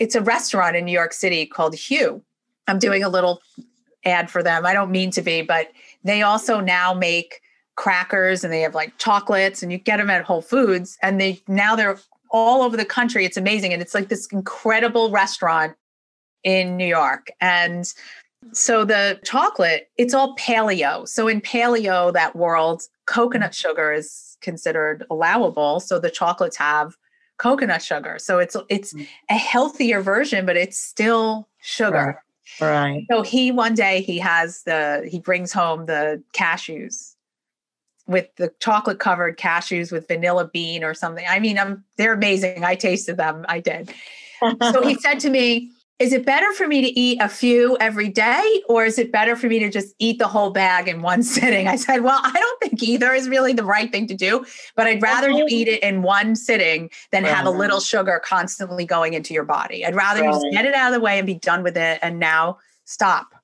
it's 0.01 0.15
a 0.15 0.21
restaurant 0.21 0.77
in 0.77 0.85
New 0.85 0.93
York 0.93 1.13
City 1.13 1.47
called 1.47 1.79
Hu. 1.79 2.23
I'm 2.67 2.79
doing 2.79 3.05
a 3.05 3.09
little 3.09 3.41
ad 4.05 4.31
for 4.31 4.43
them. 4.43 4.67
I 4.67 4.73
don't 4.73 4.91
mean 4.91 5.11
to 5.13 5.23
be, 5.23 5.43
but 5.43 5.71
they 6.03 6.23
also 6.23 6.61
now 6.61 6.95
make 6.95 7.41
crackers 7.77 8.45
and 8.45 8.53
they 8.53 8.61
have 8.61 8.75
like 8.75 8.97
chocolates 8.99 9.63
and 9.63 9.71
you 9.71 9.79
get 9.79 9.99
them 9.99 10.11
at 10.11 10.25
Whole 10.25 10.43
Foods 10.43 10.97
and 11.03 11.21
they 11.21 11.41
now 11.49 11.77
they're 11.77 11.99
all 12.31 12.63
over 12.63 12.77
the 12.77 12.85
country. 12.85 13.25
It's 13.25 13.37
amazing. 13.37 13.73
And 13.73 13.81
it's 13.81 13.95
like 13.95 14.09
this 14.09 14.27
incredible 14.33 15.11
restaurant 15.11 15.75
in 16.43 16.77
New 16.77 16.87
York. 16.87 17.29
And 17.41 17.93
so 18.53 18.85
the 18.85 19.21
chocolate, 19.25 19.89
it's 19.97 20.15
all 20.15 20.37
paleo. 20.37 21.09
So 21.09 21.29
in 21.29 21.41
paleo, 21.41 22.13
that 22.13 22.37
world, 22.37 22.83
coconut 23.07 23.55
sugar 23.55 23.93
is 23.93 24.37
considered 24.41 25.05
allowable. 25.11 25.81
So 25.81 25.99
the 25.99 26.11
chocolates 26.11 26.57
have 26.57 26.97
coconut 27.39 27.83
sugar. 27.83 28.17
So 28.19 28.39
it's 28.39 28.57
it's 28.69 28.93
mm. 28.93 29.07
a 29.31 29.35
healthier 29.35 30.01
version, 30.01 30.47
but 30.47 30.57
it's 30.57 30.79
still 30.79 31.49
sugar. 31.61 32.23
Right. 32.61 32.71
right. 32.71 33.07
So 33.11 33.23
he 33.23 33.51
one 33.51 33.75
day 33.75 34.03
he 34.03 34.19
has 34.19 34.63
the 34.65 35.09
he 35.11 35.19
brings 35.19 35.53
home 35.53 35.87
the 35.87 36.23
cashews 36.33 37.15
with 38.07 38.29
the 38.37 38.53
chocolate 38.61 38.99
covered 38.99 39.39
cashews 39.39 39.91
with 39.91 40.07
vanilla 40.09 40.49
bean 40.53 40.85
or 40.85 40.95
something. 40.95 41.25
I 41.29 41.41
mean, 41.41 41.59
I'm 41.59 41.85
they're 41.97 42.13
amazing. 42.13 42.65
I 42.65 42.75
tasted 42.75 43.17
them. 43.17 43.45
I 43.49 43.61
did. 43.61 43.93
so 44.73 44.83
he 44.83 44.95
said 45.01 45.21
to 45.21 45.31
me, 45.31 45.71
is 46.01 46.13
it 46.13 46.27
better 46.27 46.53
for 46.53 46.67
me 46.67 46.81
to 46.81 46.99
eat 46.99 47.19
a 47.21 47.29
few 47.29 47.77
every 47.79 48.09
day 48.09 48.63
or 48.69 48.85
is 48.85 48.99
it 48.99 49.13
better 49.13 49.37
for 49.37 49.47
me 49.47 49.59
to 49.61 49.71
just 49.71 49.95
eat 49.99 50.19
the 50.19 50.27
whole 50.27 50.51
bag 50.51 50.89
in 50.89 51.03
one 51.03 51.23
sitting? 51.35 51.69
I 51.69 51.77
said 51.77 52.03
well 52.03 52.21
i 52.23 52.33
don't 52.33 52.61
think 52.61 52.83
either 52.83 53.13
is 53.13 53.29
really 53.29 53.53
the 53.53 53.65
right 53.65 53.91
thing 53.91 54.07
to 54.09 54.15
do 54.15 54.45
but 54.77 54.87
i'd 54.87 55.03
rather 55.03 55.31
you 55.31 55.47
eat 55.49 55.69
it 55.69 55.83
in 55.83 56.03
one 56.03 56.37
sitting 56.37 56.91
than 57.11 57.25
have 57.25 57.47
a 57.47 57.49
uh-huh. 57.49 57.59
little 57.59 57.81
sugar 57.81 58.21
constantly 58.25 58.85
going 58.85 59.15
into 59.15 59.35
your 59.35 59.45
body. 59.45 59.85
I'd 59.85 59.95
rather 59.95 60.25
you 60.25 60.31
just 60.31 60.47
get 60.51 60.65
it 60.65 60.75
out 60.75 60.93
of 60.93 60.95
the 60.95 61.05
way 61.05 61.19
and 61.19 61.27
be 61.27 61.35
done 61.35 61.63
with 61.63 61.77
it 61.77 61.99
and 62.03 62.19
now 62.19 62.59
stop. 62.85 63.35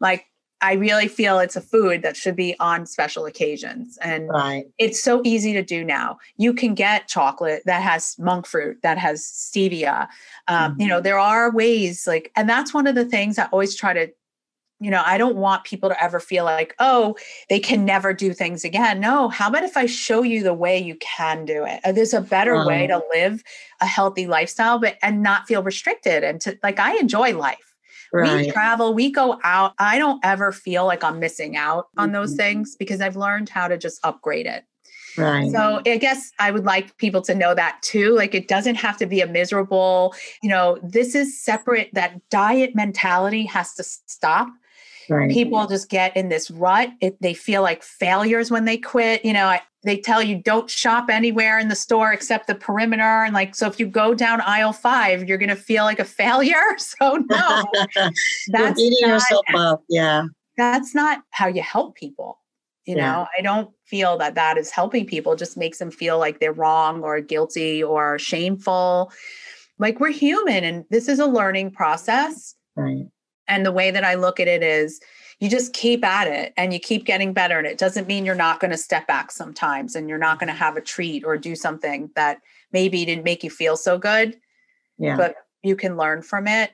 Like 0.00 0.26
I 0.64 0.72
really 0.72 1.08
feel 1.08 1.40
it's 1.40 1.56
a 1.56 1.60
food 1.60 2.00
that 2.00 2.16
should 2.16 2.36
be 2.36 2.56
on 2.58 2.86
special 2.86 3.26
occasions. 3.26 3.98
And 4.00 4.30
right. 4.30 4.64
it's 4.78 5.02
so 5.02 5.20
easy 5.22 5.52
to 5.52 5.62
do 5.62 5.84
now. 5.84 6.18
You 6.38 6.54
can 6.54 6.74
get 6.74 7.06
chocolate 7.06 7.62
that 7.66 7.82
has 7.82 8.16
monk 8.18 8.46
fruit, 8.46 8.78
that 8.82 8.96
has 8.96 9.22
stevia. 9.22 10.08
Um, 10.48 10.72
mm-hmm. 10.72 10.80
You 10.80 10.88
know, 10.88 10.96
mm-hmm. 10.96 11.02
there 11.04 11.18
are 11.18 11.52
ways 11.52 12.06
like, 12.06 12.32
and 12.34 12.48
that's 12.48 12.72
one 12.72 12.86
of 12.86 12.94
the 12.94 13.04
things 13.04 13.38
I 13.38 13.44
always 13.52 13.76
try 13.76 13.92
to, 13.92 14.10
you 14.80 14.90
know, 14.90 15.02
I 15.04 15.18
don't 15.18 15.36
want 15.36 15.64
people 15.64 15.90
to 15.90 16.02
ever 16.02 16.18
feel 16.18 16.44
like, 16.44 16.74
oh, 16.78 17.14
they 17.50 17.60
can 17.60 17.84
never 17.84 18.14
do 18.14 18.32
things 18.32 18.64
again. 18.64 19.00
No, 19.00 19.28
how 19.28 19.50
about 19.50 19.64
if 19.64 19.76
I 19.76 19.84
show 19.84 20.22
you 20.22 20.42
the 20.42 20.54
way 20.54 20.78
you 20.78 20.96
can 20.96 21.44
do 21.44 21.66
it? 21.66 21.80
Uh, 21.84 21.92
there's 21.92 22.14
a 22.14 22.22
better 22.22 22.66
way 22.66 22.86
to 22.86 23.02
live 23.12 23.42
a 23.82 23.86
healthy 23.86 24.26
lifestyle, 24.26 24.78
but 24.78 24.96
and 25.02 25.22
not 25.22 25.46
feel 25.46 25.62
restricted 25.62 26.24
and 26.24 26.40
to 26.40 26.58
like 26.62 26.78
I 26.78 26.96
enjoy 26.96 27.36
life. 27.36 27.73
Right. 28.12 28.46
We 28.46 28.50
travel, 28.52 28.94
we 28.94 29.10
go 29.10 29.38
out. 29.44 29.74
I 29.78 29.98
don't 29.98 30.20
ever 30.24 30.52
feel 30.52 30.86
like 30.86 31.02
I'm 31.02 31.18
missing 31.18 31.56
out 31.56 31.88
on 31.96 32.12
those 32.12 32.30
mm-hmm. 32.30 32.38
things 32.38 32.76
because 32.76 33.00
I've 33.00 33.16
learned 33.16 33.48
how 33.48 33.68
to 33.68 33.76
just 33.76 33.98
upgrade 34.04 34.46
it. 34.46 34.64
Right. 35.16 35.50
So 35.50 35.80
I 35.86 35.96
guess 35.96 36.30
I 36.38 36.50
would 36.50 36.64
like 36.64 36.96
people 36.96 37.22
to 37.22 37.34
know 37.34 37.54
that 37.54 37.78
too. 37.82 38.14
Like 38.16 38.34
it 38.34 38.48
doesn't 38.48 38.74
have 38.76 38.96
to 38.98 39.06
be 39.06 39.20
a 39.20 39.26
miserable, 39.26 40.14
you 40.42 40.48
know, 40.48 40.78
this 40.82 41.14
is 41.14 41.40
separate. 41.40 41.90
That 41.92 42.20
diet 42.30 42.74
mentality 42.74 43.44
has 43.46 43.74
to 43.74 43.84
stop. 43.84 44.48
Right. 45.08 45.30
People 45.30 45.66
just 45.66 45.88
get 45.88 46.16
in 46.16 46.28
this 46.28 46.50
rut. 46.50 46.90
It, 47.00 47.20
they 47.20 47.34
feel 47.34 47.62
like 47.62 47.82
failures 47.82 48.50
when 48.50 48.64
they 48.64 48.76
quit. 48.76 49.24
You 49.24 49.32
know, 49.32 49.46
I, 49.46 49.60
they 49.82 49.98
tell 49.98 50.22
you 50.22 50.36
don't 50.36 50.70
shop 50.70 51.10
anywhere 51.10 51.58
in 51.58 51.68
the 51.68 51.74
store 51.74 52.12
except 52.12 52.46
the 52.46 52.54
perimeter. 52.54 53.02
And 53.02 53.34
like 53.34 53.54
so 53.54 53.66
if 53.66 53.78
you 53.78 53.86
go 53.86 54.14
down 54.14 54.40
aisle 54.40 54.72
five 54.72 55.28
you're 55.28 55.38
gonna 55.38 55.56
feel 55.56 55.84
like 55.84 55.98
a 55.98 56.04
failure. 56.04 56.54
So 56.78 57.16
no. 57.28 57.64
That's 57.96 58.14
you're 58.48 58.74
beating 58.74 58.98
not, 59.02 59.08
yourself 59.08 59.44
up. 59.54 59.84
Yeah. 59.88 60.24
That's 60.56 60.94
not 60.94 61.22
how 61.30 61.48
you 61.48 61.62
help 61.62 61.96
people 61.96 62.38
you 62.86 62.96
yeah. 62.96 63.12
know? 63.12 63.26
I 63.38 63.40
don't 63.40 63.70
feel 63.86 64.18
that 64.18 64.34
that 64.34 64.58
is 64.58 64.70
helping 64.70 65.06
people. 65.06 65.32
It 65.32 65.38
just 65.38 65.56
makes 65.56 65.78
them 65.78 65.90
feel 65.90 66.18
like 66.18 66.38
they're 66.38 66.52
wrong 66.52 67.02
or 67.02 67.18
guilty 67.20 67.82
or 67.82 68.18
shameful. 68.18 69.10
Like 69.78 70.00
we're 70.00 70.12
human 70.12 70.64
and 70.64 70.84
this 70.90 71.08
is 71.08 71.18
a 71.18 71.26
learning 71.26 71.70
process. 71.70 72.54
Right 72.76 73.06
and 73.48 73.64
the 73.64 73.72
way 73.72 73.90
that 73.90 74.04
i 74.04 74.14
look 74.14 74.40
at 74.40 74.48
it 74.48 74.62
is 74.62 75.00
you 75.40 75.48
just 75.48 75.72
keep 75.72 76.04
at 76.04 76.26
it 76.26 76.52
and 76.56 76.72
you 76.72 76.78
keep 76.78 77.04
getting 77.04 77.32
better. 77.32 77.58
And 77.58 77.66
it 77.66 77.78
doesn't 77.78 78.06
mean 78.06 78.24
you're 78.24 78.34
not 78.34 78.60
going 78.60 78.70
to 78.70 78.76
step 78.76 79.06
back 79.06 79.30
sometimes 79.30 79.94
and 79.94 80.08
you're 80.08 80.18
not 80.18 80.38
going 80.38 80.48
to 80.48 80.54
mm-hmm. 80.54 80.62
have 80.62 80.76
a 80.76 80.80
treat 80.80 81.24
or 81.24 81.36
do 81.36 81.56
something 81.56 82.10
that 82.14 82.40
maybe 82.72 83.04
didn't 83.04 83.24
make 83.24 83.44
you 83.44 83.50
feel 83.50 83.76
so 83.76 83.98
good. 83.98 84.38
Yeah. 84.98 85.16
But 85.16 85.36
you 85.62 85.76
can 85.76 85.96
learn 85.96 86.22
from 86.22 86.46
it. 86.46 86.72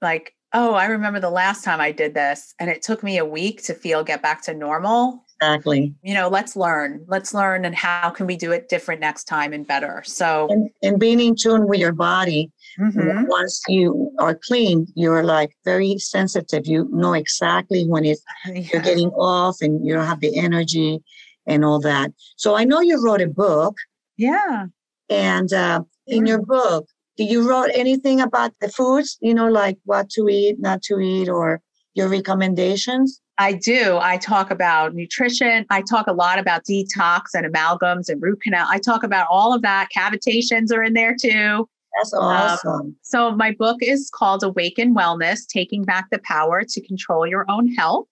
Like, 0.00 0.34
oh, 0.52 0.74
I 0.74 0.86
remember 0.86 1.20
the 1.20 1.30
last 1.30 1.64
time 1.64 1.80
I 1.80 1.92
did 1.92 2.14
this 2.14 2.54
and 2.58 2.70
it 2.70 2.82
took 2.82 3.02
me 3.02 3.18
a 3.18 3.24
week 3.24 3.62
to 3.64 3.74
feel 3.74 4.04
get 4.04 4.22
back 4.22 4.42
to 4.44 4.54
normal. 4.54 5.24
Exactly. 5.42 5.94
You 6.02 6.14
know, 6.14 6.28
let's 6.28 6.54
learn. 6.54 7.04
Let's 7.08 7.34
learn 7.34 7.64
and 7.64 7.74
how 7.74 8.10
can 8.10 8.26
we 8.26 8.36
do 8.36 8.52
it 8.52 8.68
different 8.68 9.00
next 9.00 9.24
time 9.24 9.52
and 9.52 9.66
better. 9.66 10.02
So 10.06 10.48
and, 10.50 10.70
and 10.82 11.00
being 11.00 11.20
in 11.20 11.34
tune 11.36 11.66
with 11.66 11.80
your 11.80 11.92
body 11.92 12.50
Mm-hmm. 12.78 13.26
Once 13.26 13.62
you 13.68 14.12
are 14.18 14.34
clean, 14.34 14.86
you're 14.94 15.24
like 15.24 15.56
very 15.64 15.98
sensitive. 15.98 16.66
You 16.66 16.88
know 16.90 17.12
exactly 17.12 17.86
when 17.86 18.04
it's 18.04 18.22
yeah. 18.46 18.60
you're 18.72 18.82
getting 18.82 19.10
off 19.10 19.56
and 19.60 19.84
you 19.84 19.94
don't 19.94 20.06
have 20.06 20.20
the 20.20 20.36
energy 20.38 21.00
and 21.46 21.64
all 21.64 21.80
that. 21.80 22.12
So 22.36 22.56
I 22.56 22.64
know 22.64 22.80
you 22.80 23.02
wrote 23.04 23.20
a 23.20 23.28
book. 23.28 23.76
Yeah. 24.16 24.66
And 25.10 25.52
uh, 25.52 25.82
in 26.06 26.26
your 26.26 26.40
book, 26.40 26.86
do 27.16 27.24
you 27.24 27.48
wrote 27.48 27.70
anything 27.74 28.20
about 28.20 28.52
the 28.60 28.68
foods? 28.68 29.18
You 29.20 29.34
know, 29.34 29.48
like 29.48 29.78
what 29.84 30.08
to 30.10 30.28
eat, 30.28 30.56
not 30.58 30.82
to 30.82 30.98
eat, 30.98 31.28
or 31.28 31.60
your 31.94 32.08
recommendations? 32.08 33.20
I 33.42 33.54
do. 33.54 33.98
I 34.00 34.18
talk 34.18 34.52
about 34.52 34.94
nutrition. 34.94 35.66
I 35.68 35.82
talk 35.82 36.06
a 36.06 36.12
lot 36.12 36.38
about 36.38 36.62
detox 36.62 37.22
and 37.34 37.44
amalgams 37.44 38.08
and 38.08 38.22
root 38.22 38.40
canal. 38.40 38.68
I 38.70 38.78
talk 38.78 39.02
about 39.02 39.26
all 39.28 39.52
of 39.52 39.62
that. 39.62 39.88
Cavitations 39.96 40.72
are 40.72 40.84
in 40.84 40.92
there 40.92 41.16
too. 41.20 41.68
That's 41.96 42.14
um, 42.14 42.22
awesome. 42.22 42.70
Um, 42.70 42.96
so, 43.02 43.32
my 43.32 43.50
book 43.50 43.78
is 43.82 44.10
called 44.14 44.44
Awaken 44.44 44.94
Wellness 44.94 45.44
Taking 45.48 45.82
Back 45.84 46.08
the 46.10 46.20
Power 46.20 46.62
to 46.62 46.80
Control 46.86 47.26
Your 47.26 47.44
Own 47.50 47.66
Health. 47.66 48.06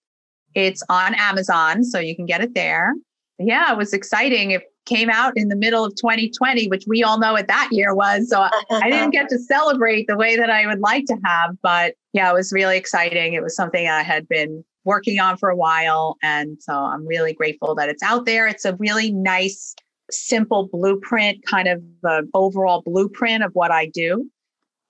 It's 0.54 0.82
on 0.88 1.14
Amazon, 1.14 1.84
so 1.84 2.00
you 2.00 2.16
can 2.16 2.26
get 2.26 2.42
it 2.42 2.54
there. 2.54 2.92
Yeah, 3.38 3.70
it 3.70 3.78
was 3.78 3.92
exciting. 3.92 4.50
It 4.50 4.64
came 4.84 5.10
out 5.10 5.32
in 5.36 5.48
the 5.48 5.56
middle 5.56 5.84
of 5.84 5.94
2020, 5.94 6.66
which 6.66 6.84
we 6.88 7.04
all 7.04 7.20
know 7.20 7.34
what 7.34 7.46
that 7.46 7.68
year 7.70 7.94
was. 7.94 8.28
So, 8.28 8.48
I 8.70 8.90
didn't 8.90 9.10
get 9.10 9.28
to 9.28 9.38
celebrate 9.54 10.08
the 10.08 10.16
way 10.16 10.36
that 10.36 10.50
I 10.50 10.66
would 10.66 10.80
like 10.80 11.04
to 11.06 11.16
have. 11.24 11.56
But 11.62 11.94
yeah, 12.12 12.28
it 12.28 12.34
was 12.34 12.52
really 12.52 12.76
exciting. 12.76 13.34
It 13.34 13.44
was 13.44 13.54
something 13.54 13.86
I 13.86 14.02
had 14.02 14.26
been 14.26 14.64
working 14.84 15.20
on 15.20 15.36
for 15.36 15.48
a 15.48 15.56
while. 15.56 16.16
And 16.22 16.58
so, 16.60 16.72
I'm 16.72 17.06
really 17.06 17.32
grateful 17.32 17.74
that 17.76 17.88
it's 17.88 18.02
out 18.02 18.26
there. 18.26 18.46
It's 18.46 18.64
a 18.64 18.76
really 18.76 19.12
nice, 19.12 19.74
simple 20.10 20.68
blueprint, 20.72 21.44
kind 21.46 21.68
of 21.68 21.82
the 22.02 22.28
overall 22.34 22.82
blueprint 22.84 23.42
of 23.42 23.52
what 23.54 23.70
I 23.70 23.86
do. 23.86 24.30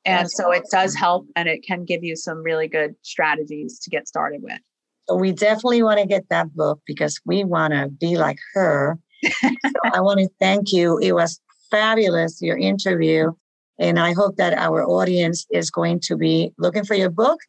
And 0.05 0.25
That's 0.25 0.37
so 0.37 0.51
awesome. 0.51 0.63
it 0.63 0.71
does 0.71 0.95
help 0.95 1.27
and 1.37 1.49
it 1.49 1.63
can 1.63 1.85
give 1.85 2.03
you 2.03 2.17
some 2.17 2.43
really 2.43 2.69
good 2.69 2.95
strategies 3.03 3.79
to 3.81 3.91
get 3.91 4.09
started 4.09 4.43
with. 4.43 4.59
So 5.09 5.17
we 5.17 5.33
definitely 5.33 5.83
want 5.83 6.01
to 6.01 6.07
get 6.07 6.29
that 6.31 6.55
book 6.55 6.81
because 6.87 7.21
we 7.27 7.45
want 7.45 7.75
to 7.75 7.89
be 7.89 8.17
like 8.17 8.39
her. 8.55 8.99
so 9.25 9.51
I 9.93 10.01
want 10.01 10.21
to 10.21 10.29
thank 10.39 10.73
you. 10.73 10.99
It 10.99 11.13
was 11.13 11.41
fabulous, 11.71 12.41
your 12.41 12.57
interview. 12.57 13.33
And 13.79 13.99
I 13.99 14.13
hope 14.13 14.37
that 14.37 14.55
our 14.55 14.85
audience 14.85 15.47
is 15.51 15.71
going 15.71 16.01
to 16.05 16.17
be 16.17 16.53
looking 16.59 16.85
for 16.85 16.95
your 16.95 17.11
book 17.11 17.41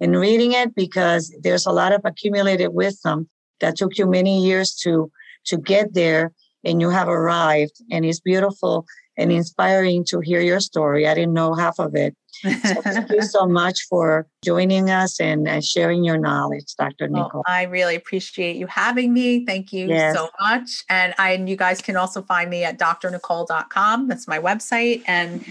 and 0.00 0.16
reading 0.16 0.52
it 0.52 0.74
because 0.74 1.34
there's 1.42 1.66
a 1.66 1.72
lot 1.72 1.92
of 1.92 2.00
accumulated 2.04 2.72
wisdom 2.72 3.28
that 3.60 3.76
took 3.76 3.98
you 3.98 4.06
many 4.06 4.44
years 4.44 4.74
to 4.74 5.10
to 5.46 5.56
get 5.56 5.94
there 5.94 6.32
and 6.64 6.80
you 6.80 6.90
have 6.90 7.08
arrived 7.08 7.82
and 7.90 8.04
it's 8.04 8.20
beautiful 8.20 8.86
and 9.16 9.30
inspiring 9.30 10.04
to 10.06 10.20
hear 10.20 10.40
your 10.40 10.60
story. 10.60 11.06
I 11.06 11.14
didn't 11.14 11.34
know 11.34 11.54
half 11.54 11.78
of 11.78 11.94
it. 11.94 12.16
So 12.64 12.80
thank 12.80 13.10
you 13.10 13.22
so 13.22 13.46
much 13.46 13.82
for 13.90 14.26
joining 14.42 14.88
us 14.88 15.20
and 15.20 15.46
uh, 15.46 15.60
sharing 15.60 16.04
your 16.04 16.16
knowledge, 16.16 16.74
Dr. 16.78 17.08
Nicole. 17.08 17.30
Well, 17.34 17.42
I 17.46 17.64
really 17.64 17.96
appreciate 17.96 18.56
you 18.56 18.66
having 18.66 19.12
me. 19.12 19.44
Thank 19.44 19.74
you 19.74 19.88
yes. 19.88 20.14
so 20.14 20.30
much. 20.40 20.84
And 20.88 21.12
I 21.18 21.32
and 21.32 21.50
you 21.50 21.56
guys 21.56 21.82
can 21.82 21.96
also 21.96 22.22
find 22.22 22.48
me 22.48 22.64
at 22.64 22.78
drnicole.com. 22.78 24.08
That's 24.08 24.26
my 24.26 24.38
website. 24.38 25.02
And 25.06 25.44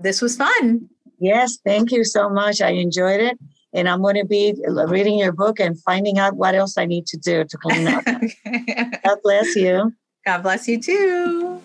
this 0.00 0.20
was 0.20 0.36
fun. 0.36 0.88
Yes, 1.20 1.58
thank 1.64 1.92
you 1.92 2.02
so 2.02 2.28
much. 2.28 2.60
I 2.60 2.70
enjoyed 2.70 3.20
it. 3.20 3.38
And 3.72 3.88
I'm 3.88 4.02
going 4.02 4.16
to 4.16 4.24
be 4.24 4.54
uh, 4.68 4.86
reading 4.86 5.18
your 5.18 5.32
book 5.32 5.60
and 5.60 5.80
finding 5.82 6.18
out 6.18 6.36
what 6.36 6.54
else 6.54 6.76
I 6.76 6.84
need 6.84 7.06
to 7.06 7.16
do 7.16 7.44
to 7.44 7.58
clean 7.58 7.88
up. 7.88 8.04
God 9.04 9.18
bless 9.22 9.56
you. 9.56 9.92
God 10.24 10.42
bless 10.42 10.68
you 10.68 10.80
too. 10.80 11.60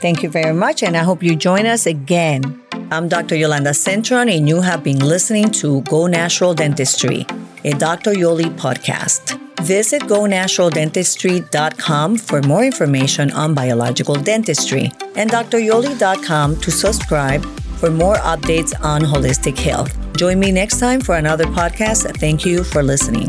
Thank 0.00 0.22
you 0.22 0.28
very 0.28 0.52
much, 0.52 0.82
and 0.82 0.96
I 0.96 1.02
hope 1.02 1.22
you 1.22 1.34
join 1.34 1.64
us 1.66 1.86
again. 1.86 2.62
I'm 2.92 3.08
Dr. 3.08 3.34
Yolanda 3.34 3.70
Centron, 3.70 4.30
and 4.34 4.48
you 4.48 4.60
have 4.60 4.84
been 4.84 5.00
listening 5.00 5.50
to 5.52 5.80
Go 5.82 6.06
Natural 6.06 6.54
Dentistry, 6.54 7.26
a 7.64 7.72
Dr. 7.72 8.12
Yoli 8.12 8.54
podcast. 8.56 9.40
Visit 9.62 10.02
gonaturaldentistry.com 10.02 12.18
for 12.18 12.42
more 12.42 12.64
information 12.64 13.32
on 13.32 13.54
biological 13.54 14.14
dentistry 14.14 14.92
and 15.16 15.30
dryoli.com 15.30 16.60
to 16.60 16.70
subscribe 16.70 17.44
for 17.78 17.90
more 17.90 18.16
updates 18.16 18.72
on 18.82 19.02
holistic 19.02 19.56
health. 19.58 19.96
Join 20.16 20.38
me 20.40 20.50
next 20.52 20.80
time 20.80 21.00
for 21.00 21.16
another 21.16 21.44
podcast. 21.44 22.18
Thank 22.18 22.44
you 22.44 22.64
for 22.64 22.82
listening. 22.82 23.28